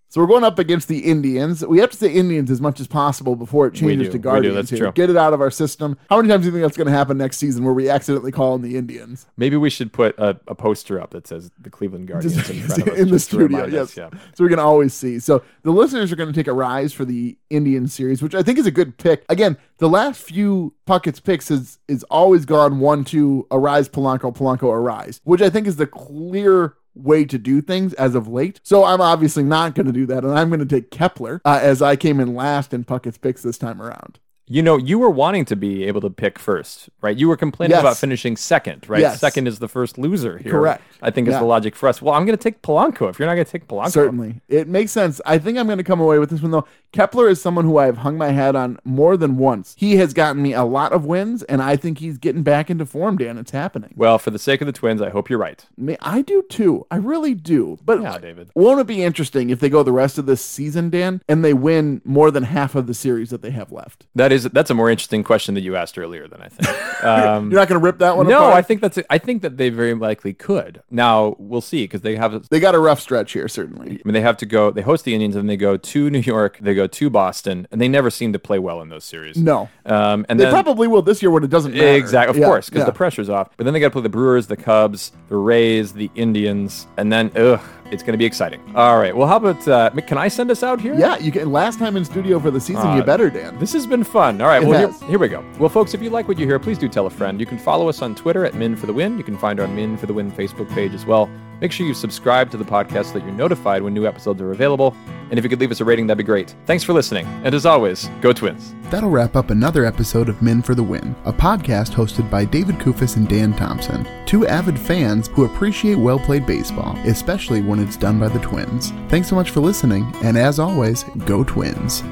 So 0.08 0.22
we're 0.22 0.28
going 0.28 0.44
up 0.44 0.60
against 0.60 0.88
the 0.88 1.00
Indians. 1.00 1.65
We 1.65 1.80
have 1.80 1.89
to 1.89 1.98
say 1.98 2.13
Indians 2.13 2.52
as 2.52 2.62
much 2.62 2.80
as 2.80 2.86
possible 2.86 3.36
before 3.36 3.65
it 3.65 3.74
changes 3.74 4.10
to 4.10 4.13
do, 4.13 4.20
Guardians. 4.20 4.56
that's 4.56 4.70
here. 4.70 4.80
true. 4.80 4.91
Get 4.91 5.10
it 5.10 5.17
out 5.17 5.34
of 5.34 5.41
our 5.41 5.50
system. 5.50 5.98
How 6.08 6.17
many 6.17 6.30
times 6.30 6.44
do 6.44 6.50
you 6.50 6.52
think 6.52 6.62
that's 6.62 6.78
going 6.78 6.86
to 6.86 6.94
happen 6.94 7.17
next 7.17 7.38
season 7.38 7.63
where 7.63 7.74
we 7.74 7.89
accidentally 7.89 8.32
call 8.32 8.54
in 8.54 8.62
the 8.62 8.78
Indians? 8.78 9.26
Maybe 9.36 9.58
we 9.58 9.72
should 9.72 9.91
put 9.91 10.15
a, 10.20 10.39
a 10.48 10.54
poster 10.54 11.02
up 11.02 11.10
that 11.10 11.26
says 11.26 11.50
the 11.60 11.72
Cleveland 11.72 12.08
Guardians 12.08 12.48
in 12.52 12.62
front 12.67 12.82
of 12.84 12.88
us. 12.89 13.00
in 13.00 13.10
the 13.10 13.20
studio, 13.20 13.65
yes. 13.65 13.74
us, 13.74 13.98
yeah. 13.98 14.10
So 14.36 14.44
we 14.44 14.52
can 14.52 14.60
always 14.60 14.94
see. 14.94 15.17
So 15.17 15.41
the 15.63 15.72
listeners 15.72 16.12
are 16.12 16.15
going 16.15 16.32
to 16.32 16.36
take 16.36 16.54
Arraez 16.54 16.94
for 16.94 17.04
the 17.04 17.36
Indian 17.50 17.88
series, 17.88 18.22
which 18.22 18.36
I 18.36 18.44
think 18.44 18.60
is 18.60 18.67
a 18.67 18.72
good 18.72 18.98
pick. 18.98 19.26
Again, 19.28 19.58
the 19.80 19.89
last 19.89 20.22
few 20.22 20.76
Puckett's 20.86 21.20
picks 21.20 21.50
is 21.50 21.80
is 21.88 22.04
always 22.12 22.46
gone 22.46 22.80
one 22.80 23.06
two 23.06 23.48
Arraez 23.50 23.89
Polanco 23.89 24.36
Polanco 24.36 24.70
Arraez, 24.70 25.20
which 25.24 25.41
I 25.41 25.50
think 25.50 25.65
is 25.65 25.78
the 25.78 25.88
clear 25.88 26.76
way 26.95 27.25
to 27.25 27.38
do 27.38 27.62
things 27.62 27.93
as 27.93 28.15
of 28.15 28.27
late. 28.27 28.60
So 28.63 28.84
I'm 28.84 29.01
obviously 29.01 29.43
not 29.43 29.75
going 29.75 29.88
to 29.88 29.91
do 29.91 30.06
that. 30.08 30.23
And 30.23 30.38
I'm 30.38 30.49
going 30.49 30.60
to 30.60 30.65
take 30.65 30.91
Kepler 30.91 31.41
uh, 31.45 31.60
as 31.62 31.82
I 31.82 31.95
came 31.95 32.19
in 32.19 32.36
last 32.36 32.73
in 32.73 32.84
Puckett's 32.84 33.17
picks 33.17 33.43
this 33.43 33.58
time 33.58 33.82
around. 33.82 34.19
You 34.53 34.61
know, 34.61 34.75
you 34.75 34.99
were 34.99 35.09
wanting 35.09 35.45
to 35.45 35.55
be 35.55 35.85
able 35.85 36.01
to 36.01 36.09
pick 36.09 36.37
first, 36.37 36.89
right? 36.99 37.15
You 37.15 37.29
were 37.29 37.37
complaining 37.37 37.71
Yes. 37.71 37.79
about 37.79 37.95
finishing 37.95 38.35
second, 38.35 38.89
right? 38.89 38.99
Yes. 38.99 39.17
Second 39.21 39.47
is 39.47 39.59
the 39.59 39.69
first 39.69 39.97
loser 39.97 40.39
here. 40.39 40.51
Correct. 40.51 40.83
I 41.01 41.09
think 41.09 41.29
is 41.29 41.35
the 41.35 41.43
logic 41.43 41.73
for 41.73 41.87
us. 41.87 42.01
Well, 42.01 42.13
I'm 42.13 42.25
going 42.25 42.37
to 42.37 42.43
take 42.43 42.61
Polanco 42.61 43.09
if 43.09 43.17
you're 43.17 43.29
not 43.29 43.35
going 43.35 43.45
to 43.45 43.51
take 43.51 43.69
Polanco. 43.69 43.91
Certainly. 43.91 44.41
It 44.49 44.67
makes 44.67 44.91
sense. 44.91 45.21
I 45.25 45.37
think 45.37 45.57
I'm 45.57 45.67
going 45.67 45.77
to 45.77 45.85
come 45.85 46.01
away 46.01 46.19
with 46.19 46.29
this 46.31 46.41
one, 46.41 46.51
though. 46.51 46.67
Kepler 46.91 47.29
is 47.29 47.41
someone 47.41 47.63
who 47.63 47.77
I've 47.77 47.99
hung 47.99 48.17
my 48.17 48.31
hat 48.31 48.53
on 48.57 48.77
more 48.83 49.15
than 49.15 49.37
once. 49.37 49.73
He 49.79 49.95
has 49.95 50.13
gotten 50.13 50.41
me 50.41 50.51
a 50.53 50.65
lot 50.65 50.91
of 50.91 51.05
wins, 51.05 51.43
and 51.43 51.61
I 51.61 51.77
think 51.77 51.99
he's 51.99 52.17
getting 52.17 52.43
back 52.43 52.69
into 52.69 52.85
form, 52.85 53.17
Dan. 53.17 53.37
It's 53.37 53.51
happening. 53.51 53.93
Well, 53.95 54.19
for 54.19 54.31
the 54.31 54.37
sake 54.39 54.59
of 54.59 54.65
the 54.67 54.73
Twins, 54.73 55.01
I 55.01 55.09
hope 55.11 55.29
you're 55.29 55.39
right. 55.39 55.65
I, 55.77 55.81
mean, 55.81 55.97
I 56.01 56.21
do 56.21 56.43
too. 56.49 56.85
I 56.91 56.97
really 56.97 57.33
do. 57.35 57.79
But 57.85 58.01
Yeah, 58.01 58.17
David. 58.17 58.49
won't 58.53 58.81
it 58.81 58.87
be 58.87 59.01
interesting 59.01 59.49
if 59.49 59.61
they 59.61 59.69
go 59.69 59.81
the 59.81 59.93
rest 59.93 60.17
of 60.17 60.25
this 60.25 60.43
season, 60.43 60.89
Dan, 60.89 61.21
and 61.29 61.45
they 61.45 61.53
win 61.53 62.01
more 62.03 62.29
than 62.31 62.43
half 62.43 62.75
of 62.75 62.87
the 62.87 62.93
series 62.93 63.29
that 63.29 63.41
they 63.41 63.51
have 63.51 63.71
left? 63.71 64.05
That 64.13 64.33
is 64.33 64.40
that's 64.45 64.69
a 64.69 64.73
more 64.73 64.89
interesting 64.89 65.23
question 65.23 65.56
that 65.56 65.62
you 65.62 65.75
asked 65.75 65.97
earlier 65.97 66.27
than 66.27 66.41
I 66.41 66.49
think. 66.49 66.77
Um, 67.01 67.49
You're 67.49 67.60
not 67.60 67.67
going 67.67 67.82
to 67.82 67.84
rip 67.84 67.97
that 67.97 68.15
one 68.15 68.27
no, 68.27 68.38
apart? 68.38 68.54
I 68.54 68.62
think 68.62 68.80
that's 68.82 68.99
I 69.10 69.17
think 69.17 69.41
that 69.41 69.58
they 69.58 69.69
very 69.69 69.95
likely 69.95 70.36
could. 70.36 70.84
Now 70.91 71.36
we'll 71.39 71.60
see 71.62 71.86
because 71.86 72.01
they 72.01 72.15
have. 72.15 72.47
They 72.49 72.60
got 72.60 72.75
a 72.75 72.80
rough 72.80 72.99
stretch 72.99 73.32
here, 73.32 73.47
certainly. 73.47 73.93
I 73.93 74.01
mean, 74.06 74.13
they 74.13 74.21
have 74.21 74.38
to 74.38 74.45
go. 74.45 74.69
They 74.69 74.84
host 74.84 75.04
the 75.04 75.15
Indians, 75.15 75.36
and 75.36 75.49
they 75.49 75.58
go 75.58 75.77
to 75.77 76.10
New 76.12 76.19
York. 76.19 76.60
They 76.62 76.75
go 76.75 76.86
to 76.86 77.10
Boston, 77.10 77.67
and 77.71 77.82
they 77.82 77.88
never 77.88 78.12
seem 78.12 78.34
to 78.34 78.39
play 78.39 78.60
well 78.60 78.82
in 78.84 78.89
those 78.89 79.04
series. 79.04 79.36
No. 79.38 79.67
um, 79.88 80.27
and 80.30 80.39
They 80.39 80.43
then 80.43 80.54
probably 80.54 80.88
will 80.88 81.01
this 81.01 81.23
year 81.23 81.32
when 81.32 81.43
it 81.43 81.49
doesn't 81.49 81.71
matter. 81.73 81.88
exactly, 81.88 82.38
of 82.38 82.41
Yeah, 82.41 82.45
course, 82.45 82.69
because 82.69 82.82
yeah. 82.82 82.86
the 82.86 82.91
pressure's 82.91 83.30
off. 83.32 83.49
But 83.58 83.63
then 83.63 83.73
they 83.73 83.80
got 83.80 83.88
to 83.88 83.91
play 83.93 84.04
the 84.04 84.10
Brewers, 84.10 84.45
the 84.45 84.58
Cubs, 84.58 85.12
the 85.30 85.38
Rays, 85.38 85.93
the 85.93 86.12
Indians, 86.13 86.86
and 86.97 87.12
then 87.12 87.32
ugh, 87.36 87.60
it's 87.91 88.01
going 88.04 88.13
to 88.13 88.17
be 88.17 88.25
exciting. 88.25 88.62
All 88.75 88.97
right. 88.97 89.15
Well, 89.15 89.27
how 89.27 89.38
about 89.38 89.67
uh, 89.67 89.89
can 90.08 90.17
I 90.17 90.27
send 90.27 90.49
us 90.49 90.63
out 90.63 90.80
here? 90.82 90.93
Yeah, 90.95 91.17
you 91.17 91.32
can. 91.32 91.51
Last 91.51 91.77
time 91.77 91.95
in 91.97 92.06
studio 92.06 92.39
for 92.39 92.49
the 92.51 92.60
season, 92.60 92.88
Uh, 92.88 92.95
you 92.95 93.04
better, 93.04 93.30
Dan. 93.30 93.58
This 93.60 93.73
has 93.73 93.86
been 93.86 94.04
fun. 94.04 94.41
All 94.41 94.47
right, 94.47 94.63
It 94.63 94.67
well, 94.67 94.91
here, 94.91 95.10
here 95.10 95.19
we 95.19 95.27
go. 95.27 95.43
Well, 95.60 95.69
folks, 95.69 95.93
if 95.93 96.01
you 96.01 96.10
like 96.10 96.27
what 96.27 96.39
you 96.39 96.45
hear, 96.45 96.58
please 96.60 96.77
do 96.77 96.88
tell 96.88 97.06
a 97.06 97.10
friend. 97.10 97.39
You 97.39 97.45
can 97.45 97.58
follow 97.58 97.89
us 97.89 98.01
on 98.01 98.15
Twitter 98.15 98.45
at 98.45 98.54
Min 98.54 98.75
for 98.75 98.86
the 98.86 98.93
Win. 98.93 99.17
You 99.17 99.23
can 99.23 99.38
find 99.38 99.60
our 99.60 99.67
Min 99.67 99.97
for 99.97 100.06
the 100.06 100.13
Win 100.13 100.32
Facebook 100.32 100.69
page 100.73 100.93
as 100.93 101.06
well. 101.06 101.30
Make 101.62 101.71
sure 101.71 101.86
you 101.86 101.93
subscribe 101.93 102.50
to 102.52 102.58
the 102.58 102.65
podcast 102.65 103.06
so 103.06 103.13
that 103.13 103.24
you're 103.24 103.32
notified 103.32 103.84
when 103.84 103.93
new 103.93 104.08
episodes 104.08 104.41
are 104.41 104.52
available. 104.52 104.95
And 105.30 105.38
if 105.38 105.45
you 105.45 105.50
could 105.50 105.60
leave 105.62 105.71
us 105.71 105.80
a 105.80 105.86
rating, 105.86 106.08
that'd 106.08 106.17
be 106.17 106.24
great. 106.24 106.56
Thanks 106.65 106.84
for 106.84 106.91
listening. 106.91 107.26
And 107.43 107.54
as 107.54 107.65
always, 107.65 108.10
go 108.19 108.34
Twins. 108.34 108.74
That'll 108.89 109.12
wrap 109.12 109.36
up 109.36 109.52
another 109.52 109.86
episode 109.86 110.28
of 110.28 110.41
Min 110.41 110.62
for 110.63 110.76
the 110.76 110.84
Win, 110.84 111.15
a 111.24 111.32
podcast 111.32 111.93
hosted 111.93 112.30
by 112.30 112.43
David 112.45 112.76
Kufis 112.76 113.15
and 113.15 113.30
Dan 113.30 113.54
Thompson, 113.54 114.08
two 114.26 114.47
avid 114.47 114.78
fans 114.78 115.28
who 115.30 115.45
appreciate 115.45 115.95
well 115.95 116.19
played 116.19 116.45
baseball, 116.45 116.97
especially 117.06 117.62
when 117.62 117.80
it's 117.80 117.95
done 117.95 118.19
by 118.19 118.28
the 118.28 118.39
Twins. 118.39 118.91
Thanks 119.08 119.30
so 119.30 119.36
much 119.36 119.52
for 119.52 119.62
listening, 119.62 120.12
and 120.24 120.38
as 120.38 120.60
always, 120.60 121.04
go 121.26 121.43
Twins. 121.43 122.04